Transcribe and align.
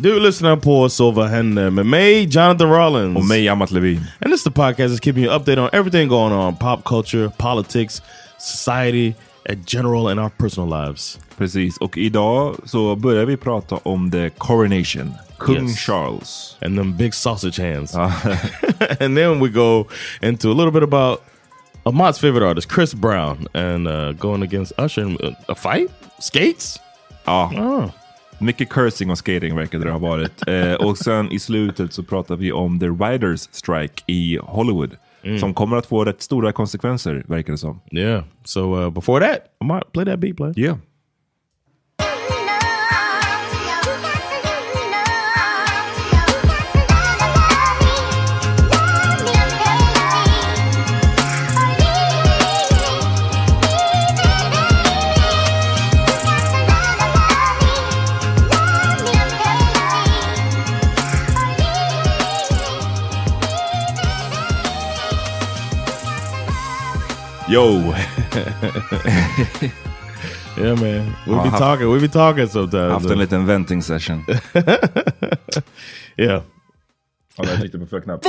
Du 0.00 0.20
lyssnar 0.20 0.56
på 0.56 0.88
Så 0.88 1.10
vad 1.10 1.28
händer 1.28 1.70
med 1.70 1.86
mig, 1.86 2.24
Jonathan 2.24 2.70
Rollins. 2.70 3.16
Och 3.16 3.24
mig, 3.24 3.48
Amat 3.48 3.70
Levin. 3.70 3.96
And 4.20 4.32
this 4.32 4.40
is 4.40 4.44
the 4.44 4.50
podcast 4.50 4.78
that's 4.94 5.00
keeping 5.04 5.24
you 5.24 5.32
updated 5.38 5.58
on 5.58 5.68
everything 5.72 6.08
going 6.08 6.32
on. 6.32 6.56
Pop 6.56 6.84
culture, 6.84 7.30
politics, 7.38 8.02
society, 8.38 9.14
in 9.48 9.64
general, 9.66 10.06
and 10.06 10.20
our 10.20 10.28
personal 10.28 10.68
lives. 10.86 11.18
Precis, 11.38 11.76
och 11.76 11.98
idag 11.98 12.56
så 12.64 12.96
börjar 12.96 13.24
vi 13.24 13.36
prata 13.36 13.76
om 13.82 14.10
the 14.10 14.30
coronation. 14.30 15.14
Kung 15.38 15.68
Yes. 15.68 15.78
Charles. 15.86 16.56
And 16.60 16.76
them 16.78 16.96
big 16.96 17.14
sausage 17.14 17.58
hands. 17.60 17.94
Ah. 17.96 18.12
and 19.00 19.16
then 19.16 19.40
we 19.40 19.48
go 19.48 19.86
into 20.22 20.48
a 20.50 20.54
little 20.54 20.72
bit 20.72 20.82
about 20.82 21.20
Amat's 21.84 22.18
favorite 22.20 22.46
artist, 22.48 22.68
Chris 22.68 22.94
Brown, 22.94 23.46
and 23.54 23.88
uh, 23.88 24.12
going 24.12 24.42
against 24.42 24.72
Usher 24.78 25.02
in 25.02 25.16
a 25.48 25.54
fight? 25.54 25.90
Skates? 26.20 26.78
Ja, 27.26 27.50
Oh. 27.56 27.90
Mycket 28.40 28.68
cursing 28.68 29.10
och 29.10 29.18
skating 29.18 29.56
verkar 29.56 29.78
det 29.78 29.90
ha 29.90 29.98
varit. 29.98 30.42
eh, 30.48 30.74
och 30.74 30.98
sen 30.98 31.32
i 31.32 31.38
slutet 31.38 31.92
så 31.92 32.02
pratar 32.02 32.36
vi 32.36 32.52
om 32.52 32.80
the 32.80 32.88
writers 32.88 33.48
strike 33.52 34.02
i 34.06 34.38
Hollywood. 34.42 34.96
Som 35.40 35.54
kommer 35.54 35.76
att 35.76 35.86
få 35.86 36.04
rätt 36.04 36.22
stora 36.22 36.52
konsekvenser, 36.52 37.24
verkar 37.26 37.52
det 37.52 37.58
som. 37.58 37.80
Yeah. 37.92 38.24
So 38.44 38.84
uh, 38.84 38.90
before 38.90 39.26
that, 39.26 39.38
Amat, 39.60 39.92
play 39.92 40.04
that 40.04 40.18
beat, 40.18 40.36
play. 40.36 40.52
Yeah. 40.56 40.76
Yo! 67.48 67.94
Yeah, 70.58 70.74
man. 70.80 71.14
We 71.26 71.32
Ja, 71.32 71.42
be 71.42 71.48
haft- 71.50 71.58
talking. 71.58 71.92
We 71.92 72.00
be 72.00 72.08
talking 72.08 72.48
sometimes. 72.48 72.92
Haft 72.92 73.10
en 73.10 73.18
liten 73.18 73.46
venting 73.46 73.82
session. 73.82 74.24
yeah. 76.16 76.42
Ja, 77.36 77.44
jag 77.44 77.58
tryckte 77.60 77.78
på 77.78 77.86
fel 77.86 78.00
knapp. 78.00 78.24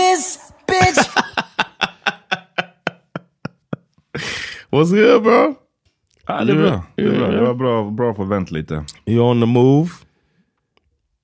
What's 4.70 4.92
good, 4.92 5.24
bro? 5.24 5.56
Ja, 6.28 6.44
det 6.44 6.52
är 6.52 6.56
bra. 6.58 6.84
Det, 6.96 7.04
är 7.04 7.18
bra. 7.20 7.28
det 7.32 7.42
var 7.42 7.54
bra, 7.54 7.90
bra 7.92 8.14
för 8.14 8.24
att 8.24 8.30
vänta 8.30 8.54
lite. 8.56 8.86
You 9.06 9.20
on 9.20 9.40
the 9.40 9.46
move? 9.46 9.90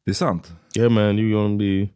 Det 0.06 0.12
är 0.12 0.16
sant. 0.16 0.52
Yeah, 0.78 0.92
man. 0.92 1.20
You 1.20 1.32
gonna 1.34 1.58
be 1.58 1.90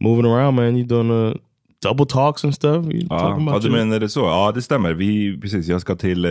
moving 0.00 0.26
around, 0.32 0.56
man. 0.56 0.76
You 0.76 0.84
doing 0.86 1.10
uh, 1.10 1.34
double 1.82 2.06
talks 2.06 2.44
and 2.44 2.54
stuff? 2.54 2.86
You 2.86 3.06
Ja, 3.10 3.18
talking 3.18 3.44
ja, 3.46 3.50
about 3.50 3.62
du 3.62 3.70
menar 3.70 4.00
det 4.00 4.08
så? 4.08 4.20
Ja, 4.20 4.52
det 4.54 4.62
stämmer. 4.62 4.94
Vi, 4.94 5.38
precis, 5.40 5.66
jag 5.68 5.80
ska 5.80 5.96
till... 5.96 6.24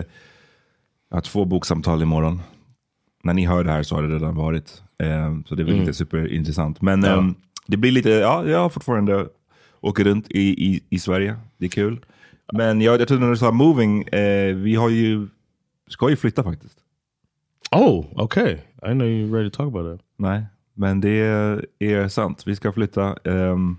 Jag 1.09 1.17
har 1.17 1.22
två 1.22 1.45
boksamtal 1.45 2.01
imorgon. 2.01 2.41
När 3.23 3.34
ni 3.34 3.45
hör 3.45 3.63
det 3.63 3.72
här 3.72 3.84
så 3.84 3.95
har 3.95 4.03
det 4.03 4.16
redan 4.16 4.35
varit. 4.35 4.84
Eh, 5.03 5.38
så 5.45 5.56
det 5.56 5.62
är 5.63 5.66
väl 5.66 5.75
inte 5.75 5.94
superintressant. 5.94 6.81
Men 6.81 7.00
Mm. 7.03 7.12
Ja. 7.12 7.17
ehm, 7.19 7.35
det 7.67 7.78
blir 7.78 7.91
lite... 7.91 8.09
Ja, 8.09 8.45
jag 8.47 8.59
har 8.59 8.69
fortfarande 8.69 9.28
åker 9.81 10.03
runt 10.03 10.28
i, 10.31 10.66
i, 10.66 10.84
i 10.89 11.00
Sverige. 11.00 11.35
Det 11.57 11.66
är 11.66 11.69
kul. 11.69 12.06
Men 12.53 12.81
jag, 12.81 13.01
jag 13.01 13.07
trodde 13.07 13.23
när 13.23 13.31
du 13.31 13.38
sa 13.38 13.51
moving, 13.51 14.01
eh, 14.03 14.56
vi 14.56 14.75
har 14.75 14.89
ju... 14.89 15.28
Ska 15.89 16.09
ju 16.09 16.16
flytta 16.16 16.44
faktiskt. 16.44 16.78
Oh, 17.72 18.06
okay. 18.23 18.51
I 18.53 18.91
know 18.91 19.07
you're 19.07 19.33
ready 19.35 19.50
to 19.50 19.56
talk 19.57 19.75
about 19.75 20.00
that. 20.00 20.06
Nej, 20.18 20.45
men 20.73 21.01
det 21.01 21.09
är 21.79 22.07
sant. 22.07 22.44
Vi 22.47 22.56
ska 22.56 22.72
flytta 22.72 23.16
ehm, 23.23 23.78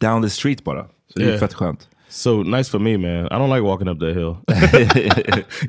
down 0.00 0.22
the 0.22 0.30
street 0.30 0.64
bara. 0.64 0.84
Så 1.12 1.18
det 1.18 1.24
är 1.24 1.28
Yeah. 1.28 1.40
fett 1.40 1.54
skönt. 1.54 1.88
So 2.08 2.42
nice 2.42 2.70
for 2.70 2.78
me, 2.78 2.98
man. 2.98 3.26
I 3.26 3.28
don't 3.28 3.48
like 3.54 3.62
walking 3.62 3.88
up 3.88 3.98
that 4.00 4.14
hill. 4.14 4.36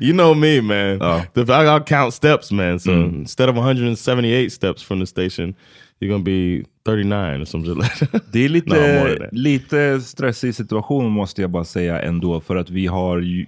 you 0.00 0.12
know 0.12 0.34
me, 0.34 0.60
man. 0.60 1.02
Oh. 1.02 1.22
The, 1.34 1.40
I, 1.40 1.64
I'll 1.66 1.84
count 1.84 2.14
steps, 2.14 2.52
man. 2.52 2.80
So 2.80 2.90
instead 2.92 3.48
of 3.48 3.56
178 3.56 4.52
steps 4.52 4.82
from 4.82 5.00
the 5.00 5.06
station, 5.06 5.54
you're 6.00 6.10
gonna 6.10 6.24
be 6.24 6.64
39 6.84 7.40
or 7.40 7.44
something 7.44 7.74
like 7.74 8.06
that. 8.12 8.22
Det 8.32 8.44
är 8.44 8.48
No, 8.50 8.54
lite, 8.54 9.18
that. 9.18 9.32
lite 9.32 10.00
stressig 10.00 10.54
situation 10.54 11.10
måste 11.12 11.40
jag 11.40 11.50
bara 11.50 11.64
säga 11.64 12.02
ändå. 12.02 12.40
För 12.40 12.56
att 12.56 12.70
vi 12.70 12.86
har 12.86 13.18
ju... 13.20 13.46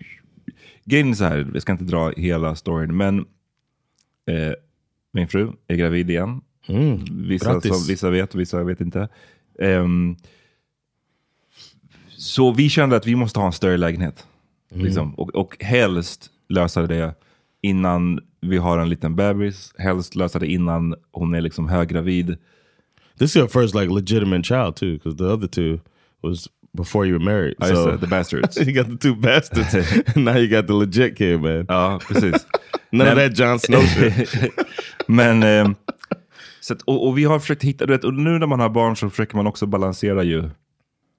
Grejen 0.85 1.11
är 1.11 1.15
så 1.15 1.25
här, 1.25 1.47
jag 1.53 1.63
ska 1.63 1.73
inte 1.73 1.85
dra 1.85 2.11
hela 2.17 2.55
storyn, 2.55 2.97
men 2.97 3.19
eh, 4.31 4.53
min 5.13 5.29
fru 5.29 5.53
är 5.69 5.77
gravid 5.77 6.11
igen. 6.11 6.41
vissa, 7.11 7.53
grattis. 7.53 7.79
som, 7.79 7.87
vissa 7.89 8.11
vet 8.11 8.35
och 8.35 8.41
vissa 8.41 8.65
vet 8.65 8.81
inte. 8.81 9.09
Ehm, 9.61 10.17
så 12.17 12.53
vi 12.53 12.69
kände 12.69 12.97
att 12.97 13.07
vi 13.07 13.17
måste 13.17 13.41
ha 13.41 13.47
en 13.47 13.53
större 13.53 13.77
lägenhet. 13.77 14.27
Liksom. 14.75 15.15
Och, 15.15 15.35
och 15.35 15.57
helst 15.61 16.31
lösa 16.49 16.87
det 16.87 17.15
innan 17.63 18.21
vi 18.41 18.57
har 18.57 18.79
en 18.79 18.89
liten 18.89 19.17
bebis. 19.17 19.75
Helst 19.79 20.15
lösa 20.15 20.39
det 20.39 20.47
innan 20.47 20.95
hon 21.13 21.35
är 21.35 21.41
liksom 21.41 21.69
höggravid. 21.69 22.37
This 23.19 23.31
is 23.31 23.37
your 23.37 23.49
first 23.49 23.75
like 23.75 23.95
legitimate 23.95 24.43
child 24.43 24.77
too, 24.77 24.93
because 24.93 25.17
the 25.17 25.25
other 25.25 25.49
two 25.49 25.79
was 26.23 26.49
before 26.77 27.07
you 27.07 27.19
were 27.19 27.25
married. 27.25 27.55
Just 27.61 27.75
so 27.75 27.91
det, 27.91 27.99
the 27.99 28.07
bastards. 28.07 28.57
you 28.69 28.73
got 28.73 28.87
the 28.87 29.09
two 29.09 29.15
bastards. 29.15 29.75
and 30.15 30.25
now 30.25 30.37
you 30.37 30.49
got 30.49 30.67
the 30.67 30.73
legit 30.73 31.17
kid, 31.17 31.41
man. 31.41 31.67
Ja, 31.69 32.01
precis. 32.09 32.47
None 32.93 33.09
of 33.09 33.17
that 33.17 33.39
Jon 33.39 33.59
Snow 33.59 33.81
shit. 33.81 34.53
Men, 35.07 35.43
ehm, 35.43 35.75
så 36.61 36.75
att, 36.75 36.83
och, 36.83 37.07
och 37.07 37.19
vi 37.19 37.25
har 37.25 37.39
försökt 37.39 37.63
hitta, 37.63 37.87
du 37.87 37.93
vet, 37.93 38.05
och 38.05 38.15
nu 38.15 38.39
när 38.39 38.47
man 38.47 38.61
har 38.61 38.69
barn 38.69 38.97
så 38.97 39.11
försöker 39.11 39.37
man 39.37 39.47
också 39.47 39.67
balansera 39.67 40.23
ju 40.23 40.51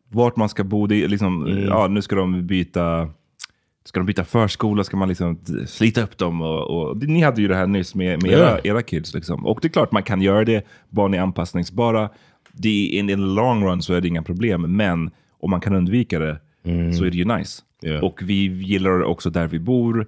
vart 0.09 0.36
man 0.36 0.50
ska 0.50 0.63
bo. 0.63 0.88
Det 0.88 1.04
är 1.04 1.07
liksom, 1.07 1.63
ja, 1.68 1.88
nu 1.88 2.01
ska 2.01 2.15
de 2.15 2.48
byta 2.48 3.09
Ska 3.86 4.00
de 4.00 4.06
byta 4.06 4.25
förskola 4.25 4.83
ska 4.83 4.98
man 4.98 5.07
liksom 5.07 5.39
slita 5.68 6.04
upp 6.04 6.18
dem. 6.18 6.42
Och, 6.42 6.89
och, 6.89 6.98
ni 6.98 7.21
hade 7.21 7.42
ju 7.42 7.48
det 7.48 7.56
här 7.56 7.68
nyss 7.68 7.95
med, 7.95 8.24
med 8.24 8.31
era, 8.31 8.59
era 8.63 8.81
kids. 8.81 9.13
Liksom. 9.13 9.45
Och 9.45 9.59
det 9.62 9.68
är 9.68 9.69
klart 9.69 9.92
man 9.92 10.04
kan 10.04 10.21
göra 10.21 10.45
det. 10.45 10.65
Barn 10.89 11.13
är 11.13 11.19
anpassningsbara. 11.19 12.09
Det, 12.51 12.86
in, 12.86 13.09
in 13.09 13.18
the 13.18 13.24
long 13.24 13.63
run 13.63 13.81
så 13.81 13.94
är 13.94 14.01
det 14.01 14.07
inga 14.07 14.24
problem. 14.24 14.62
Men 14.62 15.12
om 15.39 15.51
man 15.51 15.62
kan 15.62 15.75
undvika 15.75 16.19
det 16.19 16.39
så 16.98 17.06
är 17.06 17.12
det 17.12 17.18
ju 17.18 17.25
nice. 17.25 17.62
Ja. 17.81 18.01
Och 18.01 18.19
vi 18.24 18.48
gillar 18.48 19.04
också 19.04 19.30
där 19.30 19.48
vi 19.48 19.59
bor. 19.59 20.07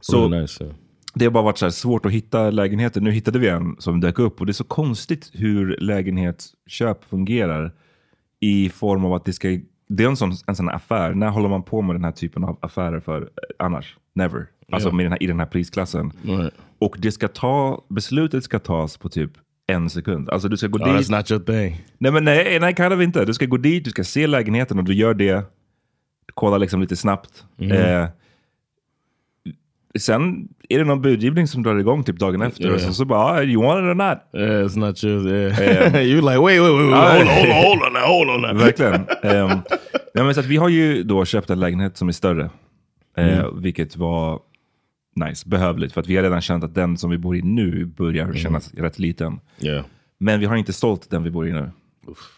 Så, 0.00 0.28
Really 0.28 0.40
nice. 0.40 0.64
yeah. 0.64 0.76
det 1.14 1.24
har 1.24 1.32
bara 1.32 1.44
varit 1.44 1.58
så 1.58 1.70
svårt 1.70 2.06
att 2.06 2.12
hitta 2.12 2.50
lägenheter. 2.50 3.00
Nu 3.00 3.10
hittade 3.10 3.38
vi 3.38 3.48
en 3.48 3.76
som 3.78 4.00
dök 4.00 4.18
upp 4.18 4.40
och 4.40 4.46
det 4.46 4.50
är 4.50 4.54
så 4.54 4.64
konstigt 4.64 5.30
hur 5.32 5.76
lägenhetsköp 5.80 7.04
fungerar 7.04 7.72
i 8.46 8.68
form 8.68 9.04
av 9.04 9.12
att 9.14 9.24
det 9.24 9.32
ska 9.32 9.58
det 9.88 10.04
är 10.04 10.08
en 10.08 10.16
sån, 10.16 10.32
en 10.46 10.56
sån 10.56 10.68
affär. 10.68 11.14
När 11.14 11.28
håller 11.28 11.48
man 11.48 11.62
på 11.62 11.82
med 11.82 11.96
den 11.96 12.04
här 12.04 12.12
typen 12.12 12.44
av 12.44 12.58
affärer 12.60 13.00
för 13.00 13.22
eh, 13.22 13.26
annars? 13.58 13.96
Never. 14.14 14.46
Alltså 14.72 14.92
med 14.92 15.04
den 15.04 15.12
här, 15.12 15.22
i 15.22 15.26
den 15.26 15.38
här 15.38 15.46
prisklassen. 15.46 16.12
Right. 16.22 16.54
Och 16.78 16.96
det 16.98 17.12
ska 17.12 17.28
ta, 17.28 17.84
beslutet 17.88 18.44
ska 18.44 18.58
tas 18.58 18.96
på 18.96 19.08
typ 19.08 19.30
en 19.66 19.90
sekund. 19.90 20.30
Alltså 20.30 20.48
du 20.48 20.56
ska 20.56 20.66
gå 20.66 20.78
Oh, 20.78 20.96
dit. 20.96 21.08
that's 21.08 21.16
not 21.16 21.30
your 21.30 21.42
thing. 21.44 21.84
Nej, 21.98 22.12
men 22.12 22.24
nej, 22.24 22.60
nej, 22.60 22.74
kind 22.76 22.92
of 22.92 23.02
inte. 23.02 23.24
Du 23.24 23.34
ska 23.34 23.46
gå 23.46 23.56
dit, 23.56 23.84
du 23.84 23.90
ska 23.90 24.04
se 24.04 24.26
lägenheten 24.26 24.78
och 24.78 24.84
du 24.84 24.94
gör 24.94 25.14
det. 25.14 25.34
Du 26.26 26.32
kollar 26.34 26.58
liksom 26.58 26.80
lite 26.80 26.96
snabbt. 26.96 27.44
Eh, 27.60 28.06
sen 29.98 30.48
är 30.68 30.78
det 30.78 30.84
någon 30.84 31.02
budgivning 31.02 31.46
som 31.46 31.62
drar 31.62 31.76
igång 31.78 32.04
typ 32.04 32.18
dagen 32.18 32.42
efter. 32.42 32.74
Och 32.74 32.80
så, 32.80 32.92
så 32.92 33.04
bara, 33.04 33.20
ah, 33.20 33.42
you 33.42 33.62
want 33.62 33.78
it 33.78 33.84
or 33.84 33.94
not? 33.94 34.18
Yeah, 34.32 34.66
it's 34.66 34.78
not 34.78 35.04
your. 35.04 35.28
Yeah. 35.28 36.02
you 36.02 36.20
like 36.20 36.38
wait, 36.38 36.60
wait, 36.60 36.60
wait, 36.60 36.90
wait 36.90 36.94
hold 36.94 37.20
on, 37.20 37.26
hold 37.26 37.82
on, 37.82 38.02
hold 38.02 38.28
on, 38.28 38.28
hold 38.28 38.44
on. 38.44 38.58
Verkligen. 38.64 38.94
um, 39.22 39.60
ja, 40.14 40.24
men 40.24 40.34
så 40.34 40.42
vi 40.42 40.56
har 40.56 40.68
ju 40.68 41.02
då 41.02 41.24
köpt 41.24 41.50
en 41.50 41.60
lägenhet 41.60 41.96
som 41.96 42.08
är 42.08 42.12
större. 42.12 42.50
Eh, 43.16 43.46
vilket 43.54 43.96
var 43.96 44.40
nice, 45.14 45.48
behövligt. 45.48 45.92
För 45.92 46.00
att 46.00 46.06
vi 46.06 46.16
har 46.16 46.22
redan 46.22 46.40
känt 46.40 46.64
att 46.64 46.74
den 46.74 46.96
som 46.96 47.10
vi 47.10 47.18
bor 47.18 47.36
i 47.36 47.42
nu 47.42 47.84
börjar 47.84 48.32
kännas 48.32 48.74
rätt 48.74 48.98
liten. 48.98 49.40
Yeah, 49.60 49.84
Men 50.18 50.40
vi 50.40 50.46
har 50.46 50.56
inte 50.56 50.72
sålt 50.72 51.10
den 51.10 51.22
vi 51.22 51.30
bor 51.30 51.48
i 51.48 51.52
nu. 51.52 51.70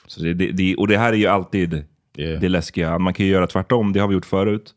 Så 0.06 0.22
det, 0.22 0.34
det, 0.34 0.52
det, 0.52 0.76
och 0.76 0.88
det 0.88 0.98
här 0.98 1.12
är 1.12 1.16
ju 1.16 1.26
alltid 1.26 1.84
Yeah. 2.18 2.40
det 2.40 2.48
läskiga. 2.48 2.98
Man 2.98 3.14
kan 3.14 3.26
ju 3.26 3.32
göra 3.32 3.46
tvärtom, 3.46 3.92
det 3.92 4.00
har 4.00 4.08
vi 4.08 4.14
gjort 4.14 4.26
förut. 4.26 4.74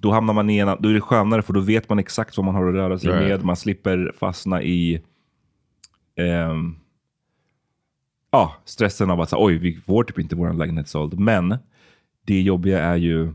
Då 0.00 0.10
hamnar 0.12 0.34
man 0.34 0.50
i 0.50 0.58
en, 0.58 0.76
då 0.80 0.88
är 0.88 0.94
det 0.94 1.00
skönare 1.00 1.42
för 1.42 1.52
då 1.52 1.60
vet 1.60 1.88
man 1.88 1.98
exakt 1.98 2.36
vad 2.36 2.46
man 2.46 2.54
har 2.54 2.68
att 2.68 2.74
röra 2.74 2.98
sig 2.98 3.10
Right. 3.10 3.28
med. 3.28 3.44
Man 3.44 3.56
slipper 3.56 4.12
fastna 4.18 4.62
i 4.62 5.02
ehm, 6.16 6.76
ja, 8.30 8.54
stressen 8.64 9.10
av 9.10 9.20
att 9.20 9.30
säga, 9.30 9.42
oj, 9.42 9.58
vi 9.58 9.74
får 9.74 10.04
typ 10.04 10.18
inte 10.18 10.36
vår 10.36 10.52
lägenhet 10.52 10.88
såld. 10.88 11.18
Men 11.20 11.56
det 12.26 12.40
jobbiga 12.40 12.82
är 12.82 12.96
ju 12.96 13.22
eh, 13.24 13.30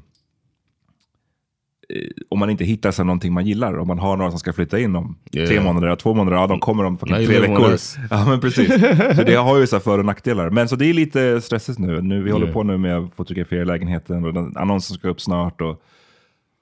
om 2.29 2.39
man 2.39 2.49
inte 2.49 2.63
hittar 2.65 2.91
sig 2.91 3.05
någonting 3.05 3.33
man 3.33 3.45
gillar. 3.45 3.77
Om 3.77 3.87
man 3.87 3.99
har 3.99 4.17
några 4.17 4.29
som 4.31 4.39
ska 4.39 4.53
flytta 4.53 4.79
in 4.79 4.95
om 4.95 5.17
Yeah. 5.35 5.49
tre 5.49 5.61
månader, 5.61 5.95
två 5.95 6.13
månader, 6.13 6.37
ja 6.37 6.47
de 6.47 6.59
kommer 6.59 6.83
om 6.83 6.97
you 7.07 7.25
tre 7.25 7.39
veckor. 7.39 7.75
Ja 8.09 8.25
men 8.29 8.39
precis. 8.41 8.67
Så 9.15 9.23
det 9.23 9.35
har 9.35 9.59
ju 9.59 9.67
så 9.67 9.79
för 9.79 9.99
och 9.99 10.05
nackdelar. 10.05 10.49
Men 10.49 10.67
så 10.69 10.75
det 10.75 10.85
är 10.85 10.93
lite 10.93 11.41
stressigt 11.41 11.79
nu. 11.79 12.01
nu 12.01 12.23
vi 12.23 12.31
håller 12.31 12.45
Yeah. 12.45 12.53
på 12.53 12.63
nu 12.63 12.77
med 12.77 12.97
att 12.97 13.15
fotografera 13.15 13.63
lägenheten 13.63 14.25
och 14.25 14.33
den 14.33 14.57
annonsen 14.57 14.97
ska 14.97 15.09
upp 15.09 15.21
snart. 15.21 15.61
Och, 15.61 15.83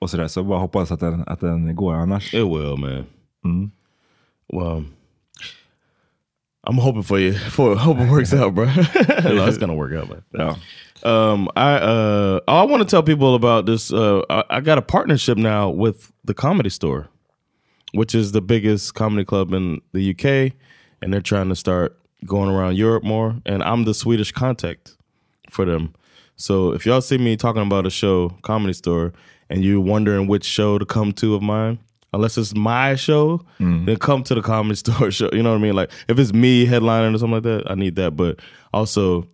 och 0.02 0.10
sådär. 0.10 0.28
Så 0.28 0.44
bara 0.44 0.60
hoppas 0.60 0.92
att 0.92 1.00
den, 1.00 1.24
att 1.28 1.40
den 1.40 1.76
går 1.76 1.94
annars. 1.94 2.34
it 2.34 2.48
will, 2.48 2.78
man. 2.78 3.72
Well, 4.54 4.84
I'm 6.68 6.80
hoping 6.80 7.04
for 7.04 7.20
you. 7.20 7.34
For 7.34 7.76
hope 7.76 8.00
it 8.00 8.10
works 8.10 8.34
out, 8.34 8.54
bro. 8.54 8.66
no, 8.66 9.48
it's 9.48 9.58
gonna 9.58 9.76
work 9.76 9.94
out, 9.94 10.10
man. 10.10 10.24
Ja. 10.32 10.56
Um, 11.04 11.50
I 11.56 11.78
uh, 11.78 12.40
I 12.48 12.64
want 12.64 12.84
to 12.84 12.86
tell 12.86 13.04
people 13.04 13.36
about 13.36 13.66
this. 13.66 13.92
Uh, 13.92 14.22
I, 14.30 14.44
I 14.50 14.62
got 14.62 14.78
a 14.78 14.82
partnership 14.82 15.38
now 15.38 15.70
with 15.70 16.12
the 16.24 16.34
Comedy 16.34 16.70
Store, 16.70 17.08
which 17.94 18.14
is 18.14 18.32
the 18.32 18.42
biggest 18.42 18.94
comedy 18.94 19.26
club 19.26 19.54
in 19.54 19.82
the 19.94 20.12
UK, 20.12 20.54
and 21.02 21.12
they're 21.12 21.22
trying 21.22 21.50
to 21.50 21.56
start 21.56 21.98
going 22.26 22.50
around 22.50 22.76
Europe 22.76 23.04
more. 23.04 23.36
And 23.46 23.64
I'm 23.64 23.86
the 23.86 23.94
Swedish 23.94 24.32
contact 24.32 24.96
for 25.50 25.66
them. 25.66 25.94
So 26.36 26.74
if 26.74 26.86
y'all 26.86 27.02
see 27.02 27.18
me 27.18 27.36
talking 27.36 27.62
about 27.62 27.88
a 27.88 27.90
show, 27.90 28.30
Comedy 28.42 28.74
Store, 28.74 29.14
and 29.52 29.64
you're 29.64 29.80
wondering 29.82 30.26
which 30.28 30.46
show 30.46 30.80
to 30.80 30.86
come 30.86 31.12
to 31.14 31.36
of 31.36 31.42
mine, 31.44 31.78
unless 32.14 32.38
it's 32.38 32.56
my 32.56 32.96
show, 32.96 33.42
then 33.60 33.98
come 33.98 34.24
to 34.24 34.34
the 34.34 34.42
Comedy 34.42 34.76
Store 34.84 35.12
show. 35.12 35.30
You 35.32 35.44
know 35.44 35.52
what 35.52 35.60
I 35.60 35.62
mean? 35.62 35.76
Like 35.76 35.92
if 36.08 36.18
it's 36.18 36.34
me 36.34 36.66
headlining 36.66 37.14
or 37.14 37.20
something 37.20 37.34
like 37.36 37.44
that, 37.44 37.70
I 37.70 37.76
need 37.76 37.96
that. 37.98 38.16
But 38.16 38.40
also 38.74 39.28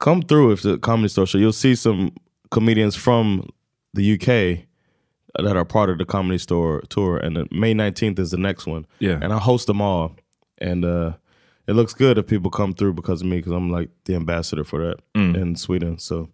come 0.00 0.22
through 0.22 0.50
if 0.52 0.62
the 0.62 0.78
comedy 0.78 1.08
store 1.08 1.26
show. 1.26 1.38
You'll 1.38 1.52
see 1.52 1.76
some 1.76 2.12
comedians 2.50 2.96
from 2.96 3.48
the 3.94 4.14
UK 4.14 4.64
that 5.44 5.56
are 5.56 5.64
part 5.64 5.90
of 5.90 5.98
the 5.98 6.04
comedy 6.04 6.38
store 6.38 6.82
tour, 6.88 7.16
and 7.18 7.46
May 7.52 7.72
nineteenth 7.74 8.18
is 8.18 8.30
the 8.32 8.36
next 8.38 8.66
one. 8.66 8.84
Yeah. 8.98 9.18
and 9.22 9.32
I 9.32 9.38
host 9.38 9.66
them 9.68 9.80
all, 9.80 10.16
and 10.58 10.84
uh, 10.84 11.12
it 11.68 11.74
looks 11.74 11.94
good 11.94 12.18
if 12.18 12.26
people 12.26 12.50
come 12.50 12.74
through 12.74 12.94
because 12.94 13.20
of 13.22 13.28
me 13.28 13.36
because 13.36 13.52
I'm 13.52 13.70
like 13.70 13.90
the 14.06 14.14
ambassador 14.16 14.64
for 14.64 14.78
that 14.86 14.96
in 15.36 15.54
Sweden. 15.56 15.98
So, 15.98 16.28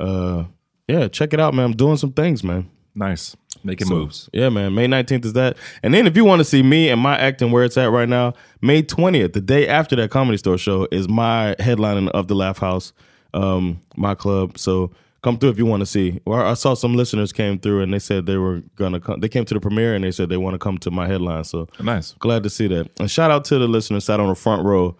uh, 0.00 0.44
yeah, 0.88 1.08
check 1.08 1.32
it 1.32 1.40
out, 1.40 1.54
man. 1.54 1.66
I'm 1.66 1.76
doing 1.76 1.96
some 1.96 2.12
things, 2.12 2.42
man. 2.44 2.68
Nice. 2.94 3.36
Making 3.64 3.86
So, 3.86 3.94
moves. 3.94 4.28
Yeah, 4.32 4.48
man. 4.48 4.74
May 4.74 4.86
19th 4.86 5.24
is 5.24 5.32
that. 5.34 5.56
And 5.82 5.94
then 5.94 6.06
if 6.06 6.16
you 6.16 6.24
want 6.24 6.40
to 6.40 6.44
see 6.44 6.62
me 6.62 6.88
and 6.88 7.00
my 7.00 7.16
acting 7.16 7.50
where 7.52 7.64
it's 7.64 7.76
at 7.78 7.90
right 7.90 8.08
now, 8.08 8.34
May 8.60 8.82
20th, 8.82 9.32
the 9.32 9.40
day 9.40 9.68
after 9.68 9.94
that 9.96 10.10
comedy 10.10 10.36
store 10.36 10.58
show, 10.58 10.88
is 10.90 11.08
my 11.08 11.54
headlining 11.58 12.08
of 12.10 12.28
the 12.28 12.34
Laugh 12.34 12.58
House, 12.58 12.92
um, 13.34 13.80
my 13.96 14.14
club. 14.14 14.58
So 14.58 14.90
come 15.22 15.38
through 15.38 15.50
if 15.50 15.58
you 15.58 15.64
want 15.64 15.80
to 15.80 15.86
see. 15.86 16.20
Well, 16.26 16.44
I 16.44 16.54
saw 16.54 16.74
some 16.74 16.96
listeners 16.96 17.32
came 17.32 17.58
through 17.60 17.82
and 17.82 17.94
they 17.94 18.00
said 18.00 18.26
they 18.26 18.36
were 18.36 18.62
gonna 18.76 18.98
come. 19.00 19.20
They 19.20 19.28
came 19.28 19.44
to 19.44 19.54
the 19.54 19.60
premiere 19.60 19.94
and 19.94 20.02
they 20.04 20.10
said 20.10 20.28
they 20.28 20.36
want 20.36 20.54
to 20.54 20.58
come 20.58 20.76
to 20.78 20.90
my 20.90 21.06
headline. 21.06 21.44
So 21.44 21.68
Nice. 21.80 22.12
glad 22.18 22.42
to 22.42 22.50
see 22.50 22.66
that. 22.66 22.90
And 22.98 23.08
shout 23.10 23.30
out 23.30 23.44
to 23.46 23.58
the 23.58 23.68
listeners 23.68 24.04
sat 24.04 24.18
on 24.20 24.28
the 24.28 24.34
front 24.34 24.64
row 24.64 24.96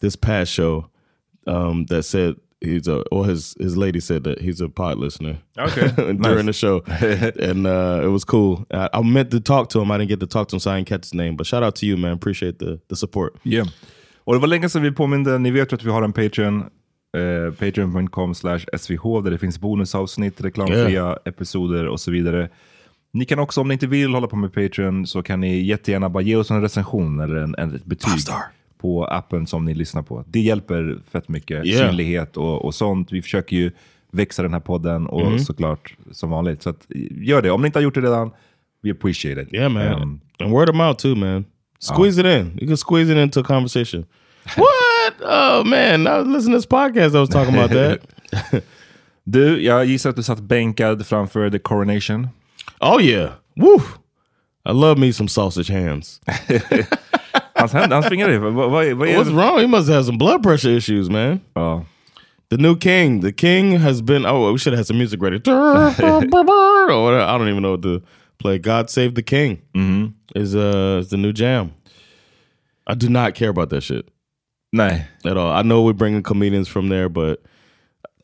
this 0.00 0.16
past 0.16 0.50
show 0.50 0.88
um, 1.46 1.84
that 1.90 2.04
said 2.04 2.36
he's 2.60 2.88
a 2.88 3.02
or 3.10 3.26
his 3.26 3.54
his 3.58 3.76
lady 3.76 4.00
said 4.00 4.24
that 4.24 4.40
he's 4.40 4.60
a 4.60 4.68
pod 4.68 4.98
listener. 4.98 5.38
Okay, 5.58 5.88
during 6.22 6.46
the 6.46 6.52
show, 6.52 6.82
and 6.88 7.66
uh, 7.66 8.00
it 8.04 8.08
was 8.08 8.24
cool. 8.24 8.66
I, 8.70 8.88
I 8.92 9.02
meant 9.02 9.30
to 9.30 9.40
talk 9.40 9.68
to 9.70 9.80
him. 9.80 9.90
I 9.90 9.98
didn't 9.98 10.10
get 10.10 10.20
to 10.20 10.26
talk 10.26 10.48
to 10.48 10.56
him, 10.56 10.60
so 10.60 10.70
I 10.70 10.76
didn't 10.76 10.88
catch 10.88 11.04
his 11.04 11.14
name. 11.14 11.36
But 11.36 11.46
shout 11.46 11.62
out 11.62 11.76
to 11.76 11.86
you, 11.86 11.96
man. 11.96 12.12
Appreciate 12.12 12.58
the 12.58 12.80
the 12.88 12.96
support. 12.96 13.34
Yeah. 13.44 13.66
Och 14.26 14.34
det 14.34 14.40
var 14.40 14.48
länge 14.48 14.68
sedan 14.68 14.82
vi 14.82 14.92
påminde, 14.92 15.38
ni 15.38 15.50
vet 15.50 15.72
ju 15.72 15.74
att 15.74 15.84
vi 15.84 15.90
har 15.90 16.02
en 16.02 16.12
Patreon, 16.12 16.60
eh, 17.16 17.54
patreon.com 17.58 18.34
slash 18.34 18.60
svh 18.78 19.22
där 19.22 19.30
det 19.30 19.38
finns 19.38 19.58
bonusavsnitt, 19.58 20.40
reklamfria 20.40 21.18
episoder 21.24 21.86
och 21.86 22.00
så 22.00 22.10
vidare. 22.10 22.48
Ni 23.12 23.24
kan 23.24 23.38
också, 23.38 23.60
om 23.60 23.68
ni 23.68 23.74
inte 23.74 23.86
vill 23.86 24.14
hålla 24.14 24.26
på 24.26 24.36
med 24.36 24.52
Patreon, 24.52 25.06
så 25.06 25.22
kan 25.22 25.40
ni 25.40 25.62
jättegärna 25.62 26.08
bara 26.08 26.22
ge 26.22 26.36
oss 26.36 26.50
en 26.50 26.62
recension 26.62 27.20
eller 27.20 27.36
en, 27.36 27.54
en, 27.58 27.74
ett 27.74 27.84
betyg 27.84 28.20
på 28.78 29.04
appen 29.04 29.46
som 29.46 29.64
ni 29.64 29.74
lyssnar 29.74 30.02
på. 30.02 30.24
Det 30.28 30.40
hjälper 30.40 30.98
fett 31.10 31.28
mycket, 31.28 31.64
Yeah. 31.66 31.88
synlighet 31.88 32.36
och, 32.36 32.64
och 32.64 32.74
sånt. 32.74 33.12
Vi 33.12 33.22
försöker 33.22 33.56
ju 33.56 33.70
växa 34.10 34.42
den 34.42 34.52
här 34.52 34.60
podden 34.60 35.06
och 35.06 35.20
Mm. 35.26 35.38
såklart 35.38 35.94
som 36.12 36.30
vanligt. 36.30 36.62
Så 36.62 36.70
att, 36.70 36.86
gör 37.10 37.42
det. 37.42 37.50
Om 37.50 37.62
ni 37.62 37.66
inte 37.66 37.78
har 37.78 37.84
gjort 37.84 37.94
det 37.94 38.00
redan, 38.00 38.30
we 38.82 38.90
appreciate 38.90 39.42
it. 39.42 39.48
Yeah, 39.54 39.68
man. 39.72 40.02
Um, 40.02 40.20
and 40.38 40.50
word 40.52 40.68
of 40.70 40.76
mouth 40.76 41.02
too, 41.02 41.14
man. 41.14 41.44
Squeeze 41.78 42.20
it 42.20 42.26
in. 42.26 42.58
You 42.60 42.66
can 42.68 42.76
squeeze 42.76 43.12
it 43.12 43.18
into 43.18 43.40
a 43.40 43.44
conversation. 43.44 44.04
what? 44.56 45.14
Oh 45.30 45.64
man, 45.64 46.06
I 46.06 46.10
was 46.18 46.26
listening 46.26 46.52
to 46.54 46.58
this 46.58 46.66
podcast. 46.68 47.14
I 47.14 47.18
was 47.18 47.28
talking 47.28 47.54
about 47.58 47.70
that. 47.70 48.62
du, 49.24 49.62
jag 49.64 49.84
gissar 49.84 50.10
att 50.10 50.16
du 50.16 50.22
satt 50.22 50.40
bänkad 50.40 51.06
framför 51.06 51.50
the 51.50 51.58
coronation. 51.58 52.28
oh 52.80 53.02
yeah. 53.02 53.30
Woo. 53.56 53.80
I 54.68 54.72
love 54.72 55.00
me 55.00 55.12
some 55.12 55.28
sausage 55.28 55.70
hands. 55.70 56.20
Hans, 57.56 57.72
hans 57.72 58.06
fingrar 58.06 58.28
är... 58.28 58.38
Vad, 58.38 58.54
vad, 58.54 58.70
vad 58.70 59.08
är 59.08 59.16
What's 59.18 59.30
wrong? 59.34 59.60
He 59.60 59.66
must 59.66 59.88
have 59.88 60.04
some 60.04 60.18
blood 60.18 60.42
pressure 60.42 60.76
issues, 60.76 61.08
man. 61.08 61.40
Ja. 61.54 61.84
The 62.50 62.56
new 62.56 62.76
king. 62.76 63.20
The 63.20 63.32
king 63.32 63.78
has 63.78 64.00
been. 64.02 64.24
Oh, 64.26 64.52
we 64.52 64.58
should 64.58 64.72
have 64.72 64.78
had 64.78 64.86
some 64.86 64.98
music 64.98 65.20
ready. 65.22 65.40
or 65.48 67.02
whatever. 67.02 67.20
I 67.20 67.38
don't 67.38 67.48
even 67.48 67.62
know 67.62 67.72
what 67.72 67.82
to 67.82 68.02
play. 68.38 68.58
God 68.58 68.88
save 68.90 69.14
the 69.14 69.22
king 69.22 69.58
is 70.34 70.54
uh 70.54 70.98
is 71.00 71.08
the 71.08 71.16
new 71.16 71.32
jam. 71.32 71.72
I 72.86 72.94
do 72.94 73.08
not 73.08 73.34
care 73.34 73.48
about 73.50 73.70
that 73.70 73.82
shit 73.82 74.08
Nah. 74.72 74.98
at 75.24 75.36
all. 75.36 75.50
I 75.50 75.62
know 75.62 75.82
we're 75.82 75.92
bringing 75.92 76.22
comedians 76.22 76.68
from 76.68 76.88
there, 76.88 77.08
but 77.08 77.42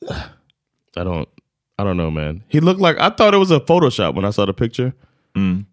I 0.10 1.04
don't. 1.04 1.28
I 1.78 1.84
don't 1.84 1.96
know, 1.96 2.10
man. 2.10 2.44
He 2.48 2.60
looked 2.60 2.80
like 2.80 2.98
I 3.00 3.08
thought 3.10 3.34
it 3.34 3.38
was 3.38 3.50
a 3.50 3.58
Photoshop 3.58 4.14
when 4.14 4.24
I 4.24 4.30
saw 4.30 4.44
the 4.46 4.52
picture 4.52 4.92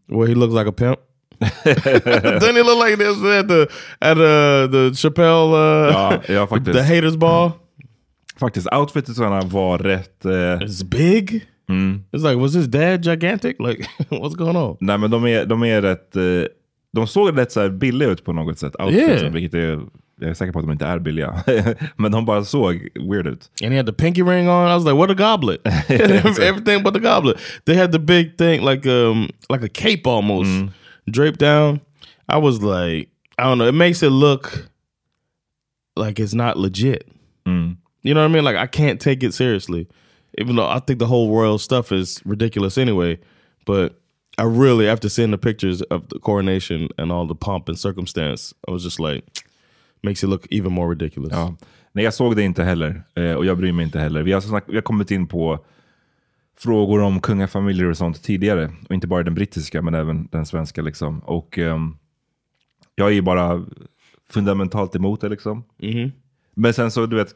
where 0.08 0.28
he 0.28 0.34
looks 0.34 0.54
like 0.54 0.66
a 0.68 0.72
pimp. 0.72 1.00
Doesn't 2.39 2.55
he 2.55 2.62
look 2.63 2.79
like 2.86 2.98
this 2.98 3.17
at 3.24 3.48
the 3.48 3.67
at 4.01 4.17
uh, 4.17 4.67
the 4.72 4.91
Chappelle 4.96 5.53
uh, 5.53 5.91
Ja, 5.91 6.22
ja, 6.34 6.48
faktiskt. 6.48 6.74
the 6.77 6.84
haters 6.84 7.15
ball? 7.17 7.51
Faktiskt, 8.39 8.67
outfitet 8.72 9.17
var 9.51 9.77
rätt... 9.77 10.25
Eh, 10.25 10.31
It's 10.31 10.84
big. 10.84 11.46
It's 12.12 12.24
like, 12.24 12.36
was 12.39 12.53
his 12.53 12.67
dad 12.67 13.03
gigantic? 13.03 13.55
Like, 13.60 13.86
what's 14.10 14.36
going 14.36 14.55
on? 14.55 14.77
nej 14.79 14.98
men 14.98 15.12
de 15.12 15.25
är, 15.27 15.46
de 15.46 15.63
är 15.63 15.81
rätt... 15.81 16.15
Eh, 16.15 16.24
de 16.93 17.08
såg 17.08 17.38
rätt 17.38 17.51
så 17.51 17.60
här 17.62 17.69
billiga 17.69 18.10
ut 18.10 18.24
på 18.25 18.34
något 18.34 18.60
sätt. 18.60 18.75
Outfitsen, 18.79 19.17
Yeah. 19.19 19.34
vilket 19.34 19.53
är, 19.53 19.79
jag 20.22 20.29
är 20.29 20.34
säker 20.34 20.51
på 20.53 20.60
att 20.60 20.65
de 20.65 20.72
inte 20.72 20.86
är 20.86 21.00
billiga. 21.00 21.43
men 21.98 22.12
de 22.12 22.25
bara 22.25 22.43
såg 22.43 22.88
weird 23.10 23.27
ut. 23.27 23.50
And 23.63 23.72
he 23.72 23.77
had 23.77 23.86
the 23.86 23.93
pinky 23.93 24.22
ring 24.24 24.50
on. 24.50 24.67
I 24.67 24.74
was 24.74 24.86
like, 24.86 24.96
what 24.96 25.10
a 25.10 25.13
goblet? 25.13 25.60
Everything 26.39 26.84
but 26.84 26.93
the 26.93 27.00
goblet. 27.00 27.38
They 27.65 27.75
had 27.77 27.91
the 27.91 28.00
big 28.00 28.38
thing, 28.38 28.65
like 28.65 28.89
um, 28.89 29.29
like 29.50 29.65
a 29.65 29.69
cape 29.74 30.01
almost 30.10 30.50
draped 31.10 31.39
down. 31.39 31.82
I 32.28 32.38
was 32.38 32.62
like, 32.62 33.10
I 33.38 33.44
don't 33.44 33.58
know. 33.58 33.68
It 33.68 33.74
makes 33.74 34.04
it 34.04 34.10
look 34.12 34.70
like 35.96 36.20
it's 36.20 36.34
not 36.34 36.58
legit. 36.58 37.08
You 38.04 38.13
know 38.13 38.22
what 38.22 38.30
I 38.30 38.34
mean? 38.34 38.44
Like 38.44 38.56
I 38.56 38.68
can't 38.68 39.01
take 39.01 39.24
it 39.24 39.34
seriously, 39.34 39.88
even 40.38 40.56
though 40.56 40.68
I 40.68 40.80
think 40.80 41.00
the 41.00 41.08
whole 41.08 41.36
royal 41.36 41.58
stuff 41.58 41.92
is 41.92 42.22
ridiculous 42.25 42.78
anyway. 42.78 43.20
But 43.66 44.00
I 44.38 44.44
really, 44.44 44.88
after 44.88 45.10
seeing 45.10 45.32
the 45.32 45.38
pictures 45.38 45.82
of 45.82 46.08
the 46.10 46.20
coronation 46.20 46.89
and 46.98 47.12
all 47.12 47.28
the 47.28 47.36
pomp 47.36 47.68
and 47.68 47.78
circumstance, 47.78 48.54
I 48.68 48.72
was 48.72 48.84
just 48.84 49.00
like, 49.00 49.24
makes 50.01 50.24
it 50.24 50.28
look 50.28 50.48
even 50.50 50.72
more 50.72 50.88
ridiculous. 50.88 51.32
Ja. 51.34 51.56
Nej, 51.94 52.04
jag 52.04 52.13
såg 52.13 52.36
det 52.36 52.44
inte 52.44 52.63
heller. 52.63 53.04
Eh, 53.16 53.34
och 53.34 53.46
jag 53.46 53.58
bryr 53.58 53.72
mig 53.72 53.86
inte 53.86 54.00
heller. 54.00 54.24
Vi 54.24 54.32
har, 54.32 54.42
snack, 54.42 54.63
vi 54.68 54.75
har 54.75 54.82
kommit 54.82 55.12
in 55.12 55.28
på 55.28 55.60
frågor 56.60 57.01
om 57.01 57.22
kungafamiljer 57.22 57.89
och 57.89 57.98
sånt 57.98 58.24
tidigare. 58.24 58.72
Och 58.89 58.96
inte 58.96 59.08
bara 59.08 59.24
den 59.24 59.36
brittiska, 59.36 59.82
men 59.82 59.94
även 59.94 60.28
den 60.32 60.46
svenska. 60.46 60.82
Liksom. 60.82 61.20
Och 61.20 61.58
ehm, 61.58 61.98
jag 62.96 63.08
är 63.08 63.13
ju 63.13 63.22
bara 63.22 63.66
fundamentalt 64.30 64.96
emot 64.96 65.22
det. 65.22 65.30
Liksom. 65.30 65.63
Men 66.54 66.74
sen 66.74 66.92
så, 66.92 67.06
du 67.06 67.16
vet, 67.16 67.36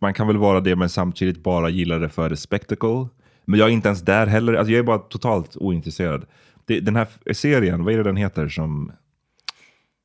man 0.00 0.14
kan 0.14 0.26
väl 0.26 0.36
vara 0.36 0.60
det 0.60 0.76
men 0.76 0.88
samtidigt 0.88 1.42
bara 1.42 1.68
gilla 1.68 1.98
det 1.98 2.08
för 2.08 2.28
the 2.28 2.36
spectacle. 2.36 3.08
Men 3.44 3.60
jag 3.60 3.68
är 3.68 3.72
inte 3.72 3.88
ens 3.88 4.02
där 4.02 4.26
heller. 4.26 4.54
Alltså, 4.54 4.72
jag 4.72 4.78
är 4.78 4.82
bara 4.82 4.98
totalt 4.98 5.56
ointresserad. 5.56 6.26
Det, 6.64 6.80
den 6.80 6.96
här 6.96 7.32
serien, 7.32 7.84
vad 7.84 7.94
är 7.94 7.98
det 7.98 8.04
den 8.04 8.16
heter 8.16 8.48
som... 8.48 8.92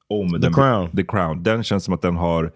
Om 0.07 0.29
The 0.29 0.37
den, 0.37 0.53
Crown. 0.53 0.95
The 0.95 1.03
Crown. 1.03 1.43
Den 1.43 1.63
känns 1.63 1.83
som 1.83 1.93
att 1.93 2.01
den 2.01 2.15
har 2.15 2.51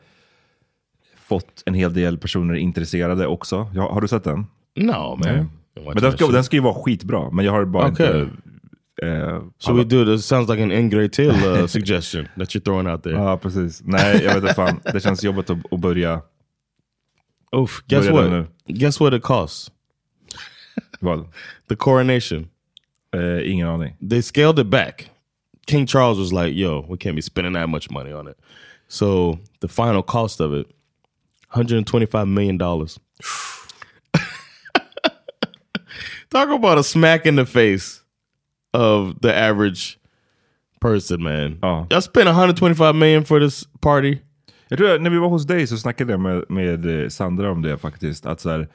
fått 1.18 1.64
en 1.66 1.74
hel 1.74 1.94
del 1.94 2.18
personer 2.18 2.54
intresserade 2.54 3.28
också. 3.28 3.72
Ja, 3.74 3.94
har 3.94 4.02
du 4.02 4.08
sett 4.08 4.24
den? 4.24 4.46
No, 4.76 5.20
man. 5.26 5.50
Men 5.86 5.96
den 5.96 6.12
ska, 6.12 6.28
den 6.28 6.44
ska 6.44 6.56
ju 6.56 6.62
vara 6.62 6.74
skitbra, 6.84 7.30
men 7.32 7.46
jag 7.46 7.52
har 7.52 7.66
bara 7.66 7.88
Okej. 7.88 8.22
inte... 8.22 8.30
Eh, 9.02 9.42
So 9.58 9.74
we 9.74 9.84
do 9.84 10.06
this. 10.06 10.26
Sounds 10.26 10.50
like 10.50 10.64
an 10.64 10.72
Ingray 10.72 11.10
Till 11.10 11.30
uh, 11.30 11.68
suggestion 11.68 12.28
that 12.38 12.50
you're 12.50 12.64
throwing 12.64 12.88
out 12.88 13.04
there. 13.04 13.16
Ja, 13.16 13.38
precis. 13.38 13.82
Nej, 13.86 14.24
jag 14.24 14.34
vet 14.34 14.44
inte 14.44 14.54
fan. 14.54 14.82
Det 14.94 15.00
känns 15.00 15.24
jobbigt 15.24 15.50
att, 15.50 15.74
att 15.74 15.80
börja... 15.80 16.22
Oof. 17.52 17.84
Guess 17.88 18.10
börja 18.10 18.40
what? 18.40 18.48
Guess 18.68 19.00
what 19.00 19.14
it 19.14 19.24
costs? 19.24 19.72
Vad? 21.00 21.28
The 21.70 21.76
coronation. 21.76 22.48
Eh, 23.16 23.52
ingen 23.52 23.68
aning. 23.68 23.96
They 24.10 24.22
scaled 24.22 24.60
it 24.60 24.68
back. 24.68 25.10
King 25.68 25.88
Charles 25.88 26.18
was 26.18 26.32
like, 26.32 26.60
"Yo, 26.60 26.86
we 26.90 26.98
can't 26.98 27.16
be 27.16 27.22
spending 27.22 27.54
that 27.54 27.70
much 27.70 27.90
money 27.90 28.14
on 28.14 28.28
it." 28.28 28.38
So 28.88 29.38
the 29.62 29.68
final 29.68 30.04
cost 30.04 30.42
of 30.42 30.54
it, 30.54 30.68
125 31.50 32.26
million 32.34 32.58
dollars. 32.58 33.00
Talk 36.32 36.50
about 36.50 36.78
a 36.78 36.84
smack 36.84 37.26
in 37.26 37.36
the 37.36 37.46
face 37.46 38.02
of 38.74 39.20
the 39.22 39.34
average 39.34 39.98
person, 40.80 41.24
man. 41.24 41.60
Ja. 41.62 41.88
I 41.98 42.02
spent 42.02 42.28
125 42.28 43.00
million 43.00 43.26
for 43.26 43.40
this 43.40 43.68
party. 43.80 44.18
Jag 44.68 44.78
tror 44.78 44.96
att 44.96 45.02
när 45.02 45.10
vi 45.10 45.18
var 45.18 45.30
hos 45.30 45.48
dig 45.48 45.68
så 45.68 45.78
snackade 45.78 46.14
jag 46.14 46.20
med, 46.20 46.46
med 46.50 47.04
eh, 47.04 47.10
Sandra 47.10 47.52
om 47.52 47.62
det 47.62 47.78
faktiskt. 47.78 48.26
Att 48.26 48.40
så 48.40 48.50
här, 48.50 48.70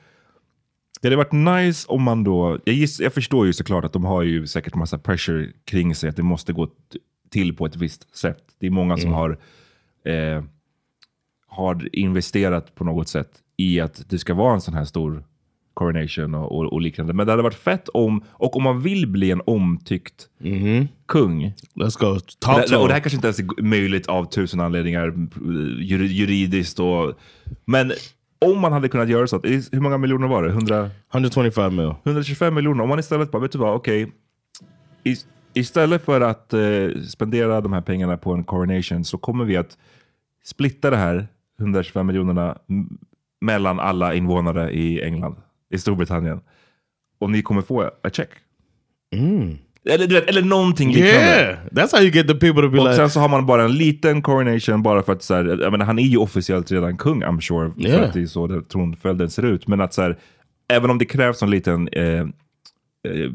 det 1.00 1.08
hade 1.08 1.16
varit 1.16 1.32
nice 1.32 1.86
om 1.88 2.02
man 2.02 2.24
då... 2.24 2.58
Jag, 2.64 2.74
giss, 2.74 3.00
jag 3.00 3.12
förstår 3.14 3.46
ju 3.46 3.52
såklart 3.52 3.84
att 3.84 3.92
de 3.92 4.04
har 4.04 4.22
ju 4.22 4.46
säkert 4.46 4.74
massa 4.74 4.98
pressure 4.98 5.52
kring 5.64 5.94
sig. 5.94 6.08
Att 6.08 6.16
det 6.16 6.22
måste 6.22 6.52
gå 6.52 6.68
till 7.30 7.56
på 7.56 7.66
ett 7.66 7.76
visst 7.76 8.16
sätt. 8.16 8.38
Det 8.58 8.66
är 8.66 8.70
många 8.70 8.96
som 8.96 9.12
har, 9.12 9.38
eh, 10.04 10.44
har 11.46 11.96
investerat 11.96 12.74
på 12.74 12.84
något 12.84 13.08
sätt 13.08 13.30
i 13.56 13.80
att 13.80 14.10
det 14.10 14.18
ska 14.18 14.34
vara 14.34 14.54
en 14.54 14.60
sån 14.60 14.74
här 14.74 14.84
stor 14.84 15.24
coronation 15.74 16.34
och, 16.34 16.58
och, 16.58 16.72
och 16.72 16.80
liknande. 16.80 17.12
Men 17.12 17.26
det 17.26 17.32
hade 17.32 17.42
varit 17.42 17.54
fett 17.54 17.88
om, 17.88 18.24
och 18.30 18.56
om 18.56 18.62
man 18.62 18.80
vill 18.80 19.06
bli 19.06 19.30
en 19.30 19.42
omtyckt 19.46 20.28
kung, 21.06 21.54
Let's 21.74 21.98
go 22.00 22.20
talk 22.38 22.70
det, 22.70 22.76
och 22.76 22.88
det 22.88 22.94
här 22.94 23.00
kanske 23.00 23.16
inte 23.16 23.26
ens 23.26 23.38
är 23.38 23.62
möjligt 23.62 24.06
av 24.06 24.24
tusen 24.24 24.60
anledningar 24.60 25.28
jur, 25.80 26.04
juridiskt 26.04 26.80
och... 26.80 27.14
Men 27.64 27.92
om 28.38 28.60
man 28.60 28.72
hade 28.72 28.88
kunnat 28.88 29.08
göra 29.08 29.26
så, 29.26 29.36
att, 29.36 29.44
hur 29.44 29.80
många 29.80 29.98
miljoner 29.98 30.28
var 30.28 30.42
det? 30.42 30.48
100, 30.48 30.90
125 31.14 31.76
mil. 31.76 31.94
125 32.04 32.54
miljoner. 32.54 32.82
Om 32.82 32.88
man 32.88 32.98
istället 32.98 33.30
bara, 33.30 33.42
vet 33.42 33.52
du 33.52 33.58
vad, 33.58 33.74
okej. 33.74 34.12
is- 35.04 35.26
istället 35.54 36.04
för 36.04 36.20
att 36.20 36.52
eh, 36.52 36.88
spendera 37.08 37.60
de 37.60 37.72
här 37.72 37.80
pengarna 37.80 38.16
på 38.16 38.32
en 38.32 38.44
coronation 38.44 39.04
så 39.04 39.18
kommer 39.18 39.44
vi 39.44 39.56
att 39.56 39.78
splitta 40.44 40.90
det 40.90 40.96
här 40.96 41.26
125 41.60 42.06
miljonerna 42.06 42.58
mellan 43.40 43.80
alla 43.80 44.14
invånare 44.14 44.70
i 44.72 45.02
England, 45.02 45.36
i 45.74 45.78
Storbritannien. 45.78 46.40
Och 47.18 47.30
ni 47.30 47.42
kommer 47.42 47.62
få 47.62 47.82
a 47.82 48.10
check. 48.12 48.28
Eller, 49.90 50.06
du 50.06 50.14
vet, 50.14 50.28
eller 50.28 50.42
någonting 50.42 50.88
liknande. 50.92 51.12
Yeah, 51.18 51.58
that's 51.70 51.92
how 51.96 52.02
you 52.02 52.10
get 52.10 52.28
the 52.28 52.34
people 52.34 52.62
to 52.62 52.68
be 52.68 52.78
Och 52.78 52.84
like, 52.84 52.96
sen 52.96 53.10
så 53.10 53.20
har 53.20 53.28
man 53.28 53.46
bara 53.46 53.64
en 53.64 53.72
liten 53.72 54.22
coronation 54.22 54.82
bara 54.82 55.02
för 55.02 55.12
att 55.12 55.22
så 55.22 55.34
här, 55.34 55.58
jag 55.62 55.70
menar, 55.70 55.86
han 55.86 55.98
är 55.98 56.02
ju 56.02 56.16
officiellt 56.16 56.72
redan 56.72 56.96
kung 56.96 57.24
I'm 57.24 57.40
sure. 57.40 57.70
För 57.74 57.88
Yeah. 57.88 58.02
att 58.08 58.12
det 58.14 58.22
är 58.22 58.26
så 58.26 58.46
det, 58.46 58.62
tronföljden 58.68 59.30
ser 59.30 59.42
ut. 59.44 59.66
Men 59.68 59.80
att 59.80 59.94
så 59.94 60.02
här, 60.02 60.16
även 60.72 60.90
om 60.90 60.98
det 60.98 61.04
krävs 61.04 61.42
en 61.42 61.50
liten 61.50 61.88
eh, 61.88 62.04
eh, 62.04 62.26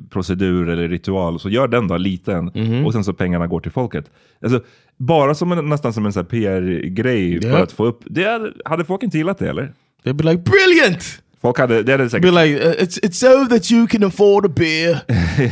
procedur 0.10 0.70
eller 0.70 0.88
ritual 0.88 1.40
så 1.40 1.50
gör 1.50 1.68
den 1.68 1.88
då 1.88 1.98
liten. 1.98 2.52
Mhm. 2.56 2.86
Och 2.86 2.94
sen 2.94 3.04
så 3.04 3.14
pengarna 3.14 3.48
går 3.48 3.60
till 3.60 3.72
folket. 3.72 4.12
Alltså, 4.42 4.62
bara 4.98 5.36
som 5.36 5.52
en, 5.52 5.70
nästan 5.70 5.94
som 5.94 6.06
en 6.06 6.12
PR-grej 6.26 7.42
för 7.42 7.48
Yeah. 7.48 7.62
att 7.62 7.72
få 7.72 7.86
upp. 7.86 8.00
Det 8.06 8.24
hade, 8.24 8.54
hade 8.66 8.86
folk 8.86 9.04
inte 9.04 9.18
gillat 9.18 9.38
det 9.38 9.50
eller? 9.50 9.74
they'd 10.04 10.14
be 10.14 10.24
like, 10.24 10.44
brilliant! 10.52 11.22
Folk 11.42 11.58
hade, 11.58 11.84
det 11.84 11.92
hade 11.92 12.04
Be 12.04 12.10
säkert... 12.10 12.34
like, 12.34 12.66
uh, 12.66 12.84
it's 12.84 12.98
it's 12.98 13.18
so 13.18 13.48
that 13.48 13.72
you 13.72 13.88
can 13.88 14.04
afford 14.04 14.46
a 14.46 14.50
beer 14.50 15.02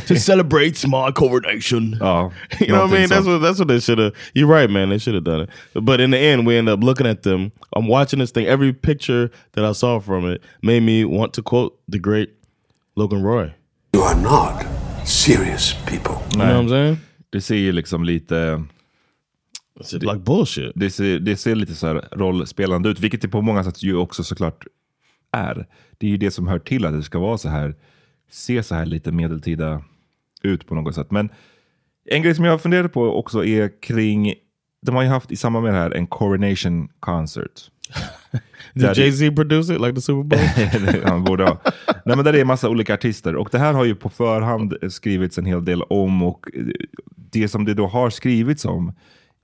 to 0.06 0.16
celebrate 0.20 0.86
my 0.86 1.12
coronation. 1.12 1.96
ja, 2.00 2.30
You 2.60 2.66
know 2.66 2.82
what 2.82 2.90
I 2.90 2.98
mean? 2.98 3.08
That's 3.08 3.24
sånt. 3.24 3.26
what 3.26 3.42
that's 3.42 3.58
what 3.58 3.68
they 3.68 3.80
should 3.80 3.98
have. 3.98 4.12
You're 4.34 4.60
right, 4.60 4.70
man. 4.70 4.88
They 4.90 4.98
should 4.98 5.14
have 5.14 5.24
done 5.24 5.42
it. 5.44 5.50
But 5.84 6.00
in 6.00 6.10
the 6.10 6.18
end, 6.18 6.46
we 6.46 6.58
end 6.58 6.68
up 6.68 6.84
looking 6.84 7.06
at 7.06 7.22
them. 7.22 7.50
I'm 7.76 7.88
watching 7.88 8.20
this 8.20 8.32
thing. 8.32 8.46
Every 8.46 8.72
picture 8.72 9.30
that 9.52 9.64
I 9.64 9.72
saw 9.72 10.00
from 10.00 10.32
it 10.32 10.42
made 10.62 10.80
me 10.82 11.04
want 11.04 11.32
to 11.34 11.42
quote 11.42 11.72
the 11.92 11.98
great 11.98 12.28
Logan 12.96 13.22
Roy. 13.22 13.54
You 13.94 14.02
are 14.02 14.16
not 14.20 14.66
serious 15.04 15.74
people. 15.86 16.16
You 16.32 16.38
know 16.38 16.54
what 16.54 16.64
I'm 16.64 16.68
saying? 16.68 16.96
Det 17.30 17.40
ser 17.40 17.54
ju 17.56 17.72
liksom 17.72 18.04
lite... 18.04 18.64
Like 19.92 20.18
bullshit. 20.18 20.72
det 20.74 20.90
ser, 20.90 21.18
det 21.18 21.36
ser 21.36 21.54
lite 21.54 21.74
så 21.74 21.86
här 21.86 22.08
rollspelande 22.12 22.88
ut, 22.88 23.00
vilket 23.00 23.22
det 23.22 23.28
på 23.28 23.42
många 23.42 23.64
sätt 23.64 23.82
ju 23.82 23.96
också 23.96 24.24
såklart 24.24 24.66
är. 25.32 25.66
Det 25.98 26.06
är 26.06 26.10
ju 26.10 26.16
det 26.16 26.30
som 26.30 26.48
hör 26.48 26.58
till 26.58 26.84
att 26.84 26.92
det 26.92 27.02
ska 27.02 27.18
vara 27.18 27.38
så 27.38 27.48
här, 27.48 27.74
se 28.30 28.62
så 28.62 28.74
här 28.74 28.86
lite 28.86 29.12
medeltida 29.12 29.82
ut 30.42 30.66
på 30.66 30.74
något 30.74 30.94
sätt. 30.94 31.10
Men 31.10 31.28
en 32.10 32.22
grej 32.22 32.34
som 32.34 32.44
jag 32.44 32.60
funderade 32.62 32.88
på 32.88 33.18
också 33.18 33.44
är 33.44 33.82
kring, 33.82 34.34
de 34.82 34.94
har 34.94 35.02
ju 35.02 35.08
haft 35.08 35.32
i 35.32 35.36
samband 35.36 35.64
med 35.64 35.74
det 35.74 35.78
här 35.78 35.90
en 35.90 36.06
coronation 36.06 36.88
concert. 37.00 37.70
Did 38.74 38.84
That- 38.84 38.98
Jay 38.98 39.12
Z 39.12 39.36
produce 39.36 39.74
it 39.74 39.80
like 39.80 39.92
the 39.94 40.00
Super 40.00 40.22
Bowl? 40.22 41.00
Han 41.04 41.24
borde 41.24 41.44
ha. 41.44 41.60
Nej, 42.04 42.16
men 42.16 42.24
där 42.24 42.32
är 42.34 42.40
en 42.40 42.46
massa 42.46 42.68
olika 42.68 42.94
artister 42.94 43.36
och 43.36 43.48
det 43.52 43.58
här 43.58 43.72
har 43.72 43.84
ju 43.84 43.94
på 43.94 44.08
förhand 44.08 44.74
skrivits 44.90 45.38
en 45.38 45.44
hel 45.46 45.64
del 45.64 45.82
om 45.82 46.22
och 46.22 46.46
det 47.16 47.48
som 47.48 47.64
det 47.64 47.74
då 47.74 47.86
har 47.86 48.10
skrivits 48.10 48.64
om 48.64 48.92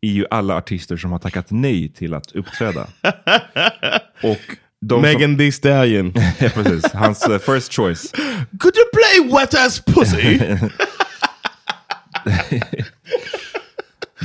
är 0.01 0.09
ju 0.11 0.27
alla 0.31 0.57
artister 0.57 0.97
som 0.97 1.13
har 1.13 1.19
tackat 1.19 1.47
nej 1.51 1.89
till 1.89 2.15
att 2.15 2.33
uppträda. 2.33 2.87
och 4.23 4.57
de 4.89 5.01
Megan 5.01 5.37
Thee 5.37 5.53
Stallion. 5.53 6.13
Som, 6.13 6.23
ja, 6.41 6.49
precis, 6.49 6.93
hans 6.93 7.27
eh, 7.27 7.39
first 7.39 7.73
choice. 7.73 8.13
Could 8.61 8.77
you 8.77 8.87
play 8.93 9.21
wet 9.33 9.55
ass 9.55 9.81
pussy? 9.81 10.39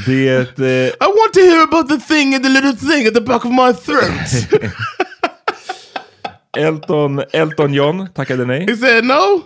Det 0.05 0.29
är 0.29 0.41
ett, 0.41 0.59
eh, 0.59 0.65
I 0.65 1.07
want 1.07 1.33
to 1.33 1.39
hear 1.39 1.63
about 1.63 1.89
the 1.89 1.97
thing 1.97 2.35
and 2.35 2.43
the 2.43 2.49
little 2.49 2.73
thing 2.73 3.07
at 3.07 3.13
the 3.13 3.21
back 3.21 3.45
of 3.45 3.51
my 3.51 3.73
throat. 3.73 4.47
Elton, 6.57 7.23
Elton 7.33 7.73
John 7.73 8.09
tackade 8.13 8.45
nej. 8.45 8.65
he 8.69 8.75
said 8.75 9.03
no. 9.05 9.43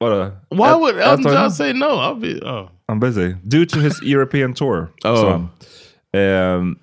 Vadå? 0.00 0.32
Why 0.50 0.68
El- 0.68 0.80
would 0.80 0.98
Elton 0.98 1.32
John 1.32 1.50
say 1.50 1.72
no? 1.72 1.98
I'll 1.98 2.14
be. 2.14 2.40
Oh. 2.42 2.70
I'm 2.88 3.00
busy. 3.00 3.34
Due 3.48 3.66
to 3.66 3.80
his 3.80 4.02
European 4.02 4.54
tour. 4.54 4.90
Oh. 5.04 5.48
Ehm, 6.12 6.76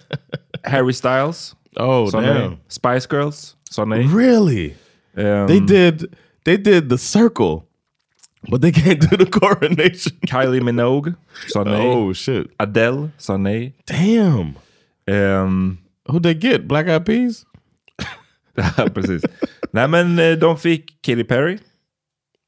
Harry 0.64 0.92
Styles 0.92 1.55
Oh 1.76 2.08
sa 2.10 2.20
damn! 2.20 2.58
Spice 2.68 3.06
Girls 3.06 3.56
nej. 3.84 4.06
Really? 4.06 4.74
Ehm, 5.16 5.46
They 5.46 5.60
did. 5.60 6.16
They 6.44 6.56
did 6.56 6.88
the 6.88 6.98
circle, 6.98 7.66
but 8.48 8.60
they 8.60 8.72
can't 8.72 9.00
do 9.00 9.16
the 9.16 9.26
coronation. 9.26 10.12
Kylie 10.26 10.60
Minogue 10.62 11.14
nej. 11.54 11.80
Oh 11.80 12.12
shit! 12.12 12.50
Adele 12.58 13.10
nej. 13.38 13.72
Damn. 13.86 14.56
Ehm, 15.06 15.78
Who 16.08 16.20
they 16.20 16.34
get? 16.34 16.66
Black 16.68 16.88
Eyed 16.88 17.04
Peas? 17.04 17.44
precis. 18.94 19.22
Nej 19.72 19.88
men 19.88 20.16
de 20.16 20.56
fick 20.56 21.02
Katy 21.02 21.24
Perry, 21.24 21.58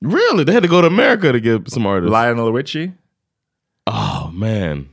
Really? 0.01 0.45
They 0.45 0.53
had 0.53 0.63
to 0.63 0.69
go 0.69 0.81
to 0.81 0.87
America 0.87 1.33
to 1.33 1.41
get 1.41 1.69
some 1.71 1.87
artists. 1.87 2.13
Lionel 2.13 2.53
Richie 2.53 2.93
oh 3.89 4.31
man, 4.33 4.89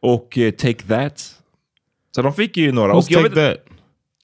och 0.00 0.38
eh, 0.38 0.50
Take 0.52 0.86
That. 0.88 1.39
Så 2.14 2.22
de 2.22 2.32
fick 2.32 2.56
ju 2.56 2.72
några. 2.72 2.92
who's 2.94 3.14
take 3.14 3.22
vet- 3.28 3.34
that? 3.34 3.56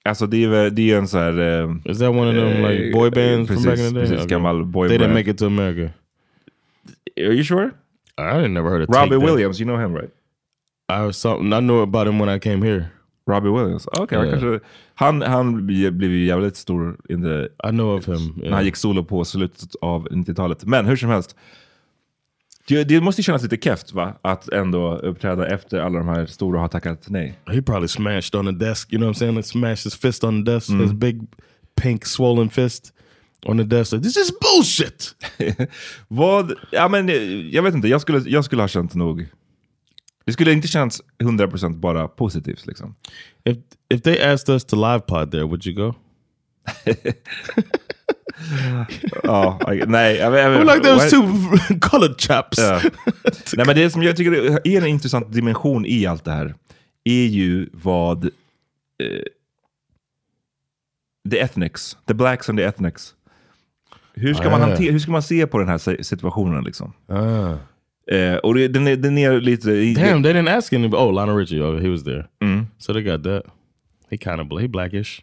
Alltså 0.05 0.27
det 0.27 0.43
är 0.43 0.47
väl- 0.47 0.75
det 0.75 0.81
är 0.81 0.85
ju 0.85 0.95
en 0.97 1.07
så 1.07 1.17
här... 1.17 1.39
eh, 1.63 1.91
Is 1.91 1.99
that 1.99 2.09
one 2.09 2.29
of 2.29 2.35
them 2.35 2.71
like 2.71 2.83
Eh, 2.87 2.93
boy 2.93 3.09
bands 3.11 3.47
precis, 3.47 3.63
from 3.65 3.71
back 3.75 3.79
in 3.79 3.93
the 3.93 3.99
day? 3.99 4.09
precis, 4.09 4.27
gammal 4.27 4.65
boy 4.65 4.87
They 4.87 4.97
didn't 4.97 5.13
make 5.13 5.29
it 5.31 5.37
to 5.37 5.45
America. 5.45 5.93
Are 7.17 7.33
you 7.33 7.43
sure? 7.43 7.69
I 8.17 8.21
didn't 8.21 8.53
never 8.53 8.69
heard 8.69 8.81
of 8.89 8.95
Robbie 8.95 9.15
That. 9.15 9.23
Williams, 9.23 9.59
you 9.61 9.65
know 9.69 9.77
him 9.85 9.95
right? 9.95 10.11
I 10.89 11.05
was 11.05 11.17
something. 11.17 11.53
I 11.53 11.59
knew 11.59 11.81
about 11.81 12.07
him 12.07 12.19
when 12.21 12.35
I 12.37 12.39
came 12.39 12.65
here. 12.67 12.85
Robbie 13.29 13.49
Williams. 13.49 13.87
Okej, 13.87 14.17
Ja. 14.17 14.29
kanske... 14.31 14.59
Han, 14.95 15.21
han 15.21 15.65
blev 15.67 16.11
ju 16.11 16.25
jävligt 16.25 16.55
stor 16.55 16.97
in 17.09 17.21
the, 17.23 17.43
I 17.67 17.71
know 17.71 17.97
of 17.97 18.07
him. 18.07 18.33
när 18.35 18.51
han 18.51 18.65
gick 18.65 18.75
solo 18.75 19.03
på 19.03 19.25
slutet 19.25 19.75
av 19.81 20.07
90-talet. 20.09 20.65
Men 20.65 20.85
hur 20.85 20.95
som 20.95 21.09
helst. 21.09 21.35
Det, 22.67 23.01
måste 23.01 23.23
kännas 23.23 23.43
lite 23.43 23.57
keft 23.57 23.93
va? 23.93 24.13
Att 24.21 24.49
ändå 24.49 24.95
uppträda 24.95 25.47
efter 25.47 25.79
alla 25.79 25.99
de 25.99 26.07
här 26.07 26.25
stora 26.25 26.59
har 26.59 26.67
tackat 26.67 27.09
nej. 27.09 27.39
He 27.45 27.61
probably 27.61 27.87
smashed 27.87 28.35
on 28.35 28.45
the 28.45 28.65
desk. 28.65 28.93
You 28.93 28.99
know 28.99 29.07
what 29.07 29.15
I'm 29.15 29.19
saying? 29.19 29.35
Like 29.35 29.47
smashed 29.47 29.83
his 29.83 29.95
fist 29.95 30.23
on 30.23 30.45
the 30.45 30.51
desk. 30.51 30.69
His 30.69 30.93
big 30.93 31.21
pink 31.81 32.05
swollen 32.05 32.49
fist 32.49 32.93
on 33.45 33.57
the 33.57 33.63
desk. 33.63 33.91
Like, 33.91 34.03
this 34.03 34.17
is 34.17 34.31
bullshit. 34.39 35.15
Vad, 36.07 36.53
ja 36.71 36.87
men 36.87 37.07
jag 37.51 37.63
vet 37.63 37.73
inte, 37.73 37.87
jag 37.87 38.01
skulle, 38.01 38.29
jag 38.29 38.45
skulle 38.45 38.63
ha 38.63 38.67
känt 38.67 38.95
nog... 38.95 39.27
Det 40.25 40.33
skulle 40.33 40.51
inte 40.51 40.67
känts 40.67 41.01
100% 41.23 41.79
bara 41.79 42.07
positivt 42.07 42.65
liksom. 42.65 42.95
If 43.45 43.57
if 43.89 44.01
they 44.01 44.21
asked 44.21 44.49
us 44.49 44.65
to 44.65 44.75
live 44.75 44.99
pod 44.99 45.31
there, 45.31 45.43
would 45.43 45.67
you 45.67 45.75
go? 45.75 45.93
Ja, 49.23 49.59
I- 49.73 49.83
nej. 49.87 50.19
I'm 50.21 50.31
vet- 50.31 50.75
like 50.75 50.83
those 50.89 51.09
two 51.09 51.79
colored 51.79 52.21
chaps. 52.21 52.57
Ja. 52.57 52.81
Nej, 53.57 53.65
men 53.65 53.75
det 53.75 53.89
som 53.89 54.03
jag 54.03 54.17
tycker 54.17 54.31
är 54.67 54.77
en 54.81 54.87
intressant 54.87 55.33
dimension 55.33 55.85
i 55.85 56.05
allt 56.05 56.25
det 56.25 56.31
här 56.31 56.55
är 57.03 57.25
ju 57.25 57.69
vad 57.73 58.25
eh, 58.25 58.29
the 61.31 61.39
ethnics, 61.39 61.97
the 62.07 62.13
blacks 62.13 62.49
and 62.49 62.57
the 62.59 62.63
ethnics. 62.63 63.13
Hur 64.13 64.33
ska, 64.33 64.49
man 64.49 64.61
Ah. 64.61 64.65
hantera, 64.67 64.91
hur 64.91 64.99
ska 64.99 65.11
man 65.11 65.21
se 65.23 65.47
på 65.47 65.59
den 65.59 65.67
här 65.67 65.77
si- 65.77 66.03
situationen? 66.03 66.63
Liksom? 66.63 66.93
Ah. 67.07 67.53
Eh, 68.15 68.35
och 68.35 68.53
det, 68.55 68.67
den, 68.67 68.87
är, 68.87 68.95
den 68.95 69.17
är 69.17 69.41
lite... 69.41 69.71
i- 69.71 69.93
Damn, 69.93 70.23
they 70.23 70.33
didn't 70.33 70.57
ask 70.57 70.73
anybody. 70.73 71.03
Oh, 71.03 71.13
Lionel 71.13 71.35
Richie, 71.35 71.61
oh, 71.61 71.79
he 71.81 71.89
was 71.89 72.03
there. 72.03 72.25
Mm. 72.41 72.67
So 72.77 72.93
they 72.93 73.01
got 73.03 73.23
that. 73.23 73.43
He 74.09 74.17
kind 74.17 74.39
of 74.51 74.61
he 74.61 74.67
blackish. 74.67 75.21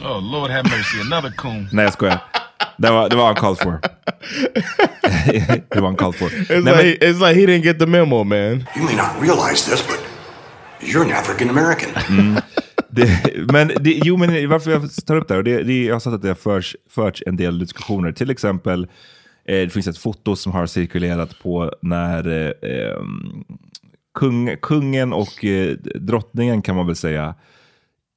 Oh, 0.00 0.18
Lord 0.32 0.50
have 0.50 0.64
mercy. 0.64 1.00
Another 1.00 1.30
coon. 1.30 1.68
Nej, 1.72 1.84
jag 1.84 1.92
skojar. 1.92 2.18
Det 2.76 2.90
var, 2.90 3.08
det 3.08 3.16
var 3.16 3.30
uncalled 3.30 3.58
for. 3.58 3.80
det 5.74 5.80
var 5.80 5.88
uncalled 5.88 6.14
for. 6.14 6.26
It's 6.26 6.62
Nej, 6.62 6.84
like 6.84 6.98
men, 7.00 7.14
it's 7.14 7.28
like 7.28 7.40
he 7.40 7.46
didn't 7.46 7.64
get 7.64 7.78
the 7.78 7.86
memo, 7.86 8.24
man. 8.24 8.66
You 8.76 8.84
may 8.84 8.96
not 8.96 9.10
realize 9.20 9.70
this, 9.70 9.86
but 9.86 10.00
you're 10.80 11.04
an 11.04 11.12
African 11.12 11.50
American. 11.50 11.90
Det, 12.88 13.08
men 13.52 13.68
det, 13.80 14.00
jo, 14.04 14.16
men 14.16 14.48
varför 14.48 14.70
jag 14.70 15.06
tar 15.06 15.16
upp 15.16 15.28
det 15.28 15.34
här, 15.34 15.42
det, 15.42 15.62
det, 15.62 15.84
jag 15.84 15.94
har 15.94 16.00
sett 16.00 16.12
att 16.12 16.22
det 16.22 16.28
har 16.28 16.34
förts, 16.34 16.76
förts 16.90 17.22
en 17.26 17.36
del 17.36 17.58
diskussioner. 17.58 18.12
Till 18.12 18.30
exempel, 18.30 18.82
eh, 19.48 19.54
det 19.54 19.70
finns 19.70 19.86
ett 19.86 19.98
foto 19.98 20.36
som 20.36 20.52
har 20.52 20.66
cirkulerat 20.66 21.38
på 21.38 21.72
när 21.82 22.28
eh, 22.28 22.70
eh, 22.70 22.96
kung, 24.18 24.56
kungen 24.62 25.12
och 25.12 25.44
eh, 25.44 25.76
drottningen 25.94 26.62
kan 26.62 26.76
man 26.76 26.86
väl 26.86 26.96
säga. 26.96 27.34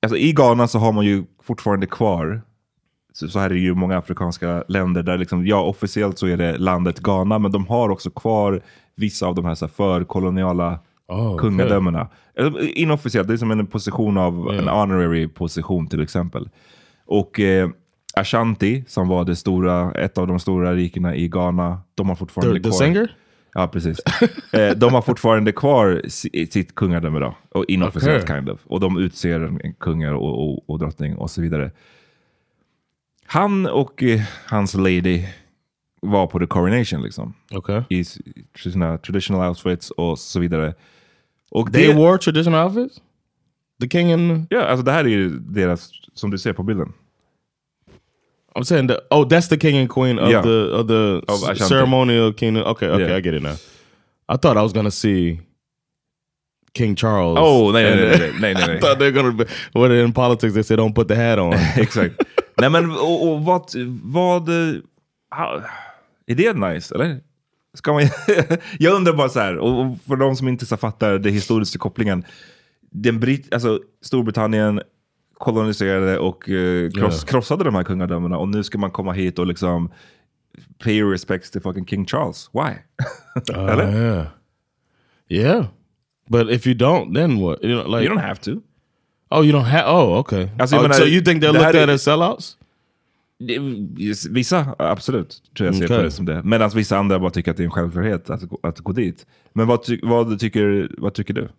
Alltså, 0.02 0.18
I 0.18 0.32
Ghana 0.32 0.68
så 0.68 0.80
har 0.80 0.92
man 0.92 1.06
ju 1.06 1.24
fortfarande 1.50 1.88
kvar, 1.88 2.42
så, 3.14 3.28
så 3.28 3.40
här 3.40 3.46
är 3.50 3.54
det 3.54 3.60
ju 3.60 3.76
många 3.76 3.98
afrikanska 3.98 4.64
länder 4.68 5.04
där 5.04 5.18
liksom, 5.18 5.46
ja 5.48 5.62
officiellt 5.62 6.18
så 6.20 6.28
är 6.28 6.38
det 6.38 6.58
landet 6.58 7.00
Ghana, 7.00 7.40
men 7.40 7.52
de 7.52 7.68
har 7.68 7.90
också 7.90 8.10
kvar 8.10 8.62
vissa 8.96 9.28
av 9.28 9.36
de 9.36 9.46
här, 9.46 9.56
så 9.56 9.66
här 9.66 9.74
förkoloniala 9.74 10.80
Oh, 11.12 11.34
okay. 11.34 11.40
kungadömena. 11.50 12.08
Eller, 12.36 12.78
Inofficiellt, 12.78 13.28
det 13.28 13.34
är 13.34 13.38
som 13.38 13.52
en 13.52 13.68
position 13.68 14.18
av 14.18 14.46
Ja. 14.48 14.54
en 14.54 14.68
honorary 14.68 15.28
position 15.28 15.88
till 15.88 16.02
exempel. 16.02 16.50
Och 17.06 17.40
eh, 17.40 17.70
Ashanti, 18.16 18.84
som 18.88 19.08
var 19.08 19.26
det 19.26 19.36
stora, 19.36 19.92
ett 19.92 20.18
av 20.18 20.28
de 20.28 20.40
stora 20.40 20.74
rikena 20.74 21.16
i 21.16 21.28
Ghana, 21.28 21.82
de 21.96 22.10
har 22.10 22.16
fortfarande 22.16 22.54
The, 22.60 22.64
the 22.64 22.70
kvar... 22.70 22.78
singer? 22.86 23.16
Ja, 23.54 23.68
precis. 23.68 24.00
eh, 24.54 24.72
de 24.78 24.94
har 24.94 25.02
fortfarande 25.02 25.52
kvar 25.52 26.02
si- 26.08 26.48
sitt 26.52 26.76
kungadöme 26.76 27.20
då, 27.20 27.36
och 27.52 27.66
inofficiellt 27.68 28.24
Okej. 28.24 28.36
kind 28.36 28.50
of. 28.50 28.60
Och 28.66 28.80
de 28.80 28.98
utser 28.98 29.40
en, 29.40 29.74
kungar 29.74 30.14
och, 30.14 30.50
och, 30.50 30.70
och 30.70 30.80
drottning 30.80 31.16
och 31.16 31.32
så 31.32 31.42
vidare. 31.42 31.72
Han 33.26 33.66
och 33.66 34.04
eh, 34.04 34.22
hans 34.48 34.74
lady 34.74 35.26
var 36.02 36.28
på 36.28 36.40
the 36.40 36.46
coronation 36.46 37.02
liksom. 37.02 37.34
Okay. 37.52 37.82
I 37.90 38.04
sina 38.56 38.98
traditional 38.98 39.48
outfits 39.50 39.92
och 39.92 40.20
så 40.20 40.40
vidare. 40.40 40.74
Och 41.52 41.74
They 41.74 41.88
det, 41.88 41.94
wore 41.94 42.18
traditional 42.18 42.66
outfits? 42.68 43.02
The 43.82 43.90
king 43.90 44.14
and... 44.14 44.48
Ja, 44.50 44.62
alltså 44.64 44.86
det 44.86 44.92
här 44.92 45.04
är 45.04 45.10
ju 45.10 45.30
deras, 45.40 45.92
som 46.14 46.32
du 46.32 46.38
ser 46.38 46.54
på 46.54 46.64
bilden. 46.64 46.94
I'm 48.56 48.64
saying 48.64 48.88
the 48.88 49.04
oh, 49.12 49.26
that's 49.26 49.48
the 49.48 49.58
king 49.58 49.78
and 49.78 49.90
queen 49.90 50.20
of 50.20 50.30
Yeah. 50.30 50.42
the 50.42 50.72
of 50.74 50.88
the 50.88 51.22
Of 51.28 51.58
ceremonial 51.58 52.34
kingdom. 52.34 52.64
Okay, 52.68 52.88
okay, 52.88 53.08
Yeah. 53.08 53.18
I 53.18 53.22
get 53.22 53.34
it 53.34 53.42
now. 53.44 53.56
I 54.28 54.38
thought 54.38 54.58
I 54.58 54.62
was 54.62 54.74
gonna 54.74 54.92
see 54.92 55.40
King 56.74 56.96
Charles. 56.96 57.38
Oh, 57.40 57.72
nej, 57.72 57.84
nej, 57.84 57.96
nej, 57.96 58.18
nej, 58.20 58.32
nej, 58.40 58.54
nej. 58.54 58.78
I 58.78 58.80
thought 58.80 59.00
they're 59.00 59.12
gonna 59.12 59.32
be. 59.32 59.46
What 59.74 59.92
in 59.92 60.14
politics 60.14 60.54
they 60.54 60.64
say 60.64 60.76
don't 60.76 60.94
put 60.94 61.08
the 61.08 61.16
hat 61.16 61.40
on. 61.40 61.54
Exakt. 61.78 62.16
Nej 62.58 62.70
men 62.70 62.92
och, 62.92 63.28
och 63.32 63.42
vad, 63.42 63.64
vad 64.04 64.50
how, 65.30 65.62
är 66.28 66.36
det 66.36 66.54
nice 66.54 66.96
eller? 66.96 67.20
Ska 67.74 67.94
man, 67.94 68.02
jag 68.80 68.94
undrar 68.96 69.14
bara 69.14 69.30
så 69.30 69.40
här, 69.40 69.58
och 69.58 69.98
för 70.08 70.16
de 70.16 70.36
som 70.36 70.48
inte 70.48 70.66
så 70.66 70.78
fattar 70.78 71.20
den 71.20 71.34
historiska 71.34 71.80
kopplingen. 71.80 72.24
Den 72.92 73.20
Brit, 73.20 73.54
alltså, 73.54 73.80
Storbritannien 74.02 74.82
koloniserade 75.40 76.18
och 76.20 76.50
eh, 76.50 76.90
kross, 76.92 77.24
Ja. 77.26 77.32
krossade 77.32 77.64
de 77.64 77.76
här 77.76 77.84
kungadömena 77.84 78.38
och 78.38 78.48
nu 78.48 78.64
ska 78.64 78.78
man 78.78 78.92
komma 78.92 79.12
hit 79.14 79.40
och 79.40 79.48
liksom 79.48 79.92
pay 80.84 81.04
respects 81.04 81.52
to 81.52 81.60
fucking 81.60 81.86
King 81.86 82.06
Charles. 82.06 82.50
Why? 82.54 82.70
Uh, 83.54 83.70
Eller? 83.72 83.92
yeah, 84.02 84.26
yeah. 85.30 85.66
But 86.30 86.50
if 86.50 86.68
you 86.68 86.76
don't, 86.76 87.14
then 87.16 87.40
what? 87.42 87.64
You 87.64 87.82
know, 87.82 87.98
like 87.98 88.06
you 88.06 88.16
don't 88.16 88.28
have 88.28 88.42
to. 88.42 88.52
Oh, 89.32 89.46
you 89.46 89.54
don't 89.54 89.66
have. 89.66 89.86
Oh, 89.92 90.20
okay. 90.20 90.50
Alltså, 90.60 90.76
Oh, 90.76 90.82
menar, 90.82 90.94
so 90.94 91.06
you 91.06 91.22
think 91.24 91.44
här 91.44 91.54
looked 91.54 91.76
at 91.84 91.90
as 91.90 92.04
sellouts? 92.04 92.58
Vissa, 94.30 94.76
absolut, 94.80 95.42
tror 95.58 95.68
jag 95.68 95.76
ser 95.76 95.86
Okej. 95.86 95.98
på 95.98 96.04
det 96.04 96.12
som 96.12 96.26
det. 96.26 96.44
Medan 96.44 96.70
vissa 96.70 96.98
andra 96.98 97.20
bara 97.20 97.32
tycker 97.32 97.52
att 97.52 97.58
det 97.58 97.64
är 97.64 97.66
en 97.66 97.72
självklarhet 97.72 98.30
att, 98.30 98.42
att 98.64 98.80
gå 98.80 98.92
dit. 98.92 99.26
Men 99.54 99.68
vad, 99.68 99.84
ty, 99.84 100.00
vad, 100.04 100.40
tycker, 100.40 100.92
vad 100.98 101.14
tycker 101.14 101.34
du? 101.34 101.50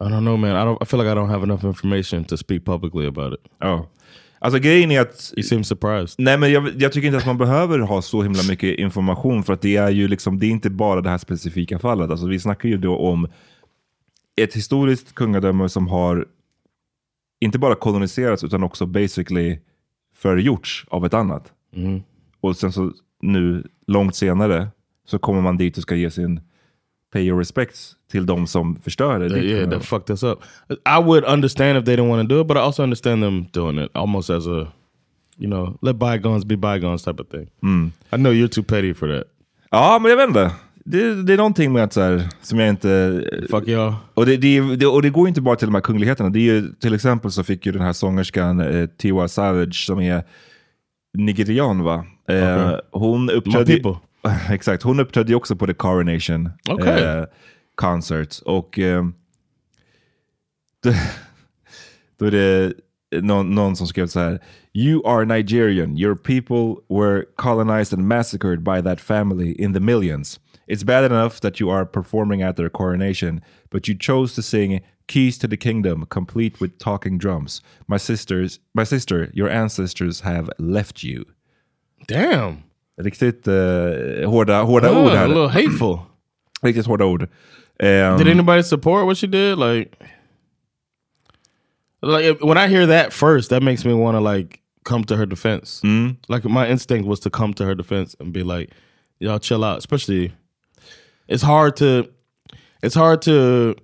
I 0.00 0.04
don't 0.04 0.20
know, 0.20 0.36
man. 0.36 0.50
I 0.50 0.64
don't. 0.64 0.82
I 0.82 0.86
feel 0.86 1.02
like 1.02 1.12
I 1.12 1.14
don't 1.14 1.28
have 1.28 1.42
enough 1.42 1.64
information 1.64 2.24
to 2.24 2.36
speak 2.36 2.64
publicly 2.64 3.06
about 3.06 3.32
it. 3.32 3.40
Ja. 3.58 3.86
Alltså 4.42 4.60
grejen 4.60 4.90
är 4.90 5.00
att... 5.00 5.32
You 5.36 5.42
seem 5.42 5.64
surprised. 5.64 6.14
Nej 6.18 6.38
men 6.38 6.52
jag, 6.52 6.70
jag 6.82 6.92
tycker 6.92 7.06
inte 7.06 7.18
att 7.18 7.26
man 7.26 7.38
behöver 7.38 7.78
ha 7.78 8.02
så 8.02 8.22
himla 8.22 8.42
mycket 8.48 8.78
information 8.78 9.42
för 9.42 9.52
att 9.52 9.62
det 9.62 9.76
är 9.76 9.90
ju 9.90 10.08
liksom, 10.08 10.38
det 10.38 10.46
är 10.46 10.50
inte 10.50 10.70
bara 10.70 11.00
det 11.00 11.10
här 11.10 11.18
specifika 11.18 11.78
fallet. 11.78 12.10
Alltså 12.10 12.26
vi 12.26 12.38
snackar 12.38 12.68
ju 12.68 12.76
då 12.76 12.98
om 12.98 13.28
ett 14.36 14.54
historiskt 14.54 15.14
kungadöme 15.14 15.68
som 15.68 15.88
har 15.88 16.26
inte 17.40 17.58
bara 17.58 17.74
koloniserats 17.74 18.44
utan 18.44 18.62
också 18.62 18.86
basically 18.86 19.58
förgjorts 20.16 20.86
av 20.88 21.06
ett 21.06 21.14
annat. 21.14 21.52
Mm. 21.76 22.02
Och 22.40 22.56
sen 22.56 22.72
så 22.72 22.92
nu, 23.22 23.64
långt 23.86 24.14
senare, 24.16 24.68
så 25.06 25.18
kommer 25.18 25.40
man 25.40 25.56
dit 25.56 25.76
och 25.76 25.82
ska 25.82 25.94
ge 25.94 26.10
sin 26.10 26.40
pay 27.12 27.22
your 27.22 27.38
respects 27.38 27.96
till 28.10 28.26
de 28.26 28.46
som 28.46 28.76
förstörde 28.76 29.28
That- 29.28 29.34
ditt 29.34 29.44
yeah, 29.44 29.70
that 29.70 29.84
fucked 29.84 30.10
us 30.10 30.22
up. 30.22 30.38
I 30.68 31.02
would 31.04 31.24
understand 31.24 31.78
if 31.78 31.84
they 31.84 31.96
didn't 31.96 32.08
want 32.08 32.28
to 32.28 32.34
do 32.34 32.40
it, 32.40 32.46
but 32.48 32.56
I 32.56 32.60
also 32.60 32.82
understand 32.82 33.22
them 33.22 33.46
doing 33.52 33.78
it 33.84 33.90
almost 33.94 34.30
as 34.30 34.46
a, 34.46 34.66
you 35.38 35.46
know, 35.50 35.78
let 35.82 35.96
bygones 35.96 36.44
be 36.44 36.56
bygones 36.56 37.04
type 37.04 37.22
of 37.22 37.28
thing. 37.28 37.48
I 38.12 38.16
know 38.16 38.32
you're 38.32 38.48
too 38.48 38.62
petty 38.62 38.94
for 38.94 39.08
that. 39.08 39.24
Ja, 39.70 39.98
men 40.02 40.10
jag 40.10 40.16
vet 40.16 40.28
inte. 40.28 40.50
Det, 40.84 41.22
det 41.22 41.32
är 41.32 41.36
någonting 41.36 41.72
med 41.72 41.84
att 41.84 41.92
så 41.92 42.00
här, 42.00 42.28
som 42.42 42.58
jag 42.58 42.68
inte... 42.68 43.22
Fuck 43.50 43.64
y'all. 43.68 43.94
Och 44.14 44.26
det, 44.26 44.36
det, 44.36 44.86
och 44.86 45.02
det 45.02 45.10
går 45.10 45.28
inte 45.28 45.40
bara 45.40 45.56
till 45.56 45.68
de 45.68 45.74
här 45.74 45.82
kungligheterna. 45.82 46.30
Det 46.30 46.38
är 46.38 46.54
ju, 46.54 46.72
till 46.72 46.94
exempel 46.94 47.30
så 47.30 47.44
fick 47.44 47.66
ju 47.66 47.72
den 47.72 47.82
här 47.82 47.92
sångerskan 47.92 48.60
eh, 48.60 48.86
Tiwa 48.86 49.28
Savage 49.28 49.86
som 49.86 50.00
är 50.00 50.22
nigerian 51.18 51.82
va? 51.82 52.04
Eh, 52.28 52.62
Okej. 52.66 52.80
Hon 52.90 53.30
uppträdde... 53.30 53.82
Exakt, 54.50 54.82
hon 54.82 55.00
uppträdde 55.00 55.34
också 55.34 55.56
på 55.56 55.66
The 55.66 55.74
Coronation 55.74 56.50
Okej. 56.68 57.04
eh, 57.04 57.24
Concert. 57.74 58.38
Och 58.44 58.78
eh, 58.78 59.04
då, 60.82 60.92
då 62.18 62.26
är 62.26 62.30
det 62.30 62.72
någon, 63.22 63.54
någon 63.54 63.76
som 63.76 63.86
skrev 63.86 64.06
så 64.06 64.20
här. 64.20 64.40
You 64.72 65.06
are 65.06 65.24
Nigerian. 65.24 65.96
Your 65.98 66.14
people 66.14 66.82
were 66.88 67.24
colonized 67.36 67.98
and 67.98 68.08
massacred 68.08 68.62
by 68.62 68.82
that 68.82 69.00
family 69.00 69.52
in 69.52 69.74
the 69.74 69.80
millions. 69.80 70.40
It's 70.66 70.84
bad 70.84 71.04
enough 71.04 71.40
that 71.40 71.60
you 71.60 71.70
are 71.70 71.84
performing 71.84 72.42
at 72.42 72.56
their 72.56 72.68
coronation, 72.68 73.40
but 73.70 73.88
you 73.88 73.98
chose 73.98 74.34
to 74.36 74.42
sing 74.42 74.80
Keys 75.08 75.38
to 75.38 75.48
the 75.48 75.56
Kingdom, 75.56 76.06
complete 76.06 76.60
with 76.60 76.78
talking 76.78 77.18
drums. 77.18 77.62
My 77.88 77.98
sisters, 77.98 78.60
my 78.74 78.84
sister, 78.84 79.30
your 79.34 79.50
ancestors 79.50 80.20
have 80.20 80.48
left 80.58 81.02
you. 81.02 81.24
Damn. 82.06 82.62
Riktigt 83.02 83.46
eh, 83.48 84.24
hårda, 84.26 84.64
hårda 84.64 84.88
Ah, 84.88 85.02
ord 85.04 85.12
a 85.14 85.28
little 85.28 85.48
hateful. 85.48 86.06
Riktigt 86.62 86.86
hårda 86.86 87.06
ord. 87.08 87.28
Ehm, 87.80 88.18
Did 88.18 88.28
anybody 88.28 88.62
support 88.62 89.06
what 89.06 89.16
she 89.16 89.26
did? 89.26 89.56
Like, 89.58 89.96
like 92.02 92.40
when 92.42 92.58
I 92.58 92.68
hear 92.68 92.86
that 92.86 93.12
first, 93.12 93.50
that 93.50 93.62
makes 93.62 93.84
me 93.84 93.92
want 93.94 94.16
to 94.16 94.20
like 94.20 94.60
come 94.84 95.04
to 95.04 95.16
her 95.16 95.26
defense. 95.26 95.80
Like 96.28 96.44
my 96.44 96.68
instinct 96.68 97.06
was 97.06 97.20
to 97.20 97.30
come 97.30 97.54
to 97.54 97.64
her 97.64 97.74
defense 97.74 98.16
and 98.20 98.32
be 98.32 98.42
like, 98.42 98.70
"Y'all 99.18 99.38
chill 99.38 99.64
out." 99.64 99.78
Especially, 99.78 100.32
it's 101.28 101.42
hard 101.42 101.76
to, 101.76 102.08
it's 102.82 102.94
hard 102.94 103.22
to, 103.22 103.76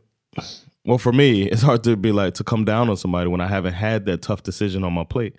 well, 0.85 0.99
for 0.99 1.13
me, 1.13 1.43
it's 1.45 1.63
hard 1.63 1.85
to 1.85 1.97
be 1.97 2.13
like 2.13 2.35
to 2.35 2.45
come 2.45 2.65
down 2.65 2.89
on 2.89 2.97
somebody 2.97 3.29
when 3.29 3.41
I 3.41 3.47
haven't 3.49 3.75
had 3.75 4.07
that 4.07 4.23
tough 4.23 4.43
decision 4.43 4.85
on 4.85 4.93
my 4.93 5.05
plate 5.05 5.35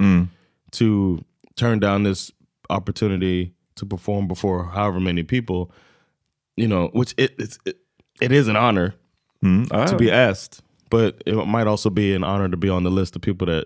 to 0.72 1.24
turn 1.56 1.80
down 1.80 2.04
this 2.04 2.32
opportunity 2.70 3.54
to 3.78 3.86
perform 3.86 4.28
before 4.28 4.66
however 4.66 5.00
many 5.00 5.24
people 5.24 5.72
you 6.58 6.68
know, 6.68 6.90
which 6.94 7.14
it 7.18 7.32
it's, 7.38 7.60
it, 7.66 7.78
it 8.20 8.32
is 8.32 8.48
an 8.48 8.56
honor 8.58 8.94
Ah, 9.72 9.86
to 9.86 9.96
be 9.96 10.12
asked, 10.12 10.62
but 10.90 11.22
it 11.26 11.36
might 11.48 11.68
also 11.68 11.90
be 11.90 12.16
an 12.16 12.24
honor 12.24 12.50
to 12.50 12.58
be 12.58 12.70
on 12.70 12.84
the 12.84 12.90
list 12.90 13.16
of 13.16 13.22
people 13.22 13.46
that 13.48 13.66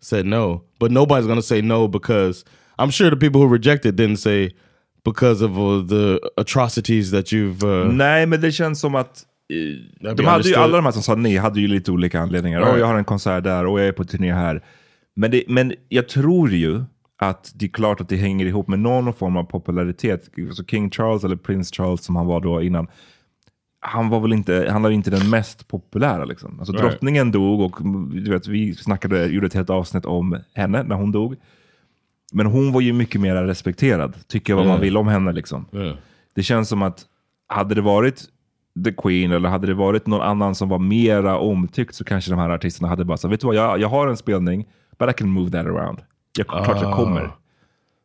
said 0.00 0.26
no. 0.26 0.64
But 0.78 0.90
nobody's 0.90 1.26
going 1.26 1.38
to 1.38 1.46
say 1.46 1.62
no 1.62 1.88
because 1.88 2.44
I'm 2.78 2.90
sure 2.90 3.08
the 3.08 3.16
people 3.16 3.40
who 3.40 3.46
rejected 3.46 3.96
didn't 3.96 4.18
say 4.18 4.50
because 5.04 5.40
of 5.42 5.56
uh, 5.58 5.80
the 5.86 6.20
atrocities 6.36 7.12
that 7.12 7.32
you've. 7.32 7.62
Uh, 7.64 7.92
Nej, 7.92 8.26
men 8.26 8.40
det 8.40 8.52
känns 8.52 8.80
som 8.80 8.94
att 8.94 9.24
eh, 9.48 10.14
de 10.14 10.26
hade 10.26 10.48
ju, 10.48 10.54
alla 10.54 10.76
de 10.76 10.84
här 10.84 10.92
som 10.92 11.02
sa 11.02 11.14
nej 11.14 11.36
hade 11.36 11.60
ju 11.60 11.68
lite 11.68 11.92
olika 11.92 12.20
anledningar. 12.20 12.60
Right. 12.60 12.72
Åh, 12.74 12.78
jag 12.78 12.86
har 12.86 12.94
en 12.94 13.04
konsert 13.04 13.44
där 13.44 13.66
och 13.66 13.80
jag 13.80 13.86
är 13.88 13.92
på 13.92 14.04
turné 14.04 14.32
här. 14.32 14.62
Men, 15.14 15.30
det, 15.30 15.44
men 15.48 15.74
jag 15.88 16.08
tror 16.08 16.50
ju 16.50 16.84
att 17.18 17.52
det 17.54 17.66
är 17.66 17.70
klart 17.70 18.00
att 18.00 18.08
det 18.08 18.16
hänger 18.16 18.46
ihop 18.46 18.68
med 18.68 18.78
någon 18.78 19.12
form 19.14 19.36
av 19.36 19.44
popularitet. 19.44 20.30
Så 20.52 20.64
King 20.64 20.90
Charles 20.90 21.24
eller 21.24 21.36
Prince 21.36 21.74
Charles 21.74 22.04
som 22.04 22.16
han 22.16 22.26
var 22.26 22.40
då 22.40 22.62
innan. 22.62 22.86
Han 23.80 24.08
var 24.08 24.20
väl 24.20 24.32
inte, 24.32 24.68
han 24.70 24.82
var 24.82 24.90
inte 24.90 25.10
den 25.10 25.30
mest 25.30 25.68
populära 25.68 26.24
liksom. 26.24 26.56
Alltså 26.58 26.72
Right. 26.72 26.84
drottningen 26.90 27.30
dog 27.32 27.60
och 27.60 27.78
du 28.12 28.30
vet, 28.30 28.46
vi 28.48 28.74
snackade, 28.74 29.26
gjorde 29.26 29.46
ett 29.46 29.54
helt 29.54 29.70
avsnitt 29.70 30.04
om 30.04 30.38
henne 30.54 30.82
när 30.82 30.96
hon 30.96 31.12
dog. 31.12 31.36
Men 32.32 32.46
hon 32.46 32.72
var 32.72 32.80
ju 32.80 32.92
mycket 32.92 33.20
mer 33.20 33.34
respekterad, 33.34 34.14
tycker 34.28 34.54
vad 34.54 34.64
man 34.64 34.70
Yeah. 34.70 34.80
vill 34.82 34.96
om 34.96 35.08
henne 35.08 35.32
liksom. 35.32 35.66
yeah. 35.72 35.96
Det 36.34 36.42
känns 36.42 36.68
som 36.68 36.82
att 36.82 37.04
hade 37.48 37.74
det 37.74 37.80
varit 37.80 38.24
The 38.84 38.92
Queen 38.92 39.32
eller 39.32 39.48
hade 39.48 39.66
det 39.66 39.74
varit 39.74 40.06
någon 40.06 40.20
annan 40.22 40.54
som 40.54 40.68
var 40.68 40.78
mera 40.78 41.38
omtyckt 41.38 41.94
så 41.94 42.04
kanske 42.04 42.30
de 42.30 42.38
här 42.40 42.50
artisterna 42.50 42.88
hade 42.88 43.04
bara 43.04 43.16
sagt, 43.16 43.32
vet 43.32 43.40
du 43.40 43.46
vad, 43.46 43.56
jag, 43.56 43.80
jag 43.80 43.88
har 43.88 44.08
en 44.08 44.16
spelning, 44.16 44.66
but 44.98 45.10
I 45.10 45.12
can 45.12 45.28
move 45.30 45.50
that 45.50 45.66
around. 45.66 45.98
Jag, 46.38 46.46
klart 46.46 46.82
jag 46.82 46.94
kommer. 46.94 47.30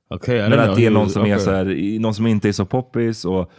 Okay, 0.10 0.38
I 0.38 0.50
Men 0.50 0.60
att 0.60 0.76
det 0.76 0.86
är 0.86 0.92
någon 0.92 1.10
som, 1.10 1.22
är 1.22 1.26
okay. 1.26 1.40
så 1.40 1.52
här, 1.52 2.00
någon 2.00 2.14
som 2.14 2.28
inte 2.28 2.48
är 2.48 2.52
så 2.52 2.66
poppis 2.66 3.26
och 3.26 3.52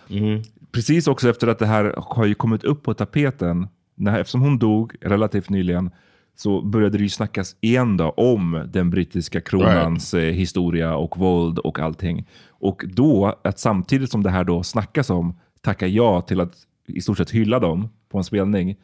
precis 0.73 1.07
också 1.07 1.31
efter 1.31 1.49
att 1.49 1.59
det 1.59 1.67
här 1.67 1.95
har 1.97 2.25
ju 2.25 2.35
kommit 2.35 2.65
upp 2.65 2.83
på 2.83 2.95
tapeten, 2.95 3.69
när, 3.95 4.21
eftersom 4.21 4.41
hon 4.41 4.59
dog 4.59 4.95
relativt 5.01 5.51
nyligen, 5.51 5.91
så 6.35 6.63
började 6.63 6.99
det 6.99 7.03
ju 7.03 7.09
snackas 7.09 7.57
igen 7.61 7.97
då 7.97 8.11
om 8.11 8.69
den 8.73 8.91
brittiska 8.91 9.41
kronans 9.41 10.15
eh, 10.15 10.33
historia 10.33 10.97
och 10.97 11.19
våld 11.19 11.59
och 11.59 11.79
allting. 11.79 12.29
Och 12.49 12.85
då, 12.87 13.39
att 13.45 13.59
samtidigt 13.59 14.11
som 14.11 14.23
det 14.23 14.31
här 14.31 14.45
då 14.45 14.63
snackas 14.63 15.11
om, 15.11 15.39
tacka 15.61 15.87
ja 15.87 16.21
till 16.21 16.41
att 16.41 16.55
i 16.89 17.01
stort 17.01 17.19
sett 17.19 17.31
hylla 17.31 17.59
dem 17.59 17.89
på 18.09 18.19
en 18.19 18.25
spelning. 18.25 18.77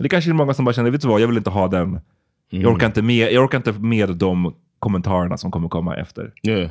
Det 0.00 0.08
kanske 0.08 0.30
är 0.30 0.34
många 0.34 0.54
som 0.54 0.64
bara 0.64 0.72
känner, 0.72 0.90
vet 0.90 1.00
du 1.00 1.08
vad, 1.08 1.20
jag 1.20 1.28
vill 1.28 1.36
inte 1.36 1.50
ha 1.50 1.68
den. 1.68 2.00
Jag, 2.50 2.72
orkar 2.72 2.86
inte 2.86 3.02
med, 3.02 3.32
jag 3.32 3.44
orkar 3.44 3.58
inte 3.58 3.72
med 3.72 4.16
de 4.16 4.54
kommentarerna 4.78 5.36
som 5.38 5.50
kommer 5.50 5.68
komma 5.68 5.96
efter. 5.96 6.32
Yeah, 6.42 6.70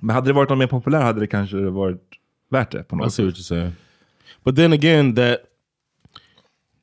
Men 0.00 0.14
hade 0.14 0.26
det 0.26 0.32
varit 0.32 0.48
någon 0.48 0.58
mer 0.58 0.66
populär 0.66 1.00
hade 1.02 1.20
det 1.20 1.26
kanske 1.26 1.56
varit 1.56 2.02
värt 2.50 2.70
det 2.72 2.82
på 2.82 2.96
I 2.96 2.98
något 2.98 3.12
see 3.14 3.22
sätt. 3.22 3.26
what 3.26 3.34
you're 3.38 3.42
saying. 3.42 3.72
But 4.44 4.56
then 4.56 4.72
again, 4.72 5.14
that 5.14 5.38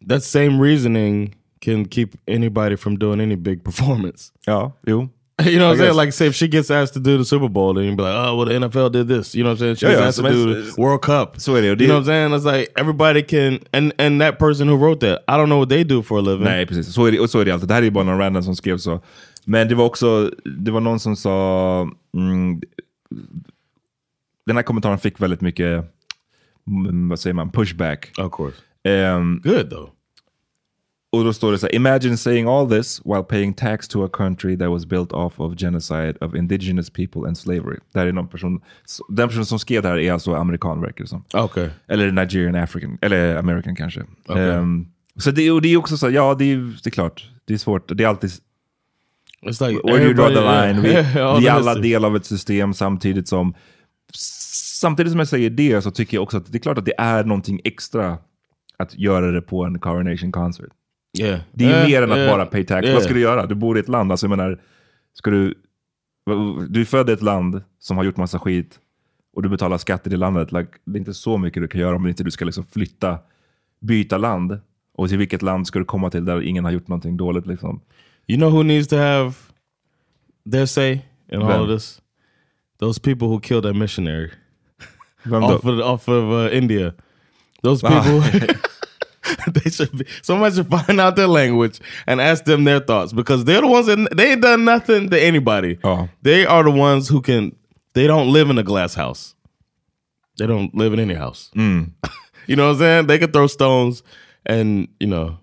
that 0.09 0.23
same 0.23 0.59
reasoning 0.63 1.35
can 1.61 1.85
keep 1.85 2.09
anybody 2.27 2.77
from 2.77 2.97
doing 2.99 3.21
any 3.21 3.35
big 3.35 3.63
performance. 3.63 4.31
Ja, 4.45 4.71
jo. 4.87 5.09
You 5.45 5.57
know 5.57 5.67
what 5.69 5.77
I'm 5.77 5.81
I 5.81 5.85
saying? 5.85 5.95
Like, 5.95 6.11
say 6.11 6.27
if 6.27 6.35
she 6.35 6.47
gets 6.49 6.69
asked 6.69 6.93
to 6.95 6.99
do 6.99 7.17
the 7.17 7.23
Super 7.23 7.47
Bowl, 7.47 7.73
then 7.73 7.85
you'd 7.85 7.95
be 7.95 8.03
like, 8.03 8.13
oh, 8.13 8.35
well, 8.35 8.45
the 8.45 8.53
NFL 8.67 8.91
did 8.91 9.07
this. 9.07 9.35
You 9.35 9.43
know 9.43 9.51
what 9.51 9.61
I'm 9.61 9.75
saying? 9.75 9.75
She 9.75 9.85
Yeah, 9.85 9.99
yeah, 9.99 10.07
asked 10.07 10.17
so 10.17 10.23
to 10.23 10.29
do 10.29 10.61
the 10.63 10.81
World 10.81 11.01
Cup. 11.01 11.37
Det 11.37 11.47
You 11.47 11.75
know 11.87 11.93
what 11.93 11.99
I'm 11.99 12.05
saying? 12.05 12.33
It's 12.33 12.45
like 12.45 12.71
everybody 12.75 13.23
can, 13.23 13.59
and 13.71 13.93
and 13.97 14.19
that 14.21 14.37
person 14.37 14.67
who 14.67 14.75
wrote 14.75 14.99
that, 14.99 15.23
I 15.29 15.37
don't 15.37 15.47
know 15.47 15.59
what 15.59 15.69
they 15.69 15.83
do 15.85 16.01
for 16.01 16.17
a 16.17 16.21
living. 16.21 16.43
Nej, 16.43 16.65
precis. 16.65 16.93
Så 16.93 17.05
är, 17.05 17.11
det, 17.11 17.27
så 17.27 17.39
är 17.39 17.45
det 17.45 17.51
alltid. 17.51 17.67
Det 17.69 17.73
här 17.73 17.83
är 17.83 17.91
bara 17.91 18.03
någon 18.03 18.17
random 18.19 18.43
som 18.43 18.55
skrev 18.55 18.77
så. 18.77 19.01
Men 19.45 19.67
det 19.67 19.75
var 19.75 19.85
också, 19.85 20.31
det 20.45 20.71
var 20.71 20.81
någon 20.81 20.99
som 20.99 21.15
sa, 21.15 21.81
mm, 22.13 22.61
den 24.45 24.55
här 24.55 24.63
kommentaren 24.63 24.99
fick 24.99 25.21
väldigt 25.21 25.41
mycket, 25.41 25.93
mm, 26.67 27.09
vad 27.09 27.19
säger 27.19 27.33
man, 27.33 27.51
pushback. 27.51 28.11
Of 28.17 28.31
course. 28.31 28.57
Ehm, 28.83 29.41
Good 29.43 29.69
though. 29.69 29.89
Och 31.11 31.23
då 31.23 31.33
står 31.33 31.51
det 31.51 31.57
så 31.57 31.65
här, 31.65 31.75
imagine 31.75 32.17
saying 32.17 32.47
all 32.47 32.69
this 32.69 33.01
while 33.05 33.23
paying 33.23 33.53
tax 33.53 33.87
to 33.87 34.05
a 34.05 34.09
country 34.13 34.57
that 34.57 34.69
was 34.69 34.85
built 34.85 35.11
off 35.11 35.39
of 35.39 35.55
genocide 35.57 36.17
of 36.21 36.35
indigenous 36.35 36.89
people 36.89 37.27
and 37.27 37.37
slavery. 37.37 37.77
Det 37.93 37.99
här 37.99 38.07
är 38.07 38.11
någon 38.11 38.27
person, 38.27 38.61
den 39.09 39.27
personen 39.27 39.45
som 39.45 39.59
skrev 39.59 39.81
det 39.81 39.89
här 39.89 39.97
är 39.97 40.13
alltså 40.13 40.33
amerikan 40.35 40.81
verkar 40.81 41.03
det 41.03 41.07
som. 41.07 41.23
Okay. 41.33 41.69
Eller 41.87 42.11
Nigerian 42.11 42.55
African, 42.55 42.97
eller 43.01 43.35
American 43.35 43.75
kanske. 43.75 44.03
Okej. 44.27 44.49
Ehm, 44.49 44.87
så 45.15 45.31
det, 45.31 45.51
och 45.51 45.61
det 45.61 45.73
är 45.73 45.77
också 45.77 45.97
så, 45.97 46.09
ja 46.09 46.35
det 46.39 46.45
är, 46.45 46.57
det 46.57 46.89
är 46.89 46.91
klart, 46.91 47.29
det 47.45 47.53
är 47.53 47.57
svårt. 47.57 47.97
Det 47.97 48.03
är 48.03 48.07
alltid, 48.07 48.31
It's 49.41 49.67
like 49.67 49.81
where 49.83 49.97
do 49.97 50.05
you 50.05 50.13
draw 50.13 50.29
the 50.29 50.41
line? 50.41 50.81
Vi, 50.81 50.89
vi 51.39 51.47
är 51.47 51.51
alla 51.51 51.75
del 51.75 52.05
av 52.05 52.15
ett 52.15 52.25
system 52.25 52.73
samtidigt 52.73 53.27
som, 53.27 53.53
samtidigt 54.13 55.11
som 55.11 55.19
jag 55.19 55.27
säger 55.27 55.49
det 55.49 55.81
så 55.81 55.91
tycker 55.91 56.17
jag 56.17 56.23
också 56.23 56.37
att 56.37 56.51
det 56.51 56.57
är 56.57 56.59
klart 56.59 56.77
att 56.77 56.85
det 56.85 56.95
är 56.97 57.23
någonting 57.23 57.61
extra 57.63 58.17
att 58.77 58.95
göra 58.97 59.31
det 59.31 59.41
på 59.41 59.63
en 59.63 59.79
coronation 59.79 60.31
concert. 60.31 60.69
Yeah. 61.19 61.39
Det 61.51 61.65
är 61.65 61.87
mer 61.87 62.01
än 62.01 62.11
att 62.11 62.29
bara 62.29 62.45
pay 62.45 62.63
tax. 62.63 62.89
Vad 62.93 63.03
ska 63.03 63.13
du 63.13 63.19
göra? 63.19 63.45
Du 63.45 63.55
bor 63.55 63.77
i 63.77 63.79
ett 63.79 63.87
land. 63.89 64.11
Alltså 64.11 64.25
jag 64.25 64.37
menar, 64.37 64.61
ska 65.13 65.31
du, 65.31 65.53
du 66.69 66.81
är 66.81 66.85
född 66.85 67.09
i 67.09 67.13
ett 67.13 67.21
land 67.21 67.61
som 67.79 67.97
har 67.97 68.03
gjort 68.03 68.17
massa 68.17 68.39
skit 68.39 68.79
och 69.35 69.43
du 69.43 69.49
betalar 69.49 69.77
skatt 69.77 70.07
i 70.07 70.09
det 70.09 70.17
landet. 70.17 70.51
Like, 70.51 70.69
det 70.85 70.97
är 70.97 70.99
inte 70.99 71.13
så 71.13 71.37
mycket 71.37 71.63
du 71.63 71.67
kan 71.67 71.81
göra 71.81 71.95
om 71.95 72.07
inte 72.07 72.23
du 72.23 72.31
ska 72.31 72.45
liksom 72.45 72.65
flytta, 72.65 73.19
byta 73.79 74.17
land. 74.17 74.59
Och 74.93 75.09
till 75.09 75.17
vilket 75.17 75.41
land 75.41 75.67
ska 75.67 75.79
du 75.79 75.85
komma 75.85 76.09
till 76.09 76.25
där 76.25 76.41
ingen 76.41 76.65
har 76.65 76.71
gjort 76.71 76.87
någonting 76.87 77.17
dåligt? 77.17 77.47
Liksom. 77.47 77.81
You 78.29 78.37
know 78.37 78.51
who 78.51 78.63
needs 78.63 78.85
to 78.87 78.97
have 78.97 79.51
their 80.45 80.67
say 80.67 81.03
in 81.29 81.41
all 81.41 81.63
of 81.63 81.67
this? 81.67 81.99
Those 82.77 82.99
people 82.99 83.27
who 83.27 83.39
killed 83.39 83.65
that 83.65 83.73
missionary 83.73 84.31
off 85.31 85.65
of 85.65 85.79
off 85.79 86.07
of 86.07 86.31
uh, 86.31 86.49
India. 86.51 86.93
Those 87.63 87.81
people, 87.81 88.19
they 89.51 89.69
should 89.71 89.97
be. 89.97 90.05
Somebody 90.21 90.55
should 90.55 90.67
find 90.67 91.01
out 91.01 91.15
their 91.15 91.27
language 91.27 91.79
and 92.05 92.21
ask 92.21 92.45
them 92.45 92.65
their 92.65 92.79
thoughts 92.79 93.13
because 93.13 93.45
they're 93.45 93.61
the 93.61 93.67
ones 93.67 93.87
that 93.87 94.15
they 94.15 94.33
ain't 94.33 94.43
done 94.43 94.63
nothing 94.63 95.09
to 95.09 95.19
anybody. 95.19 95.79
Ja. 95.83 96.05
They 96.21 96.45
are 96.45 96.63
the 96.63 96.71
ones 96.71 97.07
who 97.07 97.21
can. 97.21 97.55
They 97.93 98.05
don't 98.05 98.31
live 98.31 98.51
in 98.51 98.59
a 98.59 98.63
glass 98.63 98.93
house. 98.93 99.33
They 100.37 100.45
don't 100.45 100.73
live 100.75 100.93
in 100.93 100.99
any 100.99 101.15
house. 101.15 101.49
Mm. 101.55 101.93
You 102.47 102.55
know 102.55 102.65
what 102.65 102.73
I'm 102.73 102.79
saying? 102.79 103.07
They 103.07 103.19
could 103.19 103.31
throw 103.31 103.45
stones 103.45 104.01
and 104.43 104.87
you 104.99 105.05
know 105.05 105.37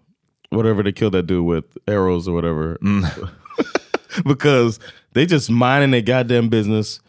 whatever 0.50 0.82
they 0.82 0.92
killed 0.92 1.14
that 1.14 1.26
dude 1.26 1.44
with 1.44 1.64
arrows 1.86 2.28
or 2.28 2.34
whatever. 2.34 2.78
because 4.24 4.78
they 5.12 5.26
just 5.26 5.50
minding 5.50 5.90
their 5.90 6.02
goddamn 6.02 6.48
business. 6.48 7.00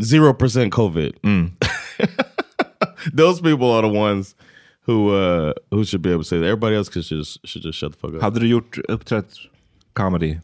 Zero 0.00 0.32
percent 0.32 0.72
COVID. 0.72 1.16
Those 3.12 3.40
people 3.40 3.70
are 3.70 3.82
the 3.82 3.88
ones 3.88 4.34
who 4.82 5.10
uh 5.10 5.52
who 5.70 5.84
should 5.84 6.02
be 6.02 6.10
able 6.10 6.22
to 6.22 6.28
say 6.28 6.38
that. 6.38 6.44
Everybody 6.44 6.76
else 6.76 6.88
could 6.88 7.02
just 7.02 7.44
should 7.46 7.62
just 7.62 7.78
shut 7.78 7.92
the 7.92 7.98
fuck 7.98 8.14
up. 8.14 8.22
Hade 8.22 8.40
du 8.40 8.46
gjort 8.46 8.78
uppträtt 8.88 9.46
comedy? 9.94 10.38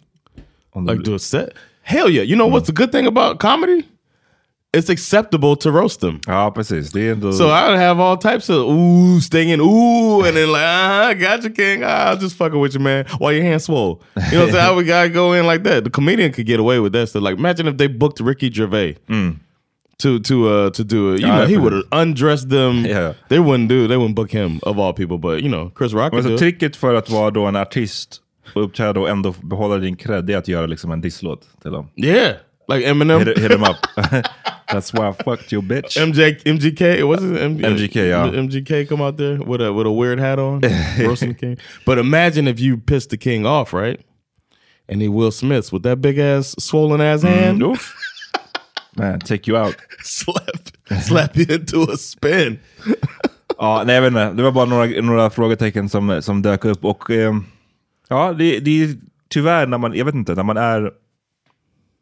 Om 0.74 0.86
du 0.86 0.92
like 0.92 1.04
do 1.04 1.14
a 1.14 1.18
set? 1.18 1.52
Hell 1.82 2.10
yeah. 2.10 2.22
You 2.22 2.34
know 2.36 2.46
what's 2.46 2.66
the 2.66 2.72
good 2.72 2.90
thing 2.90 3.06
about 3.06 3.38
comedy? 3.38 3.86
It's 4.78 4.90
acceptable 4.92 5.56
to 5.56 5.70
roast 5.70 6.00
them. 6.00 6.20
Ja, 6.26 6.50
precis. 6.50 6.92
Det 6.92 7.00
är 7.08 7.12
ändå... 7.12 7.32
So 7.32 7.44
I 7.44 7.68
would 7.68 7.78
have 7.78 8.00
all 8.02 8.16
types 8.16 8.50
of 8.50 8.56
ooh, 8.56 9.20
stinging, 9.20 9.60
ooh, 9.60 10.26
and 10.26 10.36
then 10.36 10.48
like, 10.52 10.64
ah, 10.64 11.08
I 11.10 11.14
got 11.14 11.44
you, 11.44 11.50
King. 11.54 11.82
Ah, 11.84 12.12
I'm 12.12 12.20
just 12.20 12.36
fucking 12.36 12.60
with 12.60 12.74
you, 12.74 12.80
man. 12.80 13.04
While 13.18 13.32
your 13.36 13.44
hands 13.44 13.64
swole. 13.64 14.00
You 14.16 14.22
know 14.22 14.38
what 14.40 14.48
I'm 14.48 14.52
saying? 14.52 14.66
I 14.66 14.70
would 14.74 14.86
gotta 14.86 15.08
go 15.10 15.32
in 15.32 15.46
like 15.46 15.62
that. 15.64 15.84
The 15.84 15.90
comedian 15.90 16.32
could 16.32 16.46
get 16.46 16.60
away 16.60 16.80
with 16.80 16.92
that 16.92 17.08
stuff. 17.08 17.22
Like, 17.22 17.38
imagine 17.38 17.68
if 17.68 17.76
they 17.76 17.86
booked 17.88 18.20
Ricky 18.20 18.50
Gervais 18.50 18.96
to 19.98 20.18
to 20.18 20.48
uh 20.48 20.70
to 20.70 20.84
do 20.84 21.14
it. 21.14 21.20
You 21.20 21.28
Yeah, 21.28 21.38
know, 21.38 21.46
he 21.46 21.56
would 21.56 21.72
have 21.72 21.84
undressed 21.92 22.48
them. 22.50 22.84
Yeah. 22.94 23.12
They 23.28 23.38
wouldn't 23.38 23.68
do. 23.68 23.86
They 23.88 23.96
wouldn't 23.96 24.14
book 24.16 24.30
him 24.32 24.58
of 24.62 24.78
all 24.78 24.92
people. 24.92 25.18
But 25.18 25.42
you 25.42 25.48
know, 25.48 25.70
Chris 25.78 25.92
Rock 25.92 26.12
Alltså, 26.12 26.38
tricket 26.38 26.76
för 26.76 26.94
att 26.94 27.10
vara 27.10 27.30
då 27.30 27.44
en 27.46 27.56
artist 27.56 28.20
och 28.54 28.62
uppträda 28.64 29.00
och 29.00 29.08
ändå 29.08 29.34
behålla 29.42 29.78
din 29.78 29.96
cred, 29.96 30.24
det 30.24 30.32
är 30.32 30.38
att 30.38 30.48
göra 30.48 30.66
liksom 30.66 30.92
en 30.92 31.00
disslåt 31.00 31.40
till 31.62 31.70
dem. 31.70 31.88
Yeah, 31.96 32.32
like 32.72 32.86
Eminem, 32.90 33.18
Hit, 33.26 33.38
hit 33.38 33.52
him 33.52 33.62
up. 33.62 33.76
That's 34.68 34.92
why 34.92 35.08
I 35.08 35.12
fucked 35.12 35.52
you 35.52 35.62
bitch. 35.62 35.96
MJ, 35.96 36.42
MGK. 36.42 37.06
What's 37.06 37.22
his 37.22 37.40
M- 37.40 37.58
MGK, 37.58 37.94
yeah. 37.94 38.28
MGK 38.28 38.88
come 38.88 39.02
out 39.02 39.16
there 39.16 39.40
with 39.42 39.60
a 39.60 39.72
with 39.72 39.86
a 39.86 39.92
weird 39.92 40.18
hat 40.18 40.38
on, 40.38 40.60
roasting 40.98 41.30
the 41.30 41.38
king. 41.38 41.58
But 41.84 41.98
imagine 41.98 42.48
if 42.48 42.58
you 42.60 42.78
pissed 42.78 43.10
the 43.10 43.18
king 43.18 43.46
off, 43.46 43.72
right? 43.72 44.00
And 44.88 45.02
he 45.02 45.08
Will 45.08 45.30
Smiths 45.30 45.72
with 45.72 45.82
that 45.82 46.00
big 46.00 46.18
ass 46.18 46.54
swollen 46.58 47.00
ass 47.00 47.22
hand, 47.22 47.62
Oof. 47.62 47.94
Man, 48.96 49.18
take 49.20 49.46
you 49.46 49.56
out. 49.56 49.76
slap 50.02 50.68
slap 51.02 51.36
you 51.36 51.46
into 51.48 51.82
a 51.90 51.96
spin. 51.96 52.58
Ja, 53.58 53.82
nej 53.86 53.94
jag 53.94 54.02
vet 54.02 54.08
inte. 54.08 54.32
Det 54.32 54.42
var 54.42 54.52
bara 54.52 54.64
några, 54.64 55.02
några 55.02 55.30
frågetecken 55.30 55.88
som, 55.88 56.22
som 56.22 56.42
dök 56.42 56.64
upp. 56.64 56.84
Och 56.84 57.10
eh, 57.10 57.34
ja, 58.08 58.32
det, 58.32 58.60
det 58.60 58.82
är 58.82 58.96
tyvärr 59.28 59.66
när 59.66 59.78
man, 59.78 59.94
jag 59.94 60.04
vet 60.04 60.14
inte, 60.14 60.34
när 60.34 60.42
man 60.42 60.56
är... 60.56 60.92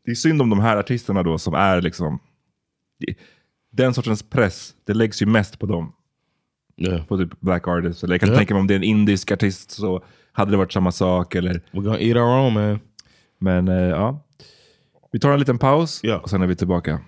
Det 0.04 0.10
är 0.10 0.14
synd 0.14 0.42
om 0.42 0.50
de 0.50 0.60
här 0.60 0.76
artisterna 0.76 1.22
då 1.22 1.38
som 1.38 1.54
är 1.54 1.80
liksom... 1.80 2.18
Den 3.70 3.94
sortens 3.94 4.22
press, 4.22 4.74
det 4.84 4.94
läggs 4.94 5.22
ju 5.22 5.26
mest 5.26 5.58
på 5.58 5.66
dem. 5.66 5.92
Yeah, 6.76 7.04
På 7.06 7.18
typ 7.18 7.40
black 7.40 7.68
artists. 7.68 8.04
Eller 8.04 8.14
jag 8.14 8.20
kan 8.20 8.28
Ja. 8.30 8.36
tänka 8.36 8.54
mig 8.54 8.60
om 8.60 8.66
det 8.66 8.74
är 8.74 8.76
en 8.76 8.82
indisk 8.84 9.30
artist 9.32 9.70
så 9.70 10.04
hade 10.32 10.50
det 10.50 10.56
varit 10.56 10.72
samma 10.72 10.92
sak. 10.92 11.34
Eller, 11.34 11.52
we're 11.70 11.82
gonna 11.82 11.98
eat 12.00 12.16
our 12.16 12.38
own, 12.38 12.52
man. 12.54 12.80
men 13.38 13.68
eh, 13.68 13.74
ja. 13.88 14.24
Vi 15.12 15.18
tar 15.18 15.30
en 15.32 15.38
liten 15.38 15.58
paus 15.58 16.00
Ja. 16.02 16.18
och 16.18 16.30
sen 16.30 16.42
är 16.42 16.46
vi 16.46 16.56
tillbaka. 16.56 17.00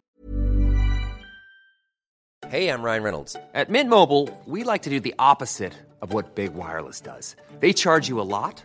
Hey, 2.51 2.69
I'm 2.69 2.83
Ryan 2.85 3.03
Reynolds. 3.03 3.37
At 3.55 3.69
Mint 3.69 3.91
Mobile, 3.91 4.29
we 4.47 4.73
like 4.73 4.85
to 4.85 4.91
do 4.91 5.01
the 5.01 5.15
opposite 5.19 5.73
of 6.01 6.13
what 6.13 6.35
Big 6.35 6.51
Wireless 6.55 7.01
does. 7.01 7.37
They 7.61 7.73
charge 7.73 8.11
you 8.11 8.21
a 8.21 8.25
lot, 8.25 8.65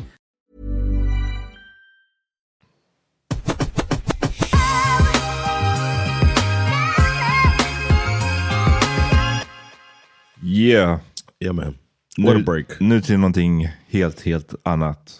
Yeah. 10.61 10.99
Yeah 11.39 11.53
man. 11.53 11.75
What 12.17 12.35
a 12.35 12.39
break. 12.39 12.79
Nu 12.81 13.01
till 13.01 13.17
någonting 13.17 13.69
helt, 13.89 14.21
helt 14.21 14.55
annat. 14.65 15.19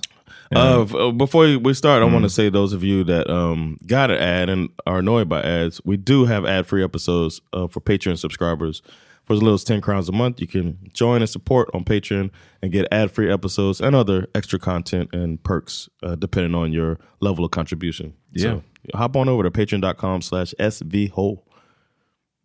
Uh, 0.53 0.81
uh, 0.81 1.11
before 1.11 1.57
we 1.57 1.73
start, 1.73 2.03
I 2.03 2.05
want 2.05 2.23
to 2.23 2.29
say 2.29 2.49
those 2.49 2.73
of 2.73 2.83
you 2.83 3.05
that 3.05 3.29
um, 3.29 3.77
got 3.87 4.11
an 4.11 4.17
ad 4.17 4.49
and 4.49 4.69
are 4.85 4.99
annoyed 4.99 5.29
by 5.29 5.41
ads, 5.41 5.79
we 5.85 5.95
do 5.95 6.25
have 6.25 6.45
ad-free 6.45 6.83
episodes 6.83 7.39
uh, 7.53 7.67
for 7.67 7.79
Patreon 7.79 8.17
subscribers. 8.17 8.81
For 9.23 9.33
as 9.33 9.41
little 9.41 9.53
as 9.53 9.63
ten 9.63 9.79
crowns 9.79 10.09
a 10.09 10.11
month, 10.11 10.41
you 10.41 10.47
can 10.47 10.77
join 10.93 11.21
and 11.21 11.29
support 11.29 11.69
on 11.73 11.85
Patreon 11.85 12.31
and 12.61 12.71
get 12.71 12.85
ad-free 12.91 13.31
episodes 13.31 13.79
and 13.79 13.95
other 13.95 14.27
extra 14.35 14.59
content 14.59 15.09
and 15.13 15.41
perks 15.41 15.87
uh, 16.03 16.15
depending 16.15 16.53
on 16.55 16.73
your 16.73 16.99
level 17.21 17.45
of 17.45 17.51
contribution. 17.51 18.13
Yeah. 18.33 18.43
So 18.43 18.63
hop 18.93 19.15
on 19.15 19.29
over 19.29 19.43
to 19.43 19.51
patreon.com 19.51 20.21
slash 20.21 20.53
svho. 20.59 21.41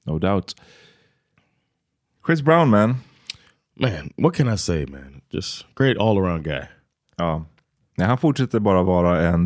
No 0.06 0.18
doubt. 0.20 0.54
Chris 2.26 2.42
Brown 2.42 2.70
man. 2.70 2.94
Man, 3.80 4.12
what 4.16 4.34
can 4.34 4.54
I 4.54 4.58
say 4.58 4.86
man? 4.86 5.20
Just 5.30 5.66
great 5.74 5.96
all-around 5.96 6.42
guy. 6.42 6.62
Ja. 7.16 7.44
Nej, 7.96 8.06
han 8.06 8.18
fortsätter 8.18 8.60
bara 8.60 8.82
vara 8.82 9.22
en... 9.28 9.44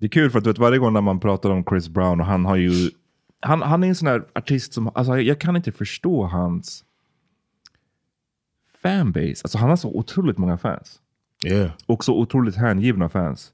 Det 0.00 0.06
är 0.06 0.08
kul 0.08 0.30
för 0.30 0.38
att 0.38 0.44
du 0.44 0.50
vet, 0.50 0.58
varje 0.58 0.78
gång 0.78 0.92
när 0.92 1.00
man 1.00 1.20
pratar 1.20 1.50
om 1.50 1.64
Chris 1.64 1.88
Brown 1.88 2.20
och 2.20 2.26
han 2.26 2.44
har 2.44 2.56
ju... 2.56 2.90
Han, 3.40 3.62
han 3.62 3.84
är 3.84 3.88
en 3.88 3.94
sån 3.94 4.08
här 4.08 4.24
artist 4.34 4.72
som... 4.72 4.90
Alltså 4.94 5.18
jag 5.20 5.40
kan 5.40 5.56
inte 5.56 5.72
förstå 5.72 6.24
hans 6.24 6.84
fanbase. 8.82 9.40
Alltså 9.44 9.58
han 9.58 9.68
har 9.68 9.76
så 9.76 9.88
otroligt 9.88 10.38
många 10.38 10.58
fans. 10.58 11.00
Yeah. 11.46 11.70
Och 11.86 12.04
så 12.04 12.14
otroligt 12.14 12.56
hängivna 12.56 13.08
fans. 13.08 13.52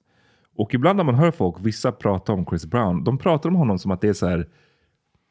Och 0.56 0.74
ibland 0.74 0.96
när 0.96 1.04
man 1.04 1.14
hör 1.14 1.30
folk, 1.30 1.56
vissa 1.60 1.92
prata 1.92 2.32
om 2.32 2.46
Chris 2.46 2.66
Brown, 2.66 3.04
de 3.04 3.18
pratar 3.18 3.48
om 3.48 3.54
honom 3.54 3.78
som 3.78 3.90
att 3.90 4.00
det 4.00 4.08
är 4.08 4.12
så 4.12 4.26
här... 4.28 4.48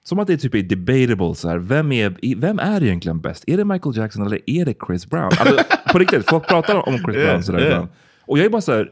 Som 0.06 0.20
att 0.20 0.28
det 0.28 0.38
typ 0.38 0.56
är 0.56 0.64
debatable. 0.64 1.36
Så 1.36 1.50
här, 1.50 1.58
vem, 1.58 1.92
är, 1.92 2.36
vem 2.38 2.60
är 2.60 2.84
egentligen 2.84 3.22
bäst? 3.22 3.44
Är 3.48 3.58
det 3.58 3.66
Michael 3.66 3.98
Jackson 3.98 4.26
eller 4.26 4.40
är 4.46 4.66
det 4.66 4.76
Chris 4.88 5.10
Brown? 5.10 5.32
Alltså, 5.40 5.64
på 5.92 6.00
riktigt, 6.00 6.30
folk 6.30 6.48
pratar 6.48 6.90
om 6.90 6.98
Chris 6.98 7.16
Yeah, 7.16 7.30
Brown 7.30 7.44
sådär 7.44 7.60
yeah. 7.60 7.72
ibland. 7.72 7.90
Och 8.22 8.38
jag 8.38 8.46
är 8.46 8.50
bara 8.50 8.62
så 8.62 8.72
här, 8.72 8.92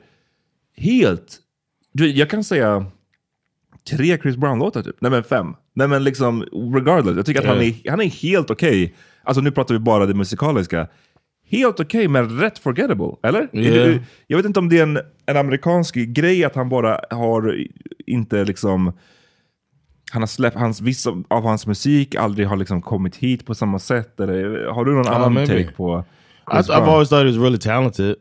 helt... 0.78 1.38
Du, 1.94 2.12
jag 2.12 2.30
kan 2.30 2.44
säga 2.44 2.86
tre 3.90 4.18
Chris 4.18 4.38
Brown-låtar 4.38 4.84
typ. 4.84 4.96
Nej 5.00 5.12
men 5.12 5.24
fem. 5.24 5.56
Nej 5.74 5.88
men 5.88 6.04
liksom 6.04 6.42
regardless. 6.76 7.16
Jag 7.16 7.26
tycker 7.26 7.40
att 7.40 7.48
han, 7.48 7.62
Yeah. 7.62 7.76
är, 7.86 7.90
han 7.90 8.02
är 8.02 8.06
helt 8.06 8.52
okej. 8.52 8.96
Alltså 9.24 9.42
nu 9.42 9.52
pratar 9.52 9.76
vi 9.76 9.80
bara 9.80 10.06
det 10.06 10.14
musikaliska. 10.14 10.88
Helt 11.46 11.80
okej 11.80 12.08
men 12.08 12.40
rätt 12.40 12.60
forgettable. 12.60 13.12
Eller? 13.24 13.50
Yeah. 13.54 14.02
Jag 14.28 14.38
vet 14.38 14.46
inte 14.46 14.60
om 14.60 14.70
det 14.70 14.80
är 14.80 14.84
en, 14.84 15.00
en 15.26 15.38
amerikansk 15.38 15.96
grej 15.96 16.44
att 16.44 16.56
han 16.56 16.70
bara 16.70 17.00
har 17.10 17.68
inte 18.06 18.46
liksom... 18.46 18.94
Han 20.12 20.22
har 20.22 20.28
släppt, 20.28 20.58
hans, 20.58 20.82
vissa 20.82 21.10
av 21.28 21.44
hans 21.44 21.68
musik 21.68 22.16
aldrig 22.16 22.48
har 22.48 22.58
liksom 22.58 22.82
kommit 22.82 23.16
hit 23.16 23.46
på 23.46 23.56
samma 23.56 23.80
sätt. 23.80 24.20
Eller, 24.20 24.68
har 24.68 24.86
du 24.86 24.92
någon 24.94 25.06
Ja, 25.06 25.14
annan 25.14 25.34
maybe. 25.34 25.64
take 25.64 25.72
på 25.78 26.00
I, 26.00 26.52
Chris 26.54 26.70
I've 26.70 26.76
Brown? 26.78 26.90
always 26.90 27.10
thought 27.10 27.26
he 27.26 27.32
was 27.32 27.38
really 27.38 27.58
talented 27.58 28.16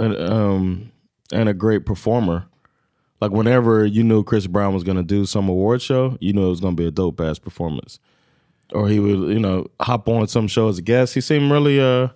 and 0.00 0.16
um 0.32 0.88
and 1.34 1.48
a 1.48 1.52
great 1.52 1.84
performer. 1.86 2.42
Like 3.20 3.34
whenever 3.34 3.84
you 3.86 4.02
knew 4.02 4.22
Chris 4.24 4.46
Brown 4.46 4.74
was 4.74 4.84
going 4.84 4.96
to 5.08 5.14
do 5.14 5.24
some 5.26 5.48
award 5.52 5.80
show, 5.82 6.16
you 6.20 6.32
knew 6.32 6.46
it 6.46 6.50
was 6.50 6.60
going 6.60 6.76
to 6.76 6.82
be 6.82 6.86
a 6.88 6.90
dope 6.90 7.20
ass 7.20 7.38
performance. 7.38 7.98
Or 8.74 8.88
he 8.88 9.00
would, 9.00 9.30
you 9.32 9.40
know, 9.40 9.66
hop 9.80 10.08
on 10.08 10.26
some 10.28 10.48
show 10.48 10.68
as 10.68 10.78
a 10.78 10.82
guest. 10.82 11.14
He 11.14 11.20
seemed 11.20 11.50
really 11.52 11.80
uh 11.80 12.08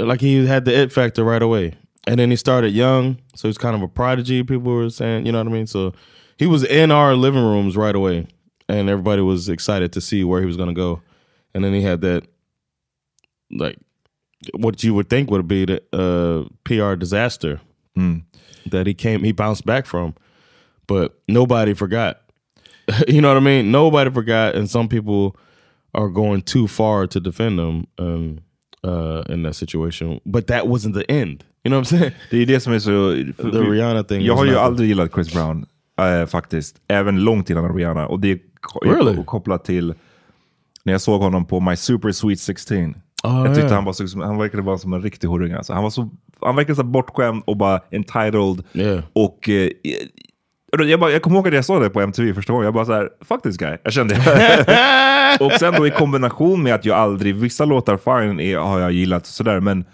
like 0.00 0.20
he 0.20 0.46
had 0.46 0.64
the 0.64 0.72
it 0.82 0.92
factor 0.92 1.24
right 1.24 1.42
away. 1.42 1.74
And 2.06 2.18
then 2.18 2.30
he 2.30 2.36
started 2.36 2.72
young, 2.74 3.16
so 3.36 3.48
he's 3.48 3.58
kind 3.58 3.76
of 3.76 3.82
a 3.82 3.88
prodigy. 3.88 4.42
People 4.42 4.72
were 4.72 4.90
saying, 4.90 5.24
you 5.26 5.32
know 5.32 5.38
what 5.38 5.46
I 5.46 5.50
mean. 5.52 5.66
So 5.66 5.92
he 6.38 6.46
was 6.46 6.64
in 6.64 6.90
our 6.90 7.14
living 7.14 7.42
rooms 7.42 7.76
right 7.76 7.94
away, 7.94 8.26
and 8.68 8.88
everybody 8.88 9.22
was 9.22 9.48
excited 9.48 9.92
to 9.92 10.00
see 10.00 10.24
where 10.24 10.40
he 10.40 10.46
was 10.46 10.56
going 10.56 10.68
to 10.68 10.74
go. 10.74 11.02
And 11.54 11.64
then 11.64 11.74
he 11.74 11.82
had 11.82 12.00
that 12.00 12.24
like 13.50 13.78
what 14.54 14.82
you 14.82 14.94
would 14.94 15.08
think 15.08 15.30
would 15.30 15.46
be 15.46 15.64
the 15.64 15.82
uh, 15.92 16.48
PR 16.64 16.94
disaster 16.94 17.60
that 18.70 18.86
he 18.86 18.94
came, 18.94 19.22
he 19.22 19.32
bounced 19.32 19.64
back 19.66 19.86
from, 19.86 20.14
but 20.86 21.18
nobody 21.28 21.74
forgot. 21.74 22.20
you 23.08 23.20
know 23.20 23.28
what 23.28 23.36
I 23.36 23.40
mean? 23.40 23.70
Nobody 23.70 24.10
forgot, 24.10 24.54
and 24.54 24.68
some 24.68 24.88
people 24.88 25.36
are 25.94 26.08
going 26.08 26.42
too 26.42 26.66
far 26.66 27.06
to 27.06 27.20
defend 27.20 27.60
him 27.60 27.86
um, 27.98 28.38
uh, 28.82 29.22
in 29.28 29.42
that 29.42 29.54
situation. 29.54 30.20
But 30.24 30.46
that 30.48 30.66
wasn't 30.66 30.94
the 30.94 31.08
end. 31.10 31.44
You 31.64 31.70
know 31.70 31.78
what 31.78 31.92
I'm 31.92 31.98
saying? 31.98 32.12
Det 32.30 32.38
är 32.38 32.46
det 32.46 32.60
som 32.60 32.72
är 32.72 32.78
så... 32.78 33.12
The 33.50 33.58
Rihanna 33.58 34.02
thing 34.04 34.22
Jag 34.24 34.36
har 34.36 34.44
ju 34.44 34.56
aldrig 34.56 34.88
gillat 34.88 35.12
Chris 35.12 35.32
Brown, 35.32 35.66
eh, 36.00 36.26
faktiskt. 36.26 36.76
Även 36.88 37.20
långt 37.20 37.50
innan 37.50 37.76
Rihanna. 37.76 38.06
Och 38.06 38.20
det 38.20 38.30
är 38.30 38.38
Really? 38.84 39.24
kopplat 39.24 39.64
till 39.64 39.94
när 40.84 40.92
jag 40.92 41.00
såg 41.00 41.20
honom 41.20 41.46
på 41.46 41.60
My 41.60 41.76
Super 41.76 42.12
Sweet 42.12 42.40
16. 42.40 42.94
Ah, 43.22 43.38
jag 43.38 43.46
tyckte 43.46 43.60
yeah. 43.60 43.72
han, 43.72 43.84
var 43.84 43.92
så, 43.92 44.22
han 44.22 44.38
verkade 44.38 44.62
vara 44.62 44.78
som 44.78 44.92
en 44.92 45.02
riktig 45.02 45.28
horunge. 45.28 45.56
Alltså, 45.56 45.72
han, 45.72 45.82
var 45.82 45.90
så, 45.90 46.10
han 46.40 46.56
verkade 46.56 46.76
så 46.76 46.82
bortskämd 46.84 47.42
och 47.46 47.56
bara 47.56 47.80
entitled. 47.90 48.64
Yeah. 48.72 49.04
Och 49.12 49.48
eh, 49.48 49.70
jag, 50.78 51.00
bara, 51.00 51.10
jag 51.10 51.22
kommer 51.22 51.36
ihåg 51.36 51.48
att 51.48 51.54
jag 51.54 51.64
såg 51.64 51.82
det 51.82 51.90
på 51.90 52.00
MTV 52.00 52.34
första 52.34 52.52
gången. 52.52 52.64
Jag 52.64 52.74
bara 52.74 52.84
så 52.84 52.92
här, 52.92 53.08
fuck 53.20 53.42
this 53.42 53.56
guy. 53.56 53.76
Jag 53.82 53.92
kände 53.92 54.14
Och 55.40 55.52
sen 55.52 55.74
då 55.74 55.86
i 55.86 55.90
kombination 55.90 56.62
med 56.62 56.74
att 56.74 56.84
jag 56.84 56.98
aldrig, 56.98 57.34
vissa 57.34 57.64
låtar 57.64 57.96
fine 57.96 58.40
är, 58.40 58.58
har 58.58 58.80
jag 58.80 58.92
gillat 58.92 59.26
sådär, 59.26 59.60
men 59.60 59.84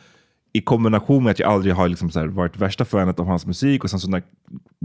i 0.58 0.60
kombination 0.60 1.24
med 1.24 1.30
att 1.30 1.38
jag 1.38 1.52
aldrig 1.52 1.74
har 1.74 1.88
liksom 1.88 2.10
så 2.10 2.26
varit 2.26 2.56
värsta 2.56 2.84
fanet 2.84 3.20
av 3.20 3.26
hans 3.26 3.46
musik 3.46 3.84
och 3.84 3.90
sen 3.90 4.00
så 4.00 4.10
när 4.10 4.22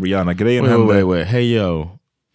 Rihanna-grejen 0.01 0.65
hände. 0.65 0.93
wait, 0.93 1.05
wait. 1.05 1.27
Hey 1.27 1.57
yo. 1.57 1.87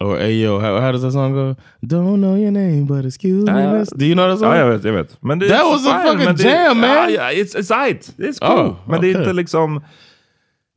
Or 0.03 0.17
hey 0.17 0.43
yo, 0.43 0.59
how, 0.59 0.79
how 0.79 0.91
does 0.91 1.01
that 1.01 1.13
song 1.13 1.33
go? 1.33 1.55
Don't 1.81 2.17
know 2.17 2.37
your 2.37 2.51
name, 2.51 2.85
but 2.85 3.05
excuse 3.05 3.51
me. 3.51 3.79
Miss. 3.79 3.89
Do 3.89 4.05
you 4.05 4.15
know 4.15 4.29
that 4.29 4.39
song? 4.39 4.49
Ja, 4.49 4.57
jag 4.57 4.69
vet. 4.69 4.83
Jag 4.83 4.93
vet. 4.93 5.17
Men 5.21 5.39
det 5.39 5.49
That 5.49 5.65
was 5.65 5.87
a 5.87 6.01
fine, 6.01 6.11
fucking 6.11 6.25
men 6.25 6.35
det, 6.35 6.43
jam, 6.43 6.79
man. 6.79 6.89
Ja, 6.89 7.09
ja, 7.09 7.31
it's, 7.31 7.55
it's 7.55 7.85
right. 7.85 8.13
It's 8.17 8.39
cool. 8.39 8.65
Oh, 8.65 8.75
men 8.87 9.01
det 9.01 9.11
är 9.11 9.19
inte 9.19 9.33
liksom... 9.33 9.81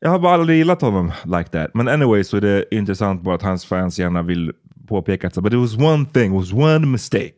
Jag 0.00 0.10
har 0.10 0.18
bara 0.18 0.34
aldrig 0.34 0.58
gillat 0.58 0.80
honom 0.82 1.12
like 1.24 1.50
that. 1.50 1.74
Men 1.74 1.88
anyway 1.88 2.24
så 2.24 2.36
är 2.36 2.40
det 2.40 2.64
intressant 2.74 3.22
bara 3.22 3.34
att 3.34 3.42
hans 3.42 3.64
fans 3.64 3.98
gärna 3.98 4.22
vill 4.22 4.52
påpeka 4.88 5.26
att 5.26 5.34
but 5.34 5.52
it 5.52 5.58
was 5.58 5.76
one 5.76 6.06
thing, 6.12 6.32
it 6.32 6.40
was 6.40 6.52
one 6.52 6.86
mistake. 6.86 7.34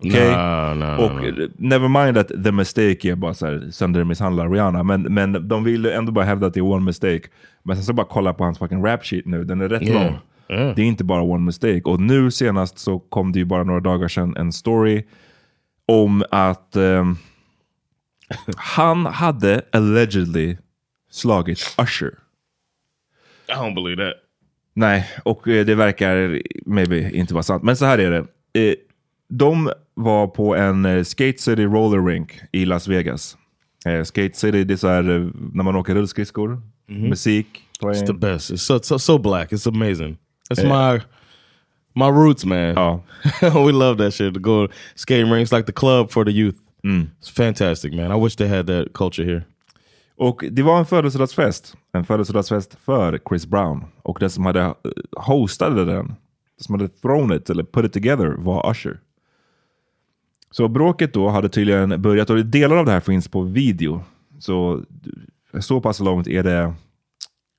No, 0.00 0.10
no, 0.10 0.74
no, 0.74 1.02
och 1.04 1.24
eh, 1.24 1.48
never 1.56 1.88
mind 1.88 2.18
att 2.18 2.28
the 2.44 2.52
mistake 2.52 3.10
är 3.10 3.14
bara 3.14 3.34
så 3.34 3.46
här 3.46 3.68
söndermisshandlar 3.70 4.50
Rihanna, 4.50 4.82
men, 4.82 5.02
men 5.02 5.48
de 5.48 5.64
vill 5.64 5.86
ändå 5.86 6.12
bara 6.12 6.24
hävda 6.24 6.46
att 6.46 6.54
det 6.54 6.60
är 6.60 6.64
one 6.64 6.84
mistake. 6.84 7.22
Men 7.62 7.76
sen 7.76 7.84
så 7.84 7.92
bara 7.92 8.06
kolla 8.06 8.34
på 8.34 8.44
hans 8.44 8.58
fucking 8.58 8.84
rap 8.84 9.04
sheet 9.04 9.26
nu, 9.26 9.44
den 9.44 9.60
är 9.60 9.68
rätt 9.68 9.82
Yeah. 9.82 10.04
lång. 10.04 10.18
Yeah. 10.50 10.74
Det 10.74 10.82
är 10.82 10.86
inte 10.86 11.04
bara 11.04 11.22
one 11.22 11.44
mistake. 11.44 11.82
Och 11.84 12.00
nu 12.00 12.30
senast 12.30 12.78
så 12.78 12.98
kom 12.98 13.32
det 13.32 13.38
ju 13.38 13.44
bara 13.44 13.64
några 13.64 13.80
dagar 13.80 14.08
sedan 14.08 14.36
en 14.36 14.52
story 14.52 15.04
om 15.86 16.24
att 16.30 16.76
ehm, 16.76 17.16
han 18.56 19.06
hade 19.06 19.62
allegedly 19.72 20.56
slagit 21.10 21.58
Usher. 21.82 22.12
I 23.48 23.52
don't 23.52 23.74
believe 23.74 24.04
that. 24.04 24.14
Nej, 24.74 25.06
och 25.24 25.48
eh, 25.48 25.66
det 25.66 25.74
verkar 25.74 26.42
maybe 26.66 27.10
inte 27.10 27.34
vara 27.34 27.42
sant. 27.42 27.62
Men 27.62 27.76
så 27.76 27.84
här 27.84 27.98
är 27.98 28.10
det. 28.10 28.26
Eh, 29.30 29.36
De 29.36 29.70
var 29.94 30.26
på 30.26 30.56
en 30.56 30.84
eh, 30.84 31.02
Skate 31.04 31.38
City 31.38 31.64
roller 31.64 32.06
rink 32.06 32.40
i 32.52 32.64
Las 32.64 32.88
Vegas. 32.88 33.36
Eh, 33.86 34.02
Skate 34.04 34.34
City, 34.36 34.64
det 34.64 34.74
är 34.74 34.76
så 34.76 34.88
här 34.88 35.10
eh, 35.10 35.26
när 35.52 35.62
man 35.64 35.76
åker 35.76 35.94
rullskridskor, 35.94 36.62
Mhm. 36.88 37.08
musik. 37.08 37.46
It's 37.82 38.06
the 38.06 38.12
best. 38.12 38.50
It's 38.50 38.56
so, 38.56 38.78
so 38.82 38.98
so 38.98 39.18
black. 39.18 39.52
It's 39.52 39.68
amazing. 39.68 40.16
It's 40.50 40.62
Yeah. 40.64 40.92
my 40.94 41.00
my 41.94 42.10
roots, 42.10 42.44
man. 42.44 42.78
Oh. 42.78 43.00
we 43.66 43.72
love 43.72 43.96
that 43.98 44.14
shit. 44.14 44.34
To 44.34 44.40
go 44.40 44.68
skating 44.94 45.32
rinks 45.32 45.52
like 45.52 45.66
the 45.66 45.72
club 45.72 46.10
for 46.10 46.24
the 46.24 46.30
youth. 46.30 46.56
Mm. 46.84 47.10
It's 47.20 47.30
fantastic, 47.36 47.92
man. 47.94 48.12
I 48.20 48.24
wish 48.24 48.36
they 48.36 48.48
had 48.48 48.66
that 48.66 48.92
culture 48.94 49.24
here. 49.26 49.42
Och 50.16 50.44
det 50.50 50.62
var 50.62 50.78
en 50.78 50.86
födelsedagsfest. 50.86 51.76
En 51.92 52.04
födelsedagsfest 52.04 52.76
för 52.84 53.18
Chris 53.28 53.46
Brown. 53.46 53.84
Och 54.02 54.16
den 54.20 54.30
som 54.30 54.46
hade 54.46 54.60
eh, 54.60 54.74
hostade 55.16 55.84
den, 55.84 55.86
den 56.06 56.14
som 56.60 56.74
hade 56.74 56.88
thrown 56.88 57.32
it 57.32 57.50
eller 57.50 57.62
put 57.62 57.84
it 57.84 57.92
together 57.92 58.34
var 58.38 58.70
Usher. 58.70 58.98
Så 60.50 60.68
bråket 60.68 61.12
då 61.12 61.28
hade 61.28 61.48
tydligen 61.48 62.02
börjat 62.02 62.30
och 62.30 62.46
delar 62.46 62.76
av 62.76 62.86
det 62.86 62.92
här 62.92 63.00
finns 63.00 63.28
på 63.28 63.42
video. 63.42 64.02
Så 64.38 64.82
så 65.60 65.80
pass 65.80 66.00
långt 66.00 66.26
är 66.26 66.42
det 66.42 66.74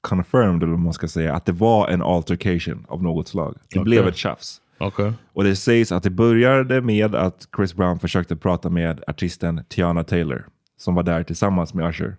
confirmed, 0.01 0.63
eller 0.63 0.71
vad 0.71 0.79
man 0.79 0.93
ska 0.93 1.07
säga, 1.07 1.33
att 1.33 1.45
det 1.45 1.51
var 1.51 1.87
en 1.87 2.01
altercation 2.01 2.85
av 2.87 3.03
något 3.03 3.27
slag. 3.27 3.53
Det 3.53 3.79
Okej. 3.79 3.83
blev 3.83 4.07
ett 4.07 4.17
tjafs. 4.17 4.61
Okay. 4.79 5.11
Och 5.33 5.43
det 5.43 5.55
sägs 5.55 5.91
att 5.91 6.03
det 6.03 6.09
började 6.09 6.81
med 6.81 7.15
att 7.15 7.47
Chris 7.55 7.73
Brown 7.73 7.99
försökte 7.99 8.35
prata 8.35 8.69
med 8.69 9.03
artisten 9.07 9.61
Tiana 9.69 10.03
Taylor, 10.03 10.47
som 10.77 10.95
var 10.95 11.03
där 11.03 11.23
tillsammans 11.23 11.73
med 11.73 11.89
Usher. 11.89 12.15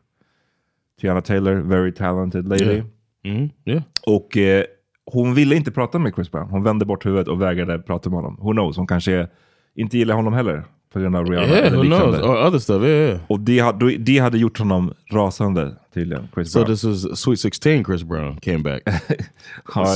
Tiana 1.00 1.20
Taylor, 1.20 1.54
very 1.54 1.92
talented 1.92 2.48
lady. 2.48 2.64
Yeah. 2.64 2.87
Mhm, 3.24 3.50
yeah. 3.64 3.83
Och 4.06 4.37
eh, 4.37 4.64
hon 5.06 5.35
ville 5.35 5.56
inte 5.56 5.70
prata 5.70 5.98
med 5.98 6.14
Chris 6.14 6.30
Brown. 6.30 6.50
Hon 6.50 6.62
vände 6.62 6.85
bort 6.85 7.06
huvudet 7.06 7.28
och 7.28 7.42
vägrade 7.42 7.78
prata 7.78 8.11
med 8.11 8.16
honom. 8.16 8.38
Who 8.40 8.52
knows, 8.52 8.76
hon 8.76 8.87
kanske 8.87 9.28
inte 9.76 9.98
gillar 9.98 10.14
honom 10.14 10.33
heller. 10.33 10.64
På 10.92 10.98
grund 11.00 11.16
av 11.16 11.26
Rihanna. 11.26 11.48
Yeah, 11.48 11.66
eller 11.66 11.83
liknande. 11.83 12.22
Or 12.22 12.46
other 12.46 12.59
stuff, 12.59 12.83
yeah, 12.83 13.09
yeah. 13.09 13.20
Och 13.28 13.40
det, 13.40 13.59
hade- 13.59 13.96
det 13.96 14.18
hade 14.18 14.38
gjort 14.38 14.59
honom 14.59 14.92
rasande 15.12 15.74
tydligen, 15.94 16.28
Chris 16.35 16.52
So 16.52 16.59
Brown. 16.59 16.72
this 16.76 16.85
was 16.85 17.20
Sweet 17.20 17.40
16 17.40 17.85
Chris 17.85 18.02
Brown 18.02 18.37
came 18.37 18.59
back. 18.59 18.83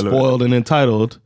Spoiled 0.00 0.42
and 0.42 0.54
entitled. 0.54 1.16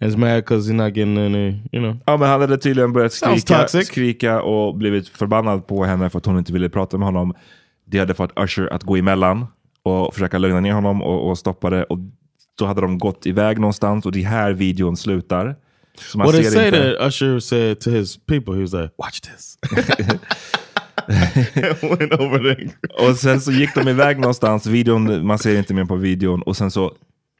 And 0.00 0.10
is 0.10 0.16
mad 0.16 0.36
because 0.44 0.68
he's 0.72 0.74
not 0.76 0.96
getting 0.96 1.18
any, 1.18 1.48
you 1.72 1.82
know. 1.82 1.96
Ja, 2.06 2.16
men 2.16 2.28
han 2.28 2.40
hade 2.40 2.58
tydligen 2.58 2.92
börjat 2.92 3.12
skrika, 3.12 3.68
skrika 3.68 4.42
och 4.42 4.74
blivit 4.76 5.08
förbannad 5.08 5.66
på 5.66 5.84
henne 5.84 6.10
för 6.10 6.18
att 6.18 6.26
hon 6.26 6.38
inte 6.38 6.52
ville 6.52 6.68
prata 6.68 6.98
med 6.98 7.06
honom. 7.06 7.34
Det 7.86 7.98
hade 7.98 8.14
fått 8.14 8.32
Usher 8.40 8.72
att 8.72 8.82
gå 8.82 8.96
emellan 8.96 9.46
och 9.82 10.14
försöka 10.14 10.38
lugna 10.38 10.60
ner 10.60 10.72
honom 10.72 11.02
och, 11.02 11.28
och 11.30 11.38
stoppa 11.38 11.70
det. 11.70 11.84
Och 11.84 11.98
då 12.58 12.66
hade 12.66 12.80
de 12.80 12.98
gått 12.98 13.26
iväg 13.26 13.58
någonstans 13.58 14.06
och 14.06 14.12
det 14.12 14.22
är 14.22 14.26
här 14.28 14.52
videon 14.52 14.96
slutar. 14.96 15.56
Man 16.14 16.26
Well, 16.26 16.42
they 16.42 16.50
say 16.50 16.70
that 16.70 17.06
Usher 17.08 17.40
said 17.40 17.80
to 17.80 17.90
his 17.90 18.16
people, 18.16 18.54
he 18.54 18.60
was 18.60 18.72
like, 18.72 18.90
watch 18.98 19.20
this. 19.20 19.58
Went 21.82 22.12
over. 22.12 22.70
Och 23.08 23.16
sen 23.16 23.40
så 23.40 23.52
gick 23.52 23.74
de 23.74 23.88
iväg 23.88 24.18
någonstans, 24.18 24.66
videon, 24.66 25.26
man 25.26 25.38
ser 25.38 25.58
inte 25.58 25.74
mer 25.74 25.84
på 25.84 25.96
videon. 25.96 26.42
Och 26.42 26.56
sen 26.56 26.70
så, 26.70 26.92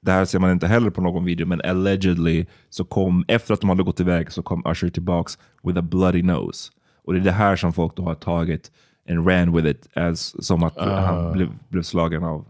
det 0.02 0.12
här 0.12 0.24
ser 0.24 0.38
man 0.38 0.50
inte 0.50 0.66
heller 0.66 0.90
på 0.90 1.00
någon 1.00 1.24
video, 1.24 1.46
men 1.46 1.60
allegedly 1.64 2.46
så 2.70 2.84
kom, 2.84 3.24
efter 3.28 3.54
att 3.54 3.60
de 3.60 3.68
hade 3.70 3.82
gått 3.82 4.00
iväg 4.00 4.32
så 4.32 4.42
kom 4.42 4.62
Usher 4.66 4.88
tillbaks 4.88 5.38
with 5.62 5.78
a 5.78 5.82
bloody 5.82 6.22
nose. 6.22 6.70
Och 7.04 7.12
det 7.12 7.18
är 7.18 7.24
det 7.24 7.32
här 7.32 7.56
som 7.56 7.72
folk 7.72 7.96
då 7.96 8.02
har 8.02 8.14
tagit 8.14 8.70
and 9.08 9.28
ran 9.28 9.52
with 9.56 9.66
it 9.68 9.88
as 9.94 10.44
som 10.46 10.62
att 10.62 10.78
Ah. 10.78 11.00
han 11.00 11.32
blev, 11.32 11.48
blev 11.68 11.82
slagen 11.82 12.24
av 12.24 12.44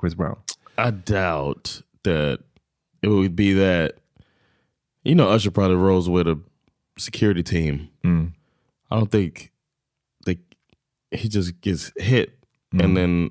Chris 0.00 0.14
Brown. 0.14 0.36
I 0.78 0.90
doubt 0.90 1.82
that 2.04 2.38
it 3.02 3.08
would 3.10 3.34
be 3.34 3.54
that. 3.54 3.92
You 5.04 5.14
know, 5.14 5.28
Usher 5.28 5.50
probably 5.50 5.76
rolls 5.76 6.08
with 6.08 6.26
a 6.28 6.38
security 6.98 7.42
team. 7.42 7.88
Mm. 8.04 8.32
I 8.90 8.96
don't 8.96 9.10
think 9.10 9.50
they. 10.26 10.38
He 11.10 11.28
just 11.28 11.60
gets 11.60 11.92
hit, 11.96 12.38
Mm. 12.74 12.84
and 12.84 12.96
then 12.96 13.30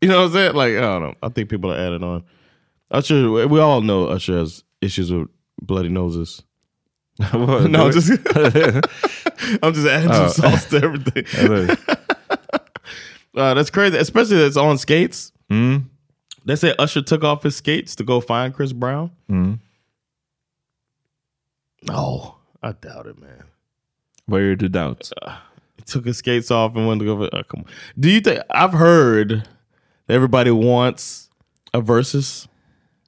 you 0.00 0.08
know 0.08 0.18
what 0.20 0.26
I'm 0.26 0.32
saying. 0.32 0.54
Like 0.54 0.72
I 0.72 0.80
don't 0.80 1.02
know. 1.02 1.14
I 1.22 1.28
think 1.28 1.48
people 1.48 1.72
are 1.72 1.78
adding 1.78 2.02
on. 2.02 2.24
Usher, 2.90 3.30
we 3.48 3.60
all 3.60 3.80
know 3.80 4.06
Usher 4.08 4.38
has 4.38 4.64
issues 4.80 5.10
with 5.12 5.28
bloody 5.60 5.88
noses. 5.88 6.42
What? 7.32 7.70
no, 7.70 7.86
I'm 7.86 7.92
just 7.92 8.10
I'm 9.62 9.72
just 9.74 9.86
adding 9.86 10.10
Oh. 10.10 10.28
some 10.28 10.50
sauce 10.50 10.64
to 10.66 10.76
everything. 10.82 11.76
Uh, 13.34 13.54
that's 13.54 13.70
crazy, 13.70 13.96
especially 13.96 14.36
that's 14.38 14.56
on 14.58 14.76
skates. 14.78 15.32
Mm. 15.50 15.84
They 16.44 16.56
say 16.56 16.74
Usher 16.78 17.00
took 17.02 17.24
off 17.24 17.42
his 17.42 17.56
skates 17.56 17.94
to 17.96 18.04
go 18.04 18.20
find 18.20 18.52
Chris 18.52 18.72
Brown. 18.72 19.10
Mm. 19.30 19.58
No, 21.86 22.36
I 22.62 22.72
doubt 22.72 23.06
it, 23.06 23.20
man. 23.20 23.44
Where 24.26 24.54
do 24.56 24.68
doubt? 24.68 25.10
He 25.76 25.82
took 25.84 26.04
his 26.06 26.18
skates 26.18 26.50
off 26.50 26.76
and 26.76 26.86
went 26.86 27.00
to 27.00 27.04
go. 27.06 27.16
For, 27.18 27.34
uh, 27.36 27.42
come 27.44 27.60
on. 27.60 27.66
Do 27.98 28.10
you 28.10 28.20
think 28.20 28.40
I've 28.50 28.72
heard 28.72 29.48
that 30.06 30.14
everybody 30.14 30.50
wants 30.50 31.28
a 31.74 31.80
versus 31.80 32.46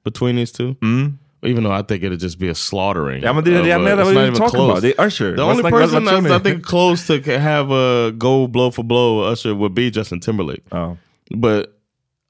between 0.03 0.35
these 0.35 0.51
two? 0.51 0.75
Mm. 0.81 1.17
Even 1.43 1.63
though 1.63 1.71
I 1.71 1.83
think 1.83 2.03
it'd 2.03 2.19
just 2.19 2.39
be 2.39 2.49
a 2.49 2.55
slaughtering. 2.55 3.21
Men 3.21 3.35
det 3.43 3.51
är 3.55 3.61
det 3.63 3.67
jag 3.69 3.81
of, 3.81 3.87
uh, 3.87 3.89
menar. 3.89 4.01
it's 4.01 4.05
Vad 4.05 4.13
not 4.15 4.23
är 4.23 4.27
even 4.27 4.33
talking 4.39 4.55
close. 4.55 4.71
about? 4.71 4.81
Det 4.81 4.99
Usher. 4.99 5.35
The 5.35 5.41
only 5.43 5.63
like- 5.63 5.71
person 5.73 6.03
that's. 6.05 6.31
I 6.31 6.39
think 6.39 6.63
close 6.73 7.07
to 7.07 7.39
have 7.39 7.71
a 7.71 8.11
go 8.11 8.47
blow 8.47 8.71
for 8.71 8.83
blow 8.83 9.21
Usher 9.31 9.53
would 9.55 9.73
be 9.75 9.89
Justin 9.91 10.19
Timberlake. 10.19 10.63
Oh. 10.71 10.97
But 11.35 11.79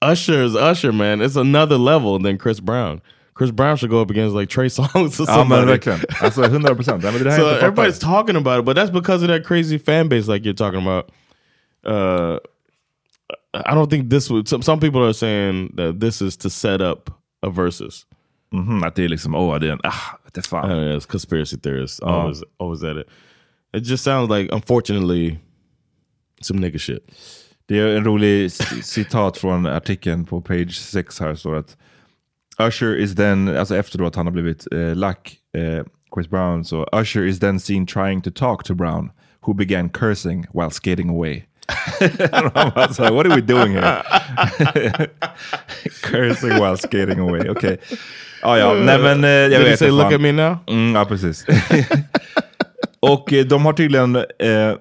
Usher 0.01 0.43
is 0.43 0.55
Usher, 0.55 0.91
man. 0.91 1.21
It's 1.21 1.36
another 1.38 1.77
level 1.77 2.19
than 2.19 2.38
Chris 2.38 2.60
Brown. 2.60 3.01
Chris 3.38 3.52
Brown 3.52 3.78
should 3.78 3.89
go 3.91 4.02
up 4.02 4.10
against 4.12 4.36
like 4.36 4.50
Trey 4.50 4.67
Songz 4.69 5.19
or 5.19 5.26
somebody. 5.26 5.65
verkligen. 5.65 6.00
Alltså 6.21 6.41
100 6.41 6.76
procent. 6.76 7.04
Ja, 7.04 7.12
men 7.12 7.24
det 7.24 7.32
so 7.36 7.48
everybody's 7.50 8.00
talking 8.00 8.36
about 8.36 8.60
it, 8.60 8.65
but 8.65 8.76
that's 8.78 8.91
because 8.91 9.24
of 9.24 9.28
that 9.30 9.43
crazy 9.45 9.78
fan 9.80 10.08
base, 10.10 10.28
like 10.34 10.45
you're 10.45 10.54
talking 10.58 10.82
about. 10.82 11.10
Uh, 11.86 12.39
I 13.54 13.74
don't 13.76 13.89
think 13.89 14.10
this 14.10 14.30
would. 14.30 14.48
Some, 14.48 14.62
some 14.62 14.80
people 14.80 15.02
are 15.04 15.13
saying 15.13 15.74
that 15.78 16.00
this 16.00 16.21
is 16.21 16.38
to 16.38 16.50
set 16.50 16.82
up 16.82 17.10
a 17.43 17.50
versus. 17.50 18.06
Mhm, 18.54 18.84
att 18.84 18.95
det 18.95 19.04
är 19.04 19.10
liksom, 19.10 19.32
det 19.60 19.67
är 19.67 19.71
en, 19.71 19.80
ah, 19.84 20.17
det 20.34 20.48
fan. 20.48 20.71
Uh, 20.71 20.78
yeah, 20.78 20.98
it's 20.98 21.06
conspiracy 21.12 21.58
theorists 21.58 22.00
Oh. 22.02 22.08
always 22.10 22.43
always 22.60 22.84
at 22.84 22.98
it. 22.98 23.08
It 23.74 23.86
just 23.86 24.04
sounds 24.04 24.30
like, 24.30 24.50
unfortunately, 24.56 25.38
some 26.41 26.60
nigga 26.60 26.80
shit. 26.80 27.04
Det 27.67 27.80
är 27.80 27.88
en 27.98 28.04
rolig 28.06 28.52
citat 28.84 29.38
från 29.38 29.65
artikeln 29.65 30.26
på 30.26 30.41
page 30.41 30.76
6 30.78 31.19
här. 31.19 31.36
Står 31.36 31.56
att 31.56 31.78
Usher 32.60 32.96
is 32.96 33.15
then, 33.15 33.58
alltså 33.58 33.78
efter 33.78 33.98
då 33.98 34.06
att 34.06 34.15
han 34.15 34.26
har 34.26 34.34
blivit 34.34 34.68
eh, 34.74 34.96
lack, 34.96 35.36
eh, 35.58 35.86
Chris 36.15 36.30
Brown, 36.30 36.65
så 36.65 36.88
Usher 37.02 37.26
is 37.26 37.39
then 37.39 37.60
seen 37.60 37.86
trying 37.86 38.22
to 38.22 38.32
talk 38.32 38.63
to 38.63 38.74
Brown, 38.74 39.12
who 39.41 39.54
began 39.54 39.89
cursing 39.89 40.46
while 40.54 40.72
skating 40.72 41.10
away. 41.10 41.46
alltså, 42.76 43.04
what 43.04 43.26
are 43.26 43.36
we 43.36 43.41
doing 43.41 43.74
here? 43.74 44.04
cursing 46.02 46.50
while 46.50 46.78
skating 46.78 47.20
away, 47.20 47.50
okej. 47.50 47.78
Ah, 48.41 48.58
ja, 48.58 48.74
nej 48.74 49.00
men 49.00 49.24
eh, 49.24 49.30
jag 49.30 49.50
Did 49.52 49.60
vet 49.60 49.80
say 49.80 49.88
inte 49.88 50.04
look 50.04 50.13
at 50.13 50.22
me 50.22 50.32
now? 50.32 50.58
Mm, 50.68 50.96
ja, 50.96 51.06
precis. 51.06 51.46
och 53.00 53.34
eh, 53.34 53.46
de 53.46 53.65
har 53.65 53.74
tydligen 53.74 54.15
eh, 54.15 54.76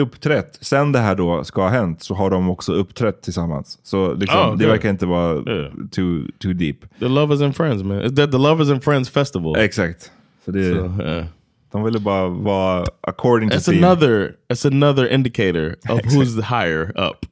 uppträtt, 0.00 0.58
sen 0.60 0.92
det 0.92 0.98
här 0.98 1.14
då 1.14 1.44
ska 1.44 1.62
ha 1.62 1.68
hänt, 1.68 2.02
så 2.02 2.14
har 2.14 2.30
de 2.30 2.50
också 2.50 2.72
uppträtt 2.72 3.22
tillsammans. 3.22 3.78
Så 3.82 4.14
liksom, 4.14 4.40
Oh, 4.40 4.56
det 4.56 4.66
verkar 4.66 4.90
inte 4.90 5.06
vara 5.06 5.34
Yeah. 5.34 5.72
too, 5.90 6.22
too 6.38 6.52
deep. 6.52 6.76
The 6.98 7.08
Lovers 7.08 7.40
and 7.40 7.56
Friends, 7.56 7.82
man. 7.82 8.02
Is 8.02 8.14
that 8.14 8.30
the 8.32 8.38
Lovers 8.38 8.70
and 8.70 8.84
Friends 8.84 9.10
festival? 9.10 9.56
Exakt. 9.56 10.10
Så 10.44 10.50
det, 10.50 10.74
So, 10.74 11.02
yeah. 11.02 11.26
De 11.72 11.84
ville 11.84 11.98
bara 12.00 12.28
vara 12.28 12.84
according 13.00 13.50
to 13.50 13.56
It's 13.56 13.64
theme. 13.70 13.86
another. 13.86 14.32
It's 14.52 14.66
another 14.68 15.08
indicator 15.12 15.76
of 15.88 16.00
who's 16.04 16.40
higher 16.42 16.92
up, 17.10 17.26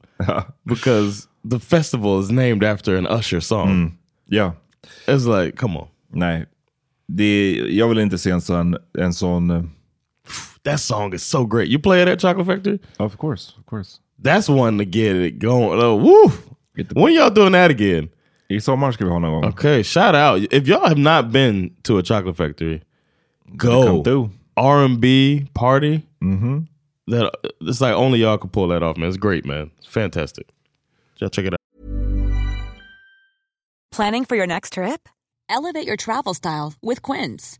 because 0.63 1.27
the 1.51 1.59
festival 1.59 2.19
is 2.21 2.31
named 2.31 2.63
after 2.63 2.97
an 2.97 3.07
Usher 3.19 3.39
song. 3.39 3.69
Mm. 3.71 3.91
Ja. 4.25 4.53
It's 5.07 5.25
like, 5.43 5.57
come 5.57 5.77
on, 5.79 5.87
Nej. 6.13 6.45
Det, 7.07 7.55
jag 7.69 7.87
vill 7.89 7.99
inte 7.99 8.17
se 8.17 8.29
en 8.31 8.41
sån... 8.41 8.77
En 8.97 9.13
sån 9.13 9.51
eh, 9.51 9.63
that 10.67 10.79
song 10.79 11.13
is 11.13 11.23
so 11.23 11.45
great. 11.45 11.69
You 11.69 11.79
play 11.79 12.01
it 12.01 12.07
at 12.07 12.19
Chocolate 12.19 12.47
Factory? 12.47 12.79
of 12.99 13.17
course, 13.17 13.53
of 13.57 13.65
course. 13.65 13.99
That's 14.19 14.49
one 14.49 14.77
to 14.79 14.85
get 14.85 15.15
it 15.15 15.39
going. 15.39 15.79
Oh, 15.81 15.95
woo! 15.95 16.31
When 16.93 17.13
y'all 17.13 17.29
doing 17.29 17.53
that 17.53 17.71
again? 17.71 18.09
You 18.49 18.59
sommar 18.59 18.91
ska 18.93 19.05
vi 19.05 19.11
ha 19.11 19.19
någon 19.19 19.41
gång. 19.41 19.45
Okay, 19.51 19.83
shout 19.83 20.15
out. 20.15 20.41
If 20.51 20.67
y'all 20.67 20.87
have 20.87 20.97
not 20.97 21.31
been 21.31 21.75
to 21.83 21.97
a 21.97 22.03
chocolate 22.03 22.37
factory, 22.37 22.81
go. 23.55 24.03
through. 24.03 24.31
R&B 24.55 25.47
party. 25.53 26.03
Mm-hmm. 26.23 26.59
That 27.07 27.31
it's 27.61 27.79
like 27.79 27.93
only 27.93 28.19
y'all 28.19 28.37
can 28.37 28.49
pull 28.49 28.67
that 28.69 28.83
off, 28.83 28.97
man. 28.97 29.07
It's 29.07 29.17
great, 29.17 29.45
man. 29.45 29.71
It's 29.77 29.87
fantastic. 29.87 30.49
Y'all 31.17 31.29
check 31.29 31.45
it 31.45 31.53
out. 31.53 31.59
Planning 33.91 34.25
for 34.25 34.35
your 34.35 34.47
next 34.47 34.73
trip? 34.73 35.07
Elevate 35.47 35.87
your 35.87 35.95
travel 35.95 36.33
style 36.33 36.73
with 36.81 37.01
Quince. 37.01 37.59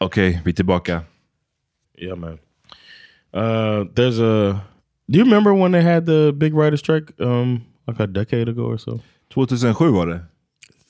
Okej, 0.00 0.40
vi 0.44 0.50
är 0.50 0.54
tillbaka. 0.54 1.02
Yeah, 1.98 2.18
man. 2.18 2.38
Uh, 3.34 3.84
there's 3.94 4.20
a. 4.20 4.60
Do 5.08 5.18
you 5.18 5.24
remember 5.24 5.52
when 5.52 5.72
they 5.72 5.82
had 5.82 6.06
the 6.06 6.32
big 6.32 6.54
writer 6.54 6.76
strike? 6.76 7.12
Um, 7.20 7.60
like 7.86 8.02
a 8.02 8.06
decade 8.06 8.48
ago 8.48 8.62
or 8.62 8.76
so. 8.78 9.00
2007 9.34 9.92
var 9.92 10.06
det. 10.06 10.20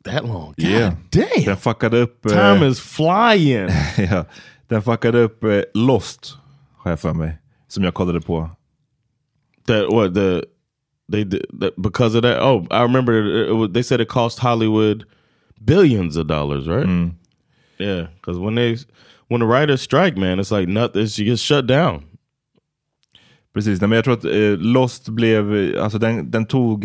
That 0.05 0.25
long? 0.25 0.55
God 0.57 0.69
Yeah. 0.69 0.95
damn. 1.11 1.45
Den 1.45 1.57
fuckade 1.57 1.97
upp... 2.03 2.27
eh, 2.27 2.33
Time 2.33 2.67
is 2.69 2.81
flying. 2.81 3.69
ja, 4.11 4.25
den 4.69 4.83
fuckade 4.83 5.19
upp 5.23 5.45
eh, 5.45 5.63
Lost, 5.75 6.37
har 6.77 6.91
jag 6.91 7.01
för 7.01 7.15
mig. 7.15 7.39
Som 7.69 7.85
jag 7.85 7.95
kollade 7.95 8.21
på. 8.21 8.51
That 9.67 9.93
what 9.93 10.15
the 10.15 10.43
they 11.13 11.25
did 11.25 11.43
that 11.61 11.73
because 11.77 12.19
of 12.19 12.23
that. 12.23 12.43
Oh, 12.43 12.67
I 12.71 12.83
remember 12.83 13.13
it, 13.15 13.51
it 13.69 13.75
they 13.75 13.83
said 13.83 14.01
it 14.01 14.09
cost 14.09 14.39
Hollywood 14.39 15.05
billions 15.61 16.17
of 16.17 16.27
dollars, 16.27 16.67
right? 16.67 16.87
Yeah, 17.81 18.07
because 18.15 18.41
when 18.41 18.57
they 18.57 18.77
when 19.29 19.41
the 19.41 19.47
writers 19.47 19.81
strike, 19.83 20.17
man, 20.21 20.41
it's 20.41 20.51
like 20.61 20.73
nothing. 20.73 21.03
You 21.19 21.31
get 21.31 21.39
shut 21.41 21.67
down. 21.69 22.03
Precis, 23.55 23.81
men 23.81 23.93
jag 23.93 24.05
tror 24.05 24.15
att 24.15 24.25
eh, 24.25 24.57
Lost 24.59 25.09
blev, 25.09 25.57
eh, 25.57 25.83
alltså 25.85 25.99
den, 25.99 26.31
den 26.31 26.47
tog, 26.47 26.83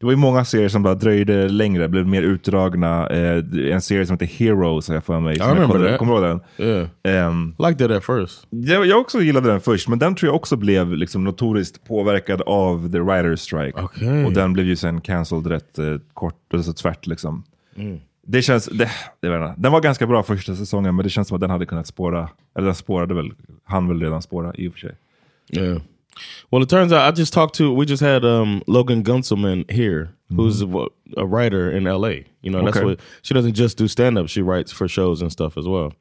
det 0.00 0.06
var 0.06 0.10
ju 0.12 0.16
många 0.16 0.44
serier 0.44 0.68
som 0.68 0.82
bara 0.82 0.94
dröjde 0.94 1.48
längre, 1.48 1.88
blev 1.88 2.06
mer 2.06 2.22
utdragna. 2.22 3.06
Eh, 3.08 3.44
en 3.72 3.80
serie 3.80 4.06
som 4.06 4.14
heter 4.14 4.26
Heroes 4.26 4.88
har 4.88 4.94
jag 4.94 5.04
för 5.04 5.20
mig. 5.20 5.34
I 5.34 5.38
jag 5.38 5.46
remember 5.48 5.66
kollade- 5.74 5.90
that. 5.90 5.98
Kommer 5.98 6.14
du 6.20 6.28
ihåg 6.28 6.40
den? 6.56 6.66
Yeah. 7.04 7.28
Um, 7.30 7.54
Like 7.58 7.74
that 7.78 7.90
at 7.90 8.04
first. 8.04 8.46
jag, 8.50 8.86
jag 8.86 9.00
också 9.00 9.20
gillade 9.22 9.48
den 9.50 9.60
först, 9.60 9.88
men 9.88 9.98
den 9.98 10.14
tror 10.14 10.28
jag 10.28 10.36
också 10.36 10.56
blev 10.56 10.92
liksom 10.96 11.24
notoriskt 11.24 11.84
påverkad 11.88 12.42
av 12.42 12.90
the 12.92 13.00
writers 13.00 13.40
strike. 13.40 13.80
Okej. 13.82 14.24
Och 14.24 14.32
den 14.32 14.52
blev 14.52 14.66
ju 14.66 14.76
sen 14.76 15.00
cancelled 15.00 15.46
rätt 15.46 15.78
eh, 15.78 15.96
kort, 16.14 16.54
alltså 16.54 16.72
tvärt 16.72 17.06
liksom. 17.06 17.44
Mm. 17.76 17.98
Det 18.30 18.42
känns, 18.42 18.64
det, 18.66 18.90
det 19.20 19.26
inte. 19.26 19.54
den 19.58 19.72
var 19.72 19.80
ganska 19.80 20.06
bra 20.06 20.22
första 20.22 20.54
säsongen, 20.54 20.96
men 20.96 21.02
det 21.02 21.10
känns 21.10 21.28
som 21.28 21.34
att 21.34 21.40
den 21.40 21.50
hade 21.50 21.66
kunnat 21.66 21.86
spåra, 21.86 22.28
eller 22.56 22.66
den 22.66 22.74
spårade 22.74 23.14
väl, 23.14 23.30
han 23.64 23.88
väl 23.88 24.00
redan 24.00 24.22
spåra 24.22 24.54
i 24.54 24.68
och 24.68 24.72
för 24.72 24.80
sig. 24.80 24.94
Yeah. 25.50 25.80
Well, 26.50 26.62
it 26.62 26.68
turns 26.68 26.92
out 26.92 27.00
I 27.00 27.20
just 27.20 27.32
talked 27.34 27.54
to. 27.54 27.74
We 27.80 27.84
just 27.86 28.02
had 28.02 28.24
um, 28.24 28.62
Logan 28.66 29.02
Gunselman 29.04 29.64
here, 29.68 30.08
who's 30.30 30.62
a, 30.62 30.88
a 31.16 31.24
writer 31.24 31.70
in 31.76 31.86
L.A. 31.86 32.24
You 32.42 32.50
know, 32.50 32.64
that's 32.64 32.76
Okay. 32.76 32.86
what 32.86 33.00
she 33.22 33.34
doesn't 33.34 33.54
just 33.54 33.78
do 33.78 33.86
stand 33.88 34.18
up; 34.18 34.28
she 34.28 34.42
writes 34.42 34.72
for 34.72 34.88
shows 34.88 35.22
and 35.22 35.30
stuff 35.32 35.56
as 35.56 35.64
well. 35.66 35.92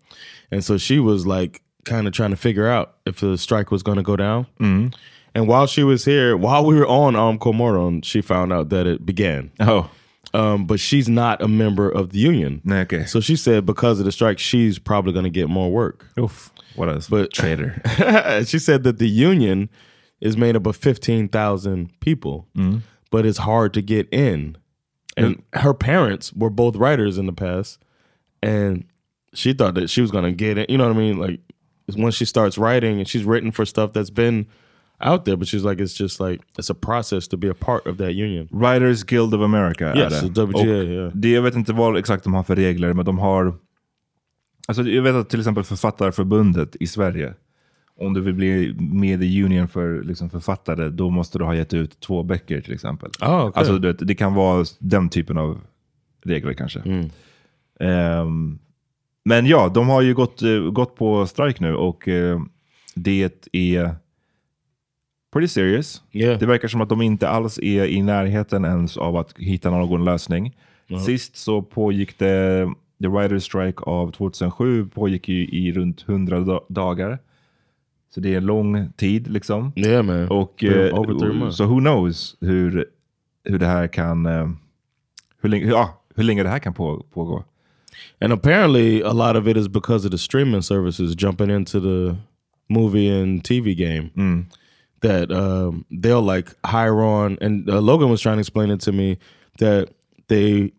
And 0.52 0.64
so 0.64 0.78
she 0.78 1.00
was 1.00 1.26
like, 1.26 1.62
kind 1.86 2.08
of 2.08 2.14
trying 2.14 2.32
to 2.32 2.36
figure 2.38 2.68
out 2.68 2.96
if 3.06 3.20
the 3.20 3.38
strike 3.38 3.72
was 3.72 3.84
going 3.84 3.98
to 3.98 4.04
go 4.04 4.16
down. 4.18 4.48
And 5.36 5.48
while 5.48 5.68
she 5.68 5.84
was 5.84 6.04
here, 6.06 6.36
while 6.36 6.66
we 6.66 6.76
were 6.76 6.88
on 6.88 7.16
um, 7.16 7.38
Comoron, 7.40 8.04
she 8.04 8.22
found 8.22 8.52
out 8.52 8.70
that 8.70 8.88
it 8.88 9.06
began. 9.06 9.52
Oh. 9.60 9.90
Um, 10.38 10.66
but 10.68 10.80
she's 10.80 11.10
not 11.10 11.42
a 11.42 11.48
member 11.48 11.90
of 11.90 12.12
the 12.12 12.20
union. 12.20 12.62
Okay. 12.70 13.06
So 13.06 13.20
she 13.20 13.36
said 13.36 13.66
because 13.66 13.98
of 14.00 14.06
the 14.06 14.12
strike, 14.12 14.38
she's 14.38 14.78
probably 14.78 15.12
going 15.12 15.24
to 15.24 15.32
get 15.32 15.50
more 15.50 15.72
work. 15.72 16.06
Oof. 16.20 16.52
What 16.76 16.90
a 16.90 17.04
but, 17.10 17.34
traitor. 17.34 17.82
she 18.46 18.60
said 18.60 18.84
that 18.84 19.00
the 19.00 19.10
union 19.10 19.70
is 20.22 20.38
made 20.38 20.56
up 20.56 20.68
of 20.68 20.76
15,000 20.76 22.00
people, 22.02 22.48
Mm. 22.56 22.82
but 23.10 23.26
it's 23.26 23.40
hard 23.40 23.74
to 23.74 23.82
get 23.82 24.08
in. 24.12 24.58
And 25.16 25.42
her 25.54 25.74
parents 25.74 26.32
were 26.34 26.52
both 26.52 26.76
writers 26.76 27.18
in 27.18 27.26
the 27.26 27.34
past. 27.34 27.80
And 28.44 28.86
she 29.34 29.54
thought 29.54 29.74
that 29.74 29.90
she 29.90 30.02
was 30.02 30.12
going 30.12 30.26
to 30.26 30.32
get 30.32 30.60
it. 30.60 30.70
You 30.70 30.78
know 30.78 30.88
what 30.88 30.96
I 30.96 31.00
mean? 31.00 31.18
Like, 31.18 31.40
once 31.96 32.14
she 32.14 32.26
starts 32.26 32.58
writing 32.60 33.00
and 33.00 33.08
she's 33.08 33.24
written 33.24 33.52
for 33.52 33.66
stuff 33.66 33.94
that's 33.94 34.12
been 34.12 34.46
out 35.00 35.26
there, 35.26 35.38
but 35.38 35.48
she's 35.48 35.64
like, 35.64 35.84
it's 35.84 35.94
just 35.94 36.20
like, 36.20 36.42
it's 36.58 36.70
a 36.70 36.76
process 36.76 37.28
to 37.28 37.38
be 37.38 37.50
a 37.50 37.54
part 37.54 37.88
of 37.88 37.98
that 37.98 38.12
union. 38.12 38.48
Writers 38.52 39.04
Guild 39.04 39.34
of 39.34 39.42
America 39.42 39.94
Yes, 39.96 40.24
är 40.24 40.30
det. 40.30 40.46
WGA, 40.46 40.84
yeah. 40.84 41.12
det. 41.14 41.30
Jag 41.30 41.42
vet 41.42 41.56
inte 41.56 41.74
vad 41.74 41.98
exakt 41.98 42.24
de 42.24 42.34
har 42.34 42.44
för 42.44 42.56
regler, 42.56 42.94
men 42.94 43.06
de 43.06 43.20
har... 43.20 43.54
Alltså 44.68 44.84
jag 44.84 45.04
vet 45.04 45.16
att 45.16 45.30
till 45.30 45.40
exempel 45.40 45.64
Författarförbundet 45.64 46.76
i 46.80 46.88
Sverige, 46.88 47.34
om 48.00 48.14
du 48.14 48.22
vill 48.22 48.34
bli 48.34 48.76
med 48.80 49.24
i 49.24 49.44
union 49.44 49.68
för 49.68 50.04
liksom, 50.04 50.30
författare, 50.30 50.90
då 50.90 51.10
måste 51.10 51.38
du 51.38 51.44
ha 51.44 51.56
gett 51.56 51.74
ut 51.74 52.00
två 52.00 52.24
böcker 52.24 52.62
till 52.62 52.74
exempel. 52.74 53.12
Ah, 53.20 53.44
okej. 53.44 53.60
Alltså 53.60 53.78
vet, 53.78 54.08
det 54.08 54.16
kan 54.16 54.34
vara 54.34 54.66
den 54.80 55.10
typen 55.10 55.38
av 55.38 55.62
regler 56.24 56.54
kanske. 56.54 56.80
Mm. 56.80 57.10
Ehm, 57.80 58.60
men 59.26 59.46
ja, 59.46 59.72
de 59.74 59.90
har 59.90 60.02
ju 60.02 60.14
gått, 60.14 60.42
eh, 60.42 60.60
gått 60.60 60.96
på 60.96 61.28
strike 61.28 61.64
nu 61.64 61.76
och 61.76 62.08
eh, 62.08 62.42
det 62.96 63.46
är 63.52 63.96
pretty 65.34 65.48
serious. 65.48 66.02
Yeah. 66.12 66.40
Det 66.40 66.46
verkar 66.46 66.68
som 66.68 66.82
att 66.82 66.90
de 66.90 67.02
inte 67.02 67.30
alls 67.30 67.60
är 67.60 67.86
i 67.86 68.02
närheten 68.02 68.66
ens 68.66 68.98
av 68.98 69.16
att 69.18 69.34
hitta 69.38 69.70
någon 69.70 70.06
lösning. 70.06 70.56
Ja. 70.88 71.00
Sist 71.00 71.36
så 71.38 71.62
pågick 71.62 72.20
det, 72.20 72.68
the 73.02 73.08
writer's 73.08 73.40
strike 73.40 73.84
av 73.84 74.12
2007 74.12 74.88
pågick 74.88 75.30
ju 75.30 75.48
i 75.48 75.72
runt 75.72 76.06
100 76.10 76.40
da- 76.40 76.66
dagar. 76.70 77.20
Så 78.14 78.20
det 78.20 78.34
är 78.34 78.38
en 78.38 78.46
lång 78.46 78.92
tid 78.92 79.28
liksom. 79.28 79.72
Yeah, 79.76 80.06
man. 80.06 80.28
Och 80.28 80.64
eh, 80.64 81.50
så 81.50 81.66
who 81.66 81.80
knows 81.80 82.38
hur, 82.42 82.86
hur 83.44 83.60
det 83.60 83.66
här 83.66 83.88
kan, 83.88 84.26
eh, 84.26 84.50
hur, 85.42 85.50
länge, 85.50 85.66
ja, 85.66 86.02
hur 86.16 86.24
länge 86.24 86.44
det 86.44 86.50
här 86.50 86.60
kan 86.60 86.74
på, 86.74 87.06
pågå. 87.14 87.44
And 88.22 88.34
apparently, 88.34 89.02
a 89.04 89.14
lot 89.14 89.36
of 89.36 89.48
it 89.48 89.58
is 89.58 89.68
because 89.68 90.08
of 90.08 90.12
the 90.12 90.18
streaming 90.18 90.62
services 90.62 91.16
jumping 91.24 91.50
into 91.52 91.80
the 91.80 92.16
movie 92.70 93.22
and 93.22 93.44
TV 93.44 93.74
game. 93.74 94.10
That 95.02 95.32
um, 95.32 95.86
they'll 95.92 96.22
like 96.24 96.54
hire 96.66 97.02
on, 97.04 97.38
and 97.40 97.70
uh, 97.70 97.80
Logan 97.80 98.10
was 98.10 98.20
trying 98.22 98.38
to 98.38 98.42
explain 98.42 98.72
it 98.72 98.80
to 98.82 98.92
me 98.92 99.20
that 99.60 99.90
they 100.28 100.72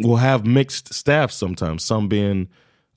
will 0.00 0.16
have 0.16 0.44
mixed 0.44 0.92
staff 0.92 1.30
sometimes, 1.30 1.82
some 1.82 2.08
being 2.08 2.48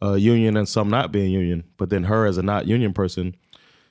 uh, 0.01 0.13
union 0.13 0.57
and 0.57 0.67
some 0.67 0.89
not 0.89 1.11
being 1.11 1.31
union. 1.31 1.63
But 1.77 1.89
then 1.89 2.03
her 2.03 2.25
as 2.25 2.37
a 2.37 2.43
not 2.43 2.67
union 2.67 2.91
person, 2.93 3.33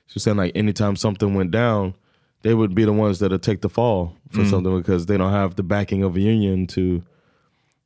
she 0.05 0.13
was 0.13 0.23
saying 0.23 0.37
like 0.37 0.51
anytime 0.55 0.95
something 0.95 1.33
went 1.33 1.49
down, 1.51 1.95
they 2.43 2.53
would 2.53 2.75
be 2.75 2.85
the 2.85 2.93
ones 2.93 3.17
that 3.19 3.31
would 3.31 3.41
take 3.41 3.61
the 3.61 3.69
fall 3.69 4.15
for 4.29 4.41
Mm. 4.41 4.49
something 4.49 4.77
because 4.77 5.07
they 5.07 5.17
don't 5.17 5.31
have 5.31 5.55
the 5.55 5.63
backing 5.63 6.03
of 6.03 6.15
a 6.15 6.19
union 6.21 6.67
to 6.67 7.01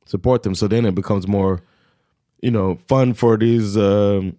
support 0.04 0.42
them. 0.42 0.54
So 0.54 0.68
then 0.68 0.84
it 0.84 0.94
becomes 0.94 1.26
more, 1.26 1.62
you 2.42 2.50
know, 2.50 2.76
fun 2.88 3.14
for 3.14 3.38
these 3.38 3.76
um, 3.78 4.36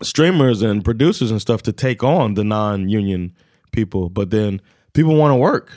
streamers 0.00 0.62
and 0.62 0.84
producers 0.84 1.30
and 1.32 1.40
stuff 1.40 1.62
to 1.62 1.72
take 1.72 2.04
on 2.04 2.34
the 2.34 2.44
non-union 2.44 3.34
people. 3.74 4.08
But 4.10 4.30
then 4.30 4.60
people 4.92 5.14
want 5.14 5.32
to 5.32 5.38
work, 5.38 5.70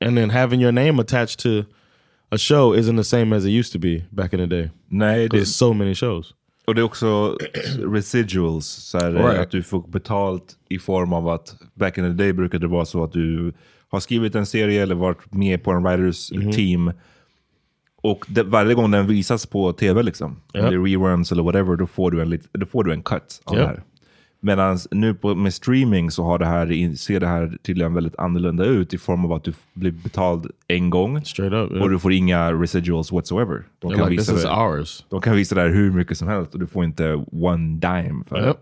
and 0.00 0.16
then 0.16 0.30
having 0.30 0.60
your 0.62 0.72
name 0.72 1.00
attached 1.02 1.38
to 1.42 1.64
a 2.30 2.38
show 2.38 2.74
isn't 2.78 2.96
the 2.96 3.04
same 3.04 3.36
as 3.36 3.44
it 3.44 3.50
used 3.50 3.72
to 3.72 3.78
be 3.78 4.04
back 4.10 4.32
in 4.32 4.38
the 4.38 4.46
day. 4.46 4.70
Nej, 4.88 5.28
det, 5.28 5.36
There's 5.36 5.44
so 5.44 5.72
many 5.72 5.94
shows. 5.94 6.34
och 6.66 6.74
det 6.74 6.80
är 6.80 6.84
också 6.84 7.38
residuals. 7.92 8.66
Så 8.66 8.98
här, 8.98 9.12
Right. 9.12 9.38
Att 9.40 9.50
du 9.50 9.62
får 9.62 9.88
betalt 9.88 10.56
i 10.68 10.78
form 10.78 11.12
av 11.12 11.28
att 11.28 11.56
back 11.74 11.98
in 11.98 12.04
the 12.04 12.10
day 12.24 12.32
brukade 12.32 12.64
det 12.66 12.70
vara 12.70 12.84
så 12.84 13.04
att 13.04 13.12
du 13.12 13.52
har 13.88 14.00
skrivit 14.00 14.34
en 14.34 14.46
serie 14.46 14.82
eller 14.82 14.94
varit 14.94 15.32
med 15.34 15.62
på 15.64 15.70
en 15.70 15.82
writers 15.82 16.32
Mhm. 16.32 16.52
team. 16.52 16.92
Och 18.02 18.24
det, 18.28 18.42
varje 18.42 18.74
gång 18.74 18.90
den 18.90 19.06
visas 19.06 19.46
på 19.46 19.72
tv, 19.72 20.02
liksom, 20.02 20.40
det 20.52 20.58
är 20.58 20.84
reruns 20.84 21.32
eller 21.32 21.42
whatever, 21.42 21.76
då 21.76 21.86
får 21.86 22.10
du 22.10 22.22
en, 22.22 22.38
då 22.52 22.66
får 22.66 22.84
du 22.84 22.92
en 22.92 23.02
cut 23.02 23.40
av 23.44 23.54
Ja. 23.56 23.60
det 23.60 23.66
här. 23.66 23.82
Medan 24.44 24.78
nu 24.90 25.14
på, 25.14 25.34
med 25.34 25.54
streaming 25.54 26.10
så 26.10 26.22
har 26.24 26.38
det 26.38 26.46
här, 26.46 26.96
ser 26.96 27.20
det 27.20 27.26
här 27.26 27.58
tydligen 27.62 27.94
väldigt 27.94 28.18
annorlunda 28.18 28.64
ut 28.64 28.94
i 28.94 28.98
form 28.98 29.24
av 29.24 29.32
att 29.32 29.44
du 29.44 29.52
blir 29.74 29.90
betald 29.90 30.50
en 30.68 30.90
gång. 30.90 31.24
Straight 31.24 31.52
up, 31.52 31.72
yeah. 31.72 31.82
Och 31.82 31.90
du 31.90 31.98
får 31.98 32.12
inga 32.12 32.52
residuals 32.52 33.12
whatsoever. 33.12 33.64
De 33.78 33.90
kan, 33.90 34.00
like, 34.00 34.10
visa 34.10 34.32
"This 34.32 34.38
is 34.38 34.44
det, 34.44 34.56
ours." 34.56 35.04
de 35.08 35.20
kan 35.20 35.36
visa 35.36 35.54
det 35.54 35.60
här 35.60 35.68
hur 35.68 35.90
mycket 35.90 36.18
som 36.18 36.28
helst 36.28 36.54
och 36.54 36.60
du 36.60 36.66
får 36.66 36.84
inte 36.84 37.24
one 37.32 37.80
dime 37.80 38.24
för 38.28 38.46
Yep. 38.46 38.56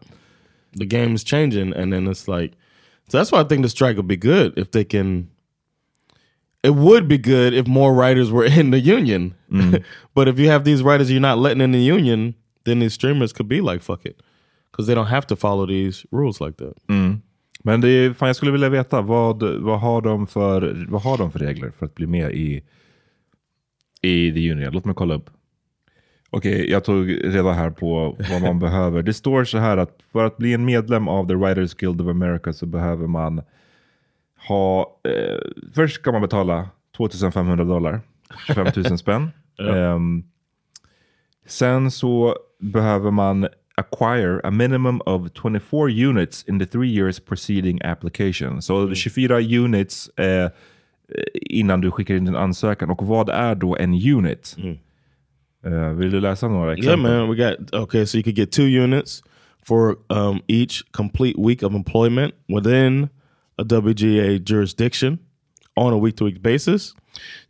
The 0.78 0.84
game's 0.84 1.24
changing, 1.26 1.72
and 1.72 1.92
then 1.92 2.08
it's 2.08 2.40
like, 2.40 2.54
so 3.08 3.18
that's 3.18 3.32
why 3.32 3.40
I 3.40 3.48
think 3.48 3.62
the 3.62 3.68
strike 3.70 3.96
would 3.96 4.08
be 4.08 4.16
good 4.16 4.58
if 4.58 4.70
they 4.70 4.84
can. 4.84 5.26
It 6.62 6.74
would 6.74 7.08
be 7.08 7.18
good 7.18 7.54
if 7.54 7.66
more 7.66 7.92
writers 7.92 8.30
were 8.30 8.46
in 8.60 8.70
the 8.70 8.78
union, 8.78 9.34
but 10.14 10.28
if 10.28 10.38
you 10.38 10.50
have 10.50 10.64
these 10.64 10.82
writers 10.82 11.10
you're 11.10 11.28
not 11.28 11.38
letting 11.38 11.60
in 11.60 11.72
the 11.72 11.92
union, 11.92 12.34
then 12.64 12.78
these 12.80 12.94
streamers 12.94 13.32
could 13.32 13.48
be 13.48 13.60
like, 13.60 13.82
fuck 13.82 14.06
it, 14.06 14.22
because 14.72 14.86
they 14.86 14.94
don't 14.94 15.10
have 15.10 15.26
to 15.26 15.36
follow 15.36 15.66
these 15.66 16.06
rules 16.10 16.40
like 16.40 16.56
that. 16.58 16.74
Mm. 16.88 17.22
Men 17.64 17.80
det 17.80 17.88
är, 17.88 18.12
fan, 18.12 18.26
jag 18.26 18.36
skulle 18.36 18.52
vilja 18.52 18.68
veta, 18.68 19.00
vad, 19.00 19.42
vad, 19.42 19.80
har 19.80 20.02
de 20.02 20.26
för, 20.26 20.86
vad 20.88 21.02
har 21.02 21.18
de 21.18 21.32
för 21.32 21.38
regler 21.38 21.70
för 21.70 21.86
att 21.86 21.94
bli 21.94 22.06
med 22.06 22.32
i, 22.32 22.62
i 24.02 24.32
The 24.32 24.52
Union? 24.52 24.72
Låt 24.72 24.84
mig 24.84 24.94
kolla 24.94 25.14
upp. 25.14 25.30
Okej, 26.30 26.70
jag 26.70 26.84
tog 26.84 27.10
reda 27.10 27.52
här 27.52 27.70
på 27.70 28.16
vad 28.30 28.42
man 28.42 28.58
behöver. 28.66 29.02
Det 29.02 29.14
står 29.14 29.44
så 29.44 29.58
här 29.58 29.76
att 29.76 29.98
för 30.12 30.24
att 30.24 30.36
bli 30.36 30.54
en 30.54 30.64
medlem 30.64 31.08
av 31.08 31.28
The 31.28 31.34
Writers 31.34 31.74
Guild 31.74 32.00
of 32.00 32.08
America 32.08 32.52
så 32.52 32.66
behöver 32.66 33.06
man 33.06 33.42
ha... 34.48 35.00
Eh, 35.04 35.38
först 35.74 35.94
ska 35.94 36.12
man 36.12 36.22
betala 36.22 36.68
2500 36.96 37.64
dollar, 37.64 38.00
25 38.46 38.66
000 38.76 38.98
spänn. 38.98 39.30
Ja. 39.56 39.76
Ehm, 39.76 40.24
sen 41.46 41.90
så 41.90 42.36
behöver 42.58 43.10
man 43.10 43.48
acquire 43.82 44.40
a 44.44 44.50
minimum 44.50 45.00
of 45.06 45.32
24 45.34 45.88
units 45.88 46.44
in 46.48 46.58
the 46.58 46.66
three 46.66 46.88
years 46.88 47.20
preceding 47.20 47.82
application. 47.82 48.62
Så 48.62 48.94
24 48.94 49.40
units 49.40 50.10
eh, 50.18 50.50
innan 51.50 51.80
du 51.80 51.90
skickar 51.90 52.14
in 52.14 52.24
din 52.24 52.36
ansökan. 52.36 52.90
Och 52.90 53.06
vad 53.06 53.28
är 53.28 53.54
då 53.54 53.76
en 53.76 53.94
unit? 53.94 54.56
Eh, 55.64 55.88
vill 55.88 56.10
du 56.10 56.20
läsa 56.20 56.48
några 56.48 56.76
Yeah, 56.76 56.98
man. 56.98 57.28
We 57.28 57.36
got 57.36 57.74
okay. 57.74 58.06
So 58.06 58.18
you 58.18 58.22
could 58.22 58.36
get 58.36 58.52
two 58.52 58.66
units 58.66 59.22
for 59.62 59.96
um, 60.08 60.40
each 60.48 60.82
complete 60.92 61.38
week 61.38 61.62
of 61.62 61.74
employment 61.74 62.34
within 62.48 63.08
a 63.58 63.64
WGA 63.64 64.38
jurisdiction 64.38 65.18
on 65.76 65.92
a 65.92 65.98
week-to-week 65.98 66.42
basis. 66.42 66.94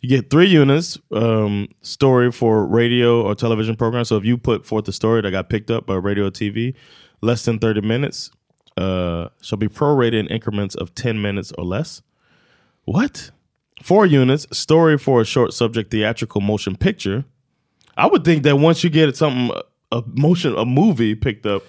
You 0.00 0.08
get 0.08 0.30
three 0.30 0.46
units 0.46 0.98
um, 1.12 1.68
story 1.82 2.32
for 2.32 2.66
radio 2.66 3.22
or 3.22 3.34
television 3.34 3.76
program. 3.76 4.04
So 4.04 4.16
if 4.16 4.24
you 4.24 4.36
put 4.36 4.66
forth 4.66 4.88
a 4.88 4.92
story 4.92 5.22
that 5.22 5.30
got 5.30 5.48
picked 5.48 5.70
up 5.70 5.86
by 5.86 5.94
radio 5.94 6.26
or 6.26 6.30
TV, 6.30 6.74
less 7.20 7.44
than 7.44 7.58
thirty 7.58 7.80
minutes 7.80 8.30
uh, 8.76 9.28
shall 9.40 9.58
be 9.58 9.68
prorated 9.68 10.20
in 10.20 10.26
increments 10.28 10.74
of 10.74 10.94
ten 10.94 11.22
minutes 11.22 11.52
or 11.56 11.64
less. 11.64 12.02
What? 12.84 13.30
Four 13.82 14.06
units 14.06 14.46
story 14.56 14.98
for 14.98 15.20
a 15.20 15.24
short 15.24 15.52
subject 15.52 15.90
theatrical 15.90 16.40
motion 16.40 16.76
picture. 16.76 17.24
I 17.96 18.06
would 18.06 18.24
think 18.24 18.42
that 18.44 18.56
once 18.56 18.82
you 18.82 18.90
get 18.90 19.16
something 19.16 19.56
a 19.92 20.02
motion 20.06 20.56
a 20.56 20.64
movie 20.64 21.14
picked 21.14 21.46
up, 21.46 21.62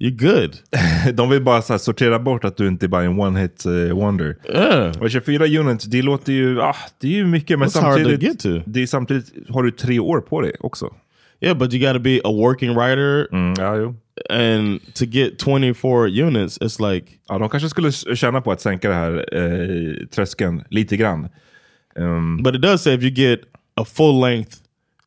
you're 0.00 0.40
good. 0.40 0.56
De 1.14 1.30
vill 1.30 1.42
bara 1.42 1.60
här, 1.60 1.78
sortera 1.78 2.18
bort 2.18 2.44
att 2.44 2.56
du 2.56 2.68
inte 2.68 2.86
är 2.86 2.88
bara 2.88 3.02
en 3.02 3.20
one 3.20 3.40
hit 3.40 3.64
eh, 3.66 3.96
wonder. 3.96 4.36
Yeah. 4.48 5.02
Och 5.02 5.10
24 5.10 5.46
units, 5.46 5.84
det 5.84 6.02
låter 6.02 6.32
ju, 6.32 6.60
ah, 6.60 6.76
det 7.00 7.06
är 7.06 7.12
ju 7.12 7.26
mycket 7.26 7.58
men 7.58 7.68
That's 7.68 7.80
samtidigt. 7.80 8.64
Det 8.66 8.82
är 8.82 8.86
samtidigt 8.86 9.32
har 9.48 9.62
du 9.62 9.70
tre 9.70 9.98
år 9.98 10.20
på 10.20 10.40
dig 10.40 10.52
också. 10.60 10.94
Yeah, 11.42 11.58
but 11.58 11.72
you 11.72 11.86
got 11.86 11.94
to 11.94 12.00
be 12.00 12.20
a 12.24 12.32
working 12.32 12.74
writer. 12.74 13.28
ja, 13.58 13.76
jo. 13.76 13.94
And 14.30 14.80
to 14.94 15.04
get 15.04 15.38
24 15.38 16.08
units, 16.08 16.58
it's 16.58 16.92
like... 16.92 17.06
Ja, 17.28 17.38
de 17.38 17.48
kanske 17.48 17.68
skulle 17.68 17.92
tjäna 17.92 18.40
på 18.40 18.52
att 18.52 18.60
sänka 18.60 18.88
det 18.88 18.94
här 18.94 19.24
eh, 19.32 20.06
tröskeln 20.06 20.64
lite 20.70 20.96
grann. 20.96 21.28
Um, 21.96 22.42
But 22.42 22.54
it 22.54 22.62
does 22.62 22.82
say 22.82 22.94
if 22.94 23.02
you 23.02 23.10
get 23.10 23.40
a 23.76 23.84
full 23.84 24.20
length 24.20 24.56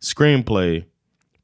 screenplay 0.01 0.85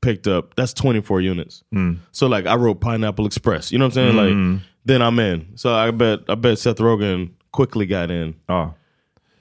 picked 0.01 0.27
up, 0.27 0.55
that's 0.55 0.73
24 0.73 1.21
units. 1.21 1.63
Mm. 1.73 1.97
So 2.11 2.27
like 2.27 2.45
I 2.45 2.55
wrote 2.55 2.79
Pineapple 2.81 3.25
Express, 3.25 3.71
you 3.71 3.77
know 3.77 3.85
what 3.85 3.97
I'm 3.97 4.13
saying? 4.15 4.33
Mm. 4.35 4.53
Like 4.53 4.61
then 4.85 5.01
I'm 5.01 5.19
in. 5.19 5.47
So 5.55 5.73
I 5.73 5.91
bet 5.91 6.19
I 6.29 6.35
bet 6.35 6.57
Seth 6.59 6.77
Rogen 6.77 7.31
quickly 7.51 7.85
got 7.85 8.09
in. 8.11 8.35
Ja. 8.47 8.71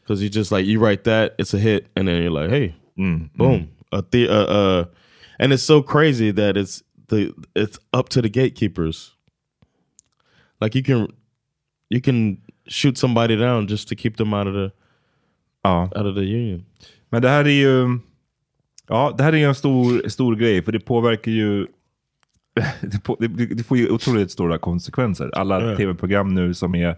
Cause 0.06 0.22
you 0.22 0.28
just 0.30 0.50
like 0.52 0.64
you 0.66 0.80
write 0.80 1.04
that, 1.04 1.34
it's 1.38 1.52
a 1.54 1.58
hit, 1.58 1.86
and 1.94 2.08
then 2.08 2.22
you're 2.22 2.30
like, 2.30 2.50
hey, 2.50 2.74
Mm. 2.98 3.30
boom, 3.36 3.68
a 3.92 4.02
the 4.10 4.28
uh, 4.28 4.32
uh, 4.32 4.84
and 5.38 5.52
it's 5.52 5.62
so 5.62 5.82
crazy 5.82 6.32
that 6.32 6.56
it's 6.56 6.82
the 7.08 7.32
it's 7.54 7.78
up 7.92 8.08
to 8.08 8.22
the 8.22 8.28
gatekeepers. 8.28 9.12
Like 10.60 10.74
you 10.74 10.82
can 10.82 11.08
you 11.90 12.00
can 12.00 12.38
shoot 12.66 12.98
somebody 12.98 13.36
down 13.36 13.66
just 13.66 13.88
to 13.88 13.94
keep 13.96 14.16
them 14.16 14.34
out 14.34 14.46
of 14.46 14.54
the 14.54 14.72
Ja. 15.64 15.88
out 15.94 16.06
of 16.06 16.14
the 16.14 16.24
union. 16.24 16.64
Men 17.12 17.22
det 17.22 17.28
här 17.28 17.44
är 17.44 17.50
ju 17.50 17.98
ja, 18.88 19.14
det 19.18 19.24
här 19.24 19.32
är 19.32 19.36
ju 19.36 19.44
en 19.44 19.54
stor, 19.54 20.08
stor 20.08 20.36
grej, 20.36 20.62
för 20.62 20.72
det 20.72 20.80
påverkar 20.80 21.32
ju 21.32 21.66
det, 22.80 23.02
på, 23.04 23.16
det, 23.20 23.28
det 23.28 23.62
får 23.64 23.76
ju 23.78 23.90
otroligt 23.90 24.30
stora 24.30 24.58
konsekvenser. 24.58 25.30
Alla 25.34 25.70
Ja. 25.70 25.76
tv-program 25.76 26.34
nu 26.34 26.54
som 26.54 26.74
är, 26.74 26.96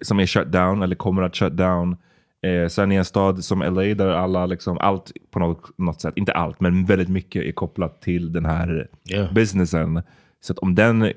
som 0.00 0.20
är 0.20 0.26
shut 0.26 0.52
down, 0.52 0.82
eller 0.82 0.96
kommer 0.96 1.22
att 1.22 1.36
shut 1.36 1.56
down. 1.56 1.96
Eh, 2.42 2.68
sen 2.68 2.92
i 2.92 2.94
en 2.94 3.04
stad 3.04 3.44
som 3.44 3.60
LA 3.60 3.82
där 3.82 4.08
alla, 4.08 4.46
liksom, 4.46 4.78
allt 4.78 5.12
på 5.30 5.38
något, 5.38 5.78
något 5.78 6.00
sätt, 6.00 6.14
inte 6.16 6.32
allt, 6.32 6.60
men 6.60 6.84
väldigt 6.84 7.08
mycket 7.08 7.42
är 7.44 7.52
kopplat 7.52 8.02
till 8.02 8.32
den 8.32 8.44
här 8.46 8.88
Ja. 9.04 9.28
businessen. 9.34 10.02
Så 10.40 10.52
att 10.52 10.58
om 10.58 10.74
den 10.74 11.12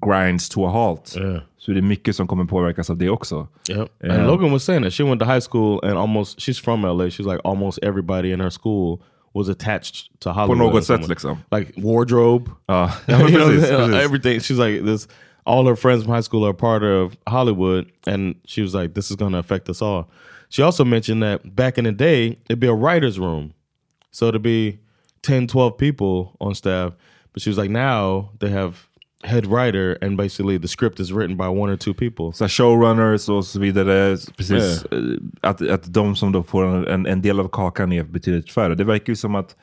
grinds 0.00 0.48
to 0.48 0.64
a 0.66 0.70
halt, 0.70 1.06
så 1.58 1.70
är 1.70 1.74
det 1.74 1.82
mycket 1.82 2.16
som 2.16 2.26
kommer 2.26 2.44
påverkas 2.44 2.90
av 2.90 2.96
det 2.96 3.10
också. 3.10 3.46
Yep. 3.68 3.88
Yeah. 4.04 4.16
And 4.18 4.26
Logan 4.26 4.52
was 4.52 4.64
saying 4.64 4.82
that 4.82 4.92
she 4.92 5.04
went 5.04 5.20
to 5.20 5.26
high 5.26 5.40
school 5.40 5.80
and 5.82 5.98
almost 5.98 6.40
she's 6.40 6.58
from 6.60 6.82
LA. 6.82 7.04
She's 7.10 7.26
like 7.26 7.40
almost 7.44 7.78
everybody 7.82 8.32
in 8.32 8.40
her 8.40 8.50
school 8.50 9.00
was 9.34 9.48
attached 9.48 10.08
to 10.20 10.32
Hollywood. 10.32 10.58
något 10.58 10.74
or 10.74 10.80
sätt, 10.98 11.08
liksom. 11.08 11.38
Like 11.52 11.72
wardrobe. 11.76 12.50
Ja, 12.68 12.90
You 13.08 13.14
ja 13.14 13.38
know, 13.38 13.46
uh, 13.46 13.48
precis. 13.88 14.04
everything. 14.04 14.40
She's 14.40 14.58
like 14.58 14.84
this. 14.84 15.06
All 15.44 15.66
her 15.66 15.76
friends 15.76 16.02
from 16.04 16.12
high 16.14 16.22
school 16.22 16.44
are 16.46 16.52
part 16.54 16.82
of 16.82 17.16
Hollywood, 17.26 17.86
and 18.06 18.34
she 18.46 18.62
was 18.62 18.74
like, 18.74 18.94
"This 18.94 19.10
is 19.10 19.16
going 19.16 19.32
to 19.32 19.38
affect 19.38 19.68
us 19.70 19.80
all." 19.82 20.04
She 20.50 20.62
also 20.62 20.84
mentioned 20.84 21.22
that 21.22 21.54
back 21.54 21.78
in 21.78 21.84
the 21.84 21.92
day, 21.92 22.38
it'd 22.48 22.60
be 22.60 22.66
a 22.68 22.74
writers' 22.74 23.18
room, 23.18 23.52
so 24.10 24.28
it'd 24.28 24.42
be 24.42 24.78
10, 25.22 25.46
12 25.46 25.76
people 25.78 26.36
on 26.40 26.54
staff. 26.54 26.92
But 27.32 27.42
she 27.42 27.50
was 27.50 27.58
like, 27.58 27.70
now 27.70 28.30
they 28.40 28.48
have 28.48 28.87
head 29.24 29.46
writer, 29.46 29.98
and 30.02 30.16
basically 30.16 30.58
the 30.60 30.68
script 30.68 31.00
is 31.00 31.12
written 31.12 31.36
by 31.36 31.44
one 31.44 31.72
or 31.72 31.76
two 31.76 31.94
people. 31.94 32.32
så 32.32 32.48
showrunners 32.48 33.28
och 33.28 33.44
så 33.44 33.60
vidare. 33.60 34.16
Precis, 34.36 34.84
eh, 34.84 34.98
att, 35.40 35.68
att 35.68 35.92
de 35.94 36.16
som 36.16 36.32
då 36.32 36.42
får 36.42 36.88
en, 36.88 37.06
en 37.06 37.22
del 37.22 37.40
av 37.40 37.48
kakan 37.48 37.92
är 37.92 38.02
betydligt 38.02 38.50
färre. 38.50 38.74
Det 38.74 38.84
verkar 38.84 39.12
ju 39.12 39.16
som 39.16 39.34
att 39.34 39.56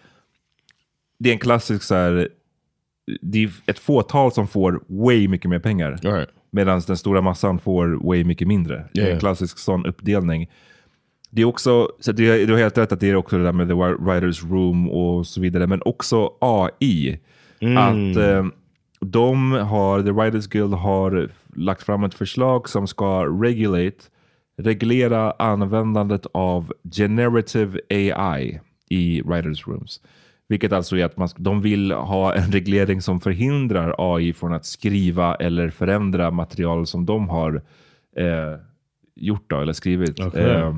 det 1.20 1.30
är 1.30 1.34
en 1.34 1.40
klassisk 1.40 1.84
så 1.84 1.96
här, 1.96 2.30
det 3.22 3.44
är 3.44 3.52
ett 3.66 3.80
fåtal 3.80 4.32
som 4.32 4.48
får 4.48 4.84
way 4.88 5.28
mycket 5.28 5.50
mer 5.50 5.60
pengar. 5.60 6.00
Right. 6.04 6.30
Medan 6.52 6.82
den 6.88 6.98
stora 6.98 7.22
massan 7.22 7.60
får 7.60 8.08
way 8.08 8.24
mycket 8.24 8.48
mindre. 8.48 8.86
Det 8.94 9.00
är 9.00 9.04
Yeah. 9.04 9.14
en 9.14 9.20
klassisk 9.20 9.58
sån 9.58 9.86
uppdelning. 9.86 10.50
Det 11.30 11.42
är 11.42 11.46
också, 11.46 11.90
så 12.00 12.12
det, 12.12 12.46
du 12.46 12.54
har 12.54 12.60
helt 12.60 12.78
rätt 12.78 12.92
att 12.92 13.00
det 13.00 13.10
är 13.10 13.16
också 13.16 13.38
det 13.38 13.44
där 13.44 13.52
med 13.52 13.68
the 13.68 13.74
writers 14.04 14.44
room 14.44 14.90
och 14.90 15.28
så 15.28 15.42
vidare. 15.42 15.68
Men 15.68 15.82
också 15.86 16.32
AI. 16.40 17.20
Mm. 17.60 17.78
Att 17.78 18.18
eh, 18.18 18.46
de 19.12 19.52
har, 19.52 20.04
the 20.04 20.12
writers 20.12 20.48
guild 20.48 20.74
har 20.74 21.30
lagt 21.56 21.84
fram 21.84 22.04
ett 22.04 22.14
förslag 22.14 22.70
som 22.70 22.88
ska 22.88 23.26
regulate, 23.26 24.04
reglera 24.58 25.32
användandet 25.32 26.26
av 26.32 26.74
generative 26.92 27.80
AI 27.90 28.60
i 28.90 29.22
writers 29.22 29.68
rooms. 29.68 30.02
Vilket 30.48 30.74
alltså 30.74 30.98
är 30.98 31.06
att 31.06 31.18
man, 31.18 31.30
de 31.38 31.62
vill 31.62 31.92
ha 31.92 32.34
en 32.34 32.52
reglering 32.52 33.02
som 33.02 33.20
förhindrar 33.20 33.96
AI 33.98 34.34
från 34.34 34.54
att 34.54 34.66
skriva 34.66 35.36
eller 35.36 35.70
förändra 35.70 36.32
material 36.32 36.88
som 36.88 37.06
de 37.06 37.30
har 37.30 37.62
eh, 38.18 38.60
gjort 39.16 39.50
då, 39.50 39.62
eller 39.62 39.74
skrivit. 39.74 40.20
Okay. 40.20 40.44
Eh, 40.44 40.76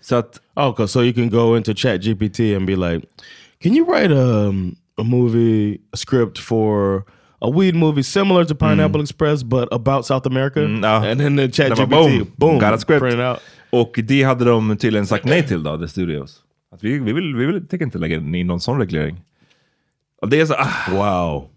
så 0.00 0.16
att... 0.16 0.40
Okay, 0.54 0.86
so 0.86 1.02
you 1.02 1.14
can 1.14 1.30
go 1.30 1.56
into 1.56 1.74
chat 1.74 2.00
GPT 2.00 2.40
and 2.40 2.66
be 2.66 2.76
like, 2.76 3.06
can 3.62 3.76
you 3.76 3.86
write 3.86 4.14
um, 4.14 4.76
a 4.98 5.02
movie, 5.02 5.80
a 5.92 5.96
script 5.96 6.38
for 6.38 7.04
a 7.40 7.50
weed 7.50 7.74
movie 7.74 8.02
similar 8.02 8.44
to 8.44 8.54
Pineapple 8.54 9.00
Express 9.00 9.42
but 9.42 9.68
about 9.72 10.06
South 10.06 10.26
America? 10.26 10.60
Mm, 10.60 10.82
ja. 10.82 11.10
And 11.10 11.20
then 11.20 11.36
the 11.36 11.48
chat 11.48 11.72
GPT, 11.72 12.36
boom, 12.36 12.58
got 12.58 12.74
a 12.74 12.78
script. 12.78 13.42
Och 13.70 14.00
det 14.04 14.22
hade 14.22 14.44
de 14.44 14.76
tydligen 14.76 15.06
sagt 15.06 15.24
nej 15.24 15.46
till 15.48 15.62
då, 15.62 15.78
The 15.78 15.88
Studios. 15.88 16.42
Att 16.72 16.84
vi, 16.84 16.98
vi, 16.98 17.12
vill, 17.12 17.34
vi 17.36 17.46
vill, 17.46 17.68
tänker 17.68 17.86
inte 17.86 17.98
lägga 17.98 18.16
in 18.16 18.46
någon 18.46 18.60
sån 18.60 18.78
reglering. 18.78 19.22
Och 20.22 20.28
det 20.28 20.40
är 20.40 20.46
så, 20.46 20.54
ah, 20.54 20.90
wow. 20.90 21.48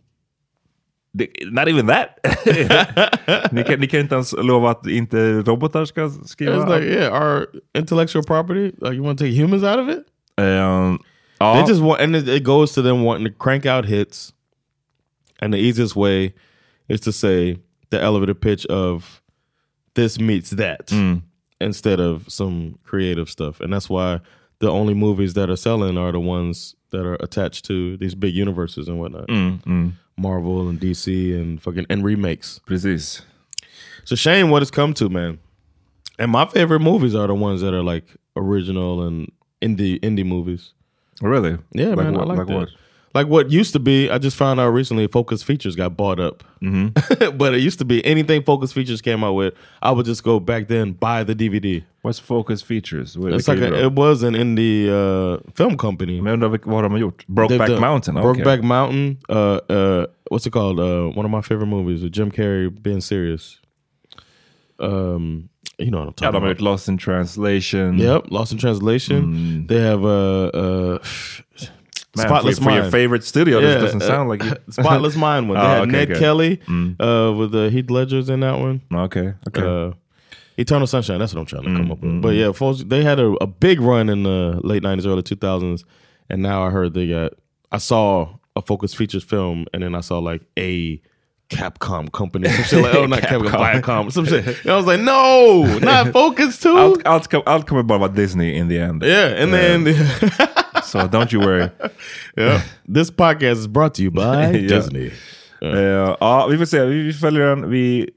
Det, 1.11 1.27
not 1.51 1.67
even 1.67 1.87
that. 1.87 2.09
ni, 3.51 3.63
kan, 3.63 3.79
ni 3.79 3.87
kan 3.87 3.99
inte 3.99 4.15
ens 4.15 4.33
lova 4.33 4.71
att 4.71 4.87
inte 4.87 5.41
robotar 5.41 5.85
ska 5.85 6.09
skriva. 6.09 6.55
It's 6.55 6.79
like, 6.79 6.93
yeah, 6.93 7.13
our 7.13 7.47
intellectual 7.77 8.23
property, 8.23 8.71
like 8.81 8.95
you 8.95 9.03
want 9.03 9.19
to 9.19 9.25
take 9.25 9.35
humans 9.41 9.63
out 9.63 9.79
of 9.79 9.89
it? 9.89 10.05
Um, 10.37 10.99
They 11.39 11.63
just 11.67 11.81
want, 11.81 12.01
and 12.01 12.15
it, 12.15 12.27
it 12.27 12.43
goes 12.43 12.73
to 12.73 12.81
them 12.81 13.03
wanting 13.03 13.25
to 13.25 13.31
crank 13.31 13.65
out 13.65 13.85
hits. 13.85 14.31
And 15.39 15.53
the 15.53 15.57
easiest 15.57 15.95
way 15.95 16.33
is 16.87 16.99
to 17.01 17.11
say 17.11 17.57
the 17.89 18.01
elevator 18.01 18.33
pitch 18.33 18.65
of 18.67 19.21
this 19.95 20.19
meets 20.19 20.51
that 20.51 20.87
Mm. 20.87 21.21
instead 21.59 21.99
of 21.99 22.25
some 22.31 22.77
creative 22.83 23.29
stuff. 23.29 23.59
And 23.59 23.71
that's 23.73 23.89
why 23.89 24.21
the 24.59 24.69
only 24.69 24.93
movies 24.93 25.33
that 25.33 25.49
are 25.49 25.55
selling 25.57 25.97
are 25.97 26.11
the 26.11 26.19
ones 26.19 26.75
that 26.91 27.05
are 27.05 27.15
attached 27.15 27.65
to 27.65 27.97
these 27.97 28.15
big 28.15 28.33
universes 28.33 28.87
and 28.87 28.99
whatnot. 28.99 29.27
Mm, 29.27 29.61
mm. 29.63 29.91
Marvel 30.17 30.69
and 30.69 30.79
DC 30.79 31.33
and 31.35 31.61
fucking 31.61 31.85
and 31.89 32.03
remakes. 32.05 32.59
Precis. 32.65 33.21
It's 34.01 34.11
a 34.13 34.15
shame 34.17 34.49
what 34.49 34.61
it's 34.61 34.71
come 34.71 34.93
to, 34.95 35.09
man. 35.09 35.39
And 36.17 36.31
my 36.31 36.45
favorite 36.45 36.79
movies 36.79 37.13
are 37.15 37.27
the 37.27 37.35
ones 37.35 37.59
that 37.61 37.73
are 37.73 37.83
like 37.83 38.05
original 38.37 39.03
and 39.05 39.29
indie 39.61 39.99
indie 39.99 40.25
movies. 40.25 40.71
Really? 41.21 41.57
Yeah, 41.73 41.89
Like 41.89 41.97
man. 41.97 42.13
what- 42.13 42.21
I 42.21 42.25
like, 42.25 42.37
like 42.39 42.47
that. 42.47 42.55
what? 42.57 42.69
Like 43.13 43.27
what 43.27 43.49
used 43.49 43.71
to 43.71 43.79
be, 43.79 44.09
I 44.09 44.17
just 44.17 44.35
found 44.35 44.59
out 44.59 44.71
recently 44.73 45.07
Focus 45.07 45.41
Features 45.41 45.73
got 45.77 45.95
bought 45.95 46.19
up. 46.19 46.43
Mm-hmm. 46.61 47.37
but 47.37 47.53
it 47.55 47.61
used 47.61 47.79
to 47.79 47.85
be 47.85 48.03
anything 48.05 48.43
Focus 48.43 48.73
Features 48.73 49.01
came 49.01 49.23
out 49.23 49.35
with, 49.35 49.53
I 49.81 49.91
would 49.91 50.05
just 50.05 50.21
go 50.21 50.37
back 50.41 50.67
then 50.67 50.91
buy 50.91 51.23
the 51.23 51.33
DVD. 51.33 51.81
What's 52.01 52.19
Focus 52.19 52.61
Features? 52.61 53.17
What- 53.17 53.31
It's 53.31 53.47
like 53.47 53.59
a, 53.59 53.85
it 53.85 53.93
was 53.93 54.21
an 54.23 54.33
indie 54.33 54.89
uh, 54.89 55.39
film 55.53 55.77
company. 55.77 56.19
Men 56.19 56.25
jag 56.25 56.33
undrar 56.33 56.49
vilka- 56.49 56.69
vad 56.69 56.83
de 56.83 56.91
har 56.91 56.99
gjort? 56.99 57.25
Brokeback 57.27 57.79
Mountain? 57.79 58.17
Okay. 58.17 58.43
Brokeback 58.43 58.63
Mountain. 58.63 59.17
Uh, 59.29 59.59
uh, 59.69 60.05
what's 60.29 60.45
it 60.45 60.51
called? 60.51 60.79
Uh, 60.79 61.07
one 61.17 61.23
of 61.25 61.31
my 61.31 61.41
favorite 61.41 61.67
movies 61.69 62.03
with 62.03 62.11
Jim 62.11 62.31
Carrey 62.31 62.69
being 62.83 62.99
serious. 63.01 63.61
Um, 64.79 65.47
you 65.79 65.91
know 65.91 65.99
what 65.99 66.07
I'm 66.07 66.13
talking 66.13 66.39
har 66.41 66.49
about. 66.51 66.61
Lost 66.61 66.87
in 66.87 66.97
Translation. 66.97 67.97
Yep, 67.97 68.31
Lost 68.31 68.51
in 68.51 68.57
Translation. 68.57 69.67
They 69.67 69.79
have 69.81 70.03
uh, 70.03 70.45
uh, 70.47 70.99
Man, 72.17 72.27
Spotless 72.27 72.57
for, 72.59 72.65
for 72.65 72.71
your 72.71 72.89
favorite 72.91 73.25
studio, 73.25 73.59
Yeah, 73.59 73.67
this 73.73 73.83
doesn't 73.83 74.01
uh, 74.03 74.07
sound 74.07 74.29
like 74.29 74.41
you. 74.43 74.53
Spotless 74.69 75.17
Mind 75.17 75.49
one. 75.49 75.57
They 75.57 75.65
Oh, 75.65 75.67
had 75.67 75.81
okay, 75.83 75.91
Ned 75.91 76.07
good. 76.09 76.19
Kelly 76.19 76.57
Mm. 76.67 76.95
uh, 76.99 77.33
with 77.37 77.51
the 77.51 77.69
Heath 77.69 77.89
Ledger's 77.89 78.29
in 78.29 78.39
that 78.39 78.57
one. 78.57 78.81
Okay, 78.93 79.33
okay. 79.49 79.61
Uh, 79.61 79.91
Eternal 80.57 80.87
Sunshine. 80.87 81.19
That's 81.19 81.33
what 81.33 81.41
I'm 81.41 81.45
trying 81.45 81.63
to 81.63 81.75
come 81.75 81.87
Mm, 81.87 81.91
up 81.91 81.99
with. 81.99 82.11
mm, 82.11 82.21
But 82.21 82.29
mm. 82.35 82.39
yeah, 82.39 82.51
folks, 82.53 82.83
they 82.83 83.03
had 83.03 83.19
a, 83.19 83.31
a 83.41 83.47
big 83.47 83.81
run 83.81 84.07
in 84.07 84.23
the 84.23 84.61
late 84.63 84.81
'90s, 84.83 85.05
early 85.05 85.21
2000s, 85.23 85.83
and 86.29 86.41
now 86.41 86.63
I 86.65 86.69
heard 86.69 86.93
they 86.93 87.09
got. 87.09 87.33
I 87.73 87.77
saw 87.79 88.37
a 88.55 88.61
Focus 88.61 88.93
Features 88.93 89.25
film, 89.25 89.65
and 89.73 89.83
then 89.83 89.93
I 89.95 89.99
saw 89.99 90.19
like 90.19 90.41
a 90.57 91.01
Capcom 91.49 92.11
company, 92.11 92.49
some 92.49 92.63
shit 92.63 92.81
like 92.83 92.95
oh 92.95 93.05
not 93.05 93.19
Capcom. 93.21 93.49
Viacom, 93.51 94.11
some 94.11 94.25
shit. 94.25 94.45
And 94.47 94.71
I 94.71 94.75
was 94.75 94.85
like, 94.87 94.99
no, 95.01 95.63
not 95.79 96.11
Focus 96.13 96.59
too. 96.59 96.77
Allt, 96.77 97.05
allt, 97.05 97.29
kom- 97.31 97.43
allt 97.45 97.67
kommer 97.67 97.83
bara 97.83 97.99
vara 97.99 98.11
Disney 98.11 98.57
in 98.57 98.67
the 98.69 98.79
end. 98.79 99.03
yeah, 99.03 99.43
and 99.43 99.53
Uh, 99.53 99.57
then 99.57 99.85
so 100.83 101.07
don't 101.07 101.31
you 101.33 101.39
worry. 101.39 101.69
yeah, 102.37 102.61
this 102.93 103.11
podcast 103.11 103.59
is 103.59 103.67
brought 103.67 103.93
to 103.95 104.01
you 104.03 104.11
by. 104.11 104.51
Disney. 104.67 105.11
Eh, 105.61 106.15
ja, 106.19 106.47
vi 106.51 106.57
får 106.57 106.65
se. 106.65 106.85
Vi, 106.85 107.13
följer 107.13 107.47
den. 107.47 107.69
Vi 107.69 108.09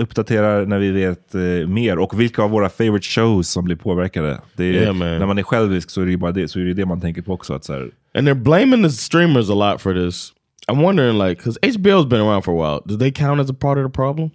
uppdaterar 0.00 0.66
när 0.66 0.78
vi 0.78 0.90
vet 0.90 1.34
eh, 1.34 1.68
mer. 1.68 1.98
Och 1.98 2.20
vilka 2.20 2.42
av 2.42 2.50
våra 2.50 2.68
favorite 2.68 3.06
shows 3.06 3.48
som 3.48 3.64
blir 3.64 3.76
påverkade. 3.76 4.40
Är, 4.58 4.62
Yeah. 4.64 4.94
När 4.96 5.26
man 5.26 5.38
är 5.38 5.42
självisk 5.42 5.90
så 5.90 6.00
är 6.00 6.04
det 6.04 6.10
ju 6.10 6.16
bara 6.16 6.32
det, 6.32 6.48
så 6.48 6.60
är 6.60 6.64
det, 6.64 6.74
det 6.74 6.86
man 6.86 7.00
tänker 7.00 7.22
på 7.22 7.32
också. 7.32 7.54
Att 7.54 7.64
så 7.64 7.72
här, 7.72 7.90
And 8.18 8.28
they're 8.28 8.42
blaming 8.42 8.82
the 8.82 8.90
streamers 8.90 9.50
a 9.50 9.54
lot 9.54 9.80
for 9.80 9.94
this. 10.06 10.32
I'm 10.68 10.80
wondering, 10.82 11.18
like, 11.18 11.36
because 11.38 11.58
HBO's 11.62 12.06
been 12.08 12.20
around 12.20 12.42
for 12.42 12.52
a 12.52 12.56
while. 12.56 12.82
Do 12.86 12.96
they 12.96 13.12
count 13.12 13.40
as 13.40 13.50
a 13.50 13.54
part 13.54 13.78
of 13.78 13.84
the 13.84 13.90
problem? 13.96 14.30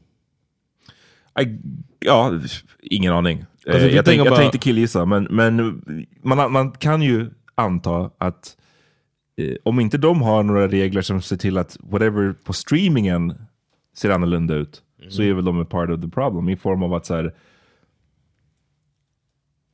I, 1.42 1.58
ja, 2.00 2.32
ingen 2.84 3.14
aning. 3.14 3.38
Eh, 3.40 3.74
Alltså, 3.74 3.88
you 3.88 3.96
jag, 3.96 4.06
tänk, 4.06 4.20
jag 4.20 4.28
about- 4.28 4.38
tänkte 4.38 4.58
killgissa, 4.58 5.06
men, 5.06 5.24
men 5.24 5.82
man, 6.24 6.52
man 6.52 6.72
kan 6.72 7.02
ju 7.02 7.30
anta 7.56 8.12
att 8.18 8.58
eh, 9.38 9.56
om 9.64 9.80
inte 9.80 9.98
de 9.98 10.22
har 10.22 10.44
några 10.44 10.68
regler 10.68 11.02
som 11.02 11.22
ser 11.22 11.38
till 11.38 11.58
att 11.58 11.78
whatever 11.80 12.34
på 12.44 12.54
streamingen 12.54 13.34
ser 13.98 14.10
annorlunda 14.10 14.56
ut, 14.56 14.82
så 15.10 15.22
är 15.24 15.34
väl 15.34 15.46
de 15.46 15.62
a 15.62 15.66
part 15.70 15.90
of 15.90 16.02
the 16.02 16.08
problem 16.10 16.50
i 16.50 16.56
form 16.58 16.84
av 16.84 16.94
att 16.94 17.06
så 17.06 17.16
här, 17.16 17.34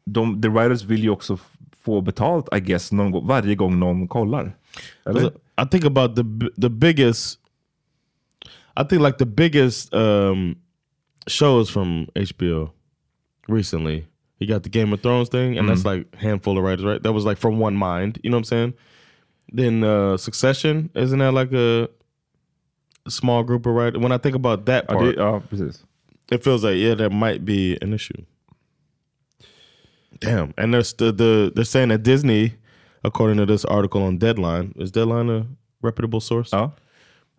de, 0.05 0.41
the 0.41 0.47
writers 0.49 0.83
vill 0.83 1.03
ju 1.03 1.09
också 1.09 1.37
få 1.81 2.01
betalt, 2.01 2.49
I 2.55 2.59
guess, 2.59 2.91
någon, 2.91 3.27
varje 3.27 3.55
gång 3.55 3.79
någon 3.79 4.07
kollar. 4.07 4.57
Eller? 5.05 5.19
Because 5.19 5.37
I 5.57 5.65
think 5.65 5.83
about 5.83 6.15
the 6.15 6.51
the 6.57 6.69
biggest. 6.69 7.39
I 8.77 8.83
think 8.83 9.01
like 9.01 9.17
the 9.17 9.25
biggest 9.25 9.93
um, 9.93 10.57
shows 11.27 11.69
from 11.69 12.07
HBO 12.15 12.71
recently. 13.47 14.07
You 14.39 14.47
got 14.47 14.63
the 14.63 14.69
Game 14.69 14.91
of 14.91 15.01
Thrones 15.01 15.29
thing, 15.29 15.57
and 15.57 15.69
that's 15.69 15.85
like 15.85 16.13
handful 16.15 16.57
of 16.57 16.63
writers, 16.63 16.83
right? 16.83 17.01
That 17.01 17.13
was 17.13 17.23
like 17.23 17.37
from 17.37 17.57
one 17.57 17.75
mind. 17.75 18.19
You 18.21 18.29
know 18.29 18.35
what 18.35 18.39
I'm 18.39 18.43
saying? 18.43 18.73
Then 19.51 19.83
uh, 19.83 20.17
Succession 20.17 20.89
isn't 20.93 21.19
that 21.19 21.31
like 21.31 21.53
a 21.53 21.89
small 23.07 23.43
group 23.43 23.65
of 23.65 23.73
writers? 23.73 24.01
When 24.01 24.11
I 24.11 24.17
think 24.17 24.35
about 24.35 24.65
that 24.65 24.89
part, 24.89 25.15
det, 25.15 25.17
ja, 25.17 25.39
it 26.31 26.43
feels 26.43 26.63
like 26.63 26.77
yeah, 26.77 26.95
that 26.95 27.11
might 27.11 27.45
be 27.45 27.77
an 27.81 27.93
issue. 27.93 28.25
Damn, 30.19 30.53
and 30.57 30.73
there's 30.73 30.93
the, 30.93 31.11
the 31.11 31.51
they're 31.55 31.65
saying 31.65 31.89
that 31.89 32.03
Disney, 32.03 32.55
according 33.05 33.37
to 33.37 33.45
this 33.45 33.63
article 33.65 34.03
on 34.03 34.17
Deadline, 34.17 34.73
is 34.77 34.91
Deadline 34.91 35.29
a 35.29 35.45
reputable 35.81 36.19
source? 36.19 36.51
Ja. 36.51 36.71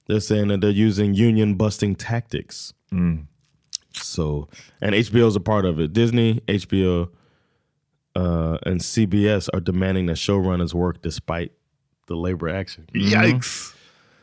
They're 0.07 0.21
saying 0.21 0.49
that 0.49 0.61
they're 0.61 0.71
using 0.71 1.15
union 1.15 1.55
busting 1.55 1.97
tactics. 1.97 2.73
Mm. 2.93 3.27
So, 3.93 4.49
and 4.81 4.95
HBO 4.95 5.27
is 5.27 5.37
a 5.37 5.41
part 5.41 5.65
of 5.65 5.81
it. 5.81 5.93
Disney, 5.93 6.41
HBO, 6.47 7.09
uh, 8.15 8.59
and 8.65 8.81
CBS 8.81 9.49
are 9.53 9.61
demanding 9.61 10.07
that 10.07 10.17
showrunners 10.17 10.73
work 10.73 11.03
despite 11.03 11.53
the 12.07 12.15
labor 12.15 12.49
action. 12.49 12.87
Yikes! 12.95 13.75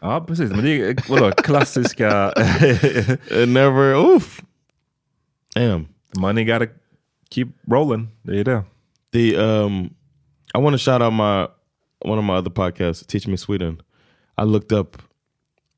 Ja, 0.01 0.19
precis. 0.19 0.49
Men 0.49 0.63
det 0.63 0.81
är 0.81 1.09
vadå, 1.09 1.31
klassiska... 1.31 2.33
It 3.31 3.49
never. 3.49 3.95
Oof. 3.95 4.41
Damn. 5.55 5.87
Money 6.17 6.45
gotta 6.45 6.67
keep 7.29 7.47
rolling. 7.67 8.07
Det 8.23 8.39
är 8.39 8.43
det. 8.43 8.63
The 9.11 9.37
um, 9.37 9.89
I 10.53 10.59
want 10.59 10.73
to 10.73 10.77
shout 10.77 11.01
out 11.01 11.11
my 11.13 11.47
one 12.03 12.17
of 12.17 12.23
my 12.23 12.35
other 12.35 12.49
podcasts, 12.49 13.05
Teach 13.05 13.27
Me 13.27 13.37
Sweden. 13.37 13.81
I 14.37 14.43
looked 14.43 14.71
up 14.71 15.01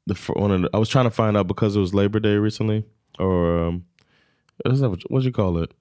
the 0.07 0.15
one 0.33 0.51
of 0.51 0.61
the, 0.61 0.69
I 0.73 0.77
was 0.77 0.89
trying 0.89 1.05
to 1.05 1.11
find 1.11 1.37
out 1.37 1.47
because 1.47 1.75
it 1.75 1.79
was 1.79 1.93
Labor 1.93 2.19
Day 2.19 2.35
recently, 2.35 2.83
or 3.19 3.65
um? 3.65 3.85
What 5.09 5.23
you 5.23 5.31
call 5.31 5.57
it? 5.63 5.71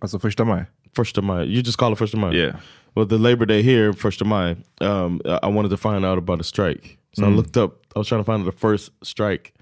Alltså 0.00 0.18
första 0.18 0.44
maj? 0.44 0.66
First 0.94 1.18
of 1.18 1.24
May. 1.24 1.44
You 1.44 1.62
just 1.62 1.76
call 1.78 1.92
it 1.92 1.98
First 1.98 2.14
of 2.14 2.20
May. 2.20 2.32
Yeah. 2.36 2.60
Well, 2.94 3.04
the 3.06 3.18
Labor 3.18 3.44
Day 3.46 3.62
here, 3.62 3.92
First 3.92 4.20
of 4.20 4.26
May. 4.26 4.56
Um, 4.80 5.20
I 5.24 5.40
I 5.42 5.46
wanted 5.48 5.70
to 5.70 5.76
find 5.76 6.04
out 6.04 6.18
about 6.18 6.40
a 6.40 6.44
strike, 6.44 6.98
so 7.12 7.24
I 7.24 7.28
Mm. 7.28 7.36
looked 7.36 7.56
up. 7.56 7.72
I 7.94 7.98
was 7.98 8.08
trying 8.08 8.20
to 8.20 8.24
find 8.24 8.46
the 8.46 8.52
first 8.52 8.90
strike, 9.02 9.52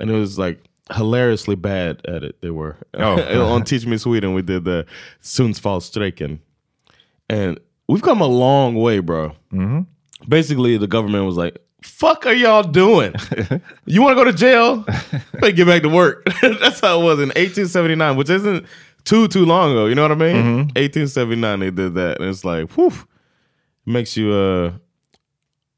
and 0.00 0.10
it 0.10 0.14
was 0.14 0.38
like 0.38 0.58
hilariously 0.94 1.56
bad 1.56 2.00
at 2.06 2.22
it. 2.24 2.40
They 2.40 2.50
were 2.50 2.76
Oh. 2.94 3.52
on 3.54 3.62
Teach 3.64 3.86
Me 3.86 3.96
Sweden. 3.96 4.34
We 4.34 4.42
did 4.42 4.64
the 4.64 4.84
Sundsfallsstrejken, 5.22 6.38
and 7.28 7.58
we've 7.88 8.02
come 8.02 8.20
a 8.20 8.26
long 8.26 8.74
way, 8.74 8.98
bro. 9.00 9.30
Mm-hmm. 9.52 9.80
Basically, 10.28 10.76
the 10.76 10.86
government 10.86 11.26
was 11.26 11.36
like, 11.36 11.58
"Fuck, 11.82 12.26
are 12.26 12.32
y'all 12.32 12.62
doing? 12.62 13.14
you 13.86 14.02
want 14.02 14.16
to 14.16 14.24
go 14.24 14.24
to 14.24 14.32
jail? 14.32 14.84
Better 15.32 15.52
get 15.52 15.66
back 15.66 15.82
to 15.82 15.88
work." 15.88 16.24
That's 16.42 16.80
how 16.80 17.00
it 17.00 17.04
was 17.04 17.18
in 17.18 17.28
1879, 17.28 18.16
which 18.16 18.30
isn't 18.30 18.66
too 19.04 19.28
too 19.28 19.44
long 19.44 19.72
ago. 19.72 19.86
You 19.86 19.94
know 19.94 20.02
what 20.02 20.12
I 20.12 20.16
mean? 20.16 20.36
Mm-hmm. 20.36 20.56
1879, 20.76 21.60
they 21.60 21.70
did 21.70 21.94
that, 21.94 22.20
and 22.20 22.28
it's 22.28 22.44
like, 22.44 22.70
whew, 22.72 22.92
makes 23.84 24.16
you 24.16 24.32
uh 24.32 24.72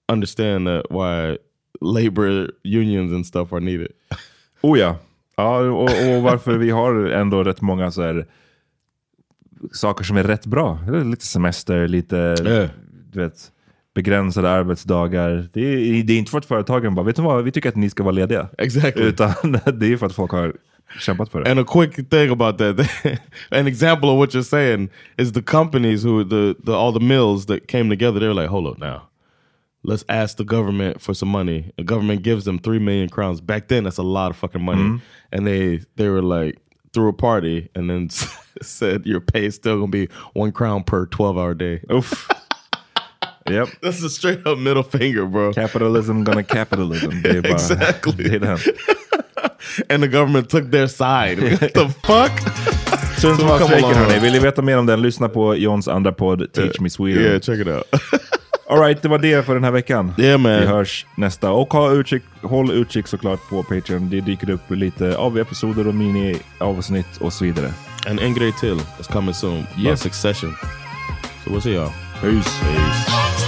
understand 0.09 0.66
that 0.66 0.90
why 0.90 1.38
labor 1.80 2.48
unions 2.64 3.12
and 3.12 3.26
stuff 3.26 3.52
are 3.52 3.61
needed. 3.61 3.92
Oh 4.62 4.78
ja. 4.78 4.96
ja 5.36 5.59
och, 5.59 5.82
och 5.82 6.22
varför 6.22 6.59
vi 6.59 6.70
har 6.70 6.94
ändå 6.94 7.44
rätt 7.44 7.61
många 7.61 7.90
så 7.90 8.02
här, 8.02 8.26
saker 9.72 10.04
som 10.04 10.16
är 10.16 10.24
rätt 10.24 10.46
bra. 10.46 10.78
Lite 11.04 11.26
semester, 11.26 11.88
lite... 11.88 12.16
Yeah. 12.44 12.68
Du 13.12 13.20
vet. 13.20 13.52
begränsade 13.94 14.50
arbetsdagar. 14.50 15.48
Det 15.52 15.61
är, 15.61 16.02
det 16.02 16.12
är 16.12 16.18
inte 16.18 16.30
för 16.30 16.38
att 16.38 16.46
företagen 16.46 16.94
bara, 16.94 17.06
vet 17.06 17.16
du 17.16 17.22
vad, 17.22 17.44
vi 17.44 17.52
tycker 17.52 17.68
att 17.68 17.76
ni 17.76 17.90
ska 17.90 18.02
vara 18.02 18.12
lediga. 18.12 18.48
Exactly. 18.59 19.04
Utan 19.04 19.32
det 19.78 19.92
är 19.92 19.96
för 19.96 20.06
att 20.06 20.14
folk 20.14 20.30
har 20.30 20.54
kämpat 21.00 21.28
för 21.28 21.40
det. 21.40 21.50
And 21.50 21.61
a 21.61 21.64
quick 21.68 22.11
thing 22.11 22.30
about 22.30 22.59
that, 22.59 22.78
an 23.50 23.66
example 23.66 24.09
of 24.09 24.18
what 24.18 24.34
you're 24.34 24.42
saying 24.42 24.88
is 25.18 25.32
the 25.32 25.42
companies 25.42 26.04
who 26.04 26.24
the, 26.24 26.54
the 26.66 26.72
all 26.72 26.92
the 26.92 27.04
mills 27.04 27.46
that 27.46 27.66
came 27.66 27.90
together. 27.90 28.20
They 28.20 28.28
were 28.28 28.42
like, 28.42 28.50
hold 28.50 28.66
up 28.66 28.78
now, 28.78 29.00
let's 29.84 30.04
ask 30.09 30.36
the 30.36 30.44
government 30.44 31.02
for 31.02 31.14
some 31.14 31.30
money. 31.32 31.72
The 31.76 31.84
government 31.84 32.22
gives 32.22 32.44
them 32.44 32.59
three 32.59 32.78
million 32.78 33.09
crowns. 33.09 33.40
Back 33.40 33.68
then, 33.68 33.84
that's 33.84 33.98
a 33.98 34.02
lot 34.02 34.30
of 34.30 34.36
fucking 34.36 34.62
money. 34.64 34.82
Mhm. 34.82 35.00
And 35.32 35.46
they 35.46 35.80
they 35.96 36.09
were 36.09 36.22
like 36.22 36.59
threw 36.99 37.09
a 37.09 37.12
party 37.12 37.68
and 37.76 37.88
then 37.88 38.09
said 38.62 39.07
your 39.07 39.20
pay 39.20 39.46
is 39.46 39.55
still 39.55 39.76
gonna 39.76 39.88
be 39.88 40.09
one 40.34 40.51
crown 40.51 40.82
per 40.82 41.07
twelve 41.07 41.38
hour 41.38 41.55
day. 41.55 41.80
Oof. 41.92 42.28
Yep. 43.51 43.68
That's 43.80 44.03
a 44.03 44.11
straight 44.11 44.46
up 44.46 44.59
middle 44.59 44.82
finger, 44.82 45.24
bro. 45.24 45.55
Capitalism 45.55 46.22
gonna 46.22 46.42
capitalism. 46.59 47.22
Det 47.22 47.46
Exactly. 47.46 48.28
Det 48.28 48.46
är. 48.46 48.61
And 49.88 50.03
the 50.03 50.09
government 50.09 50.51
took 50.51 50.70
their 50.70 50.86
side. 50.86 51.40
What 51.40 51.72
the 51.72 51.88
fuck? 51.88 52.32
Sundsvallsstrejken 53.18 53.94
hörni. 53.94 54.18
Vill 54.18 54.32
ni 54.32 54.38
veta 54.38 54.62
mer 54.62 54.78
om 54.78 54.86
den? 54.86 55.03
Lyssna 55.03 55.28
på 55.28 55.55
Johns 55.55 55.88
andra 55.88 56.12
podd 56.12 56.53
Teach 56.53 56.78
uh, 56.78 56.82
Me 56.82 56.90
Sweden. 56.90 57.22
Yeah, 57.22 57.40
check 57.40 57.59
it 57.61 57.68
out. 57.68 57.84
Alright, 58.70 59.02
det 59.02 59.08
var 59.08 59.18
det 59.18 59.46
för 59.46 59.54
den 59.54 59.64
här 59.64 59.70
veckan. 59.70 60.14
Yeah, 60.18 60.40
man. 60.40 60.60
Vi 60.60 60.66
hörs 60.66 61.06
nästa. 61.14 61.50
Och 61.50 61.72
ha 61.72 61.90
utkik, 61.90 62.22
håll 62.42 62.70
utkik 62.70 63.06
såklart 63.06 63.40
på 63.50 63.62
Patreon. 63.62 64.10
Det 64.10 64.20
dyker 64.20 64.50
upp 64.50 64.70
lite 64.70 65.16
av-episoder 65.16 65.88
och 65.88 65.94
mini-avsnitt 65.94 67.16
och 67.20 67.32
så 67.32 67.44
vidare. 67.44 67.72
And 68.08 68.20
en 68.20 68.34
grej 68.34 68.52
till 68.52 68.80
is 69.00 69.06
coming 69.06 69.34
soon. 69.34 69.58
Yes. 69.58 69.66
Yes. 69.78 70.00
Succession. 70.00 70.54
So 71.44 71.50
we'll 71.50 71.60
see 71.60 71.74
y'all. 71.74 71.92
Peace. 72.20 72.60
Peace. 72.60 73.47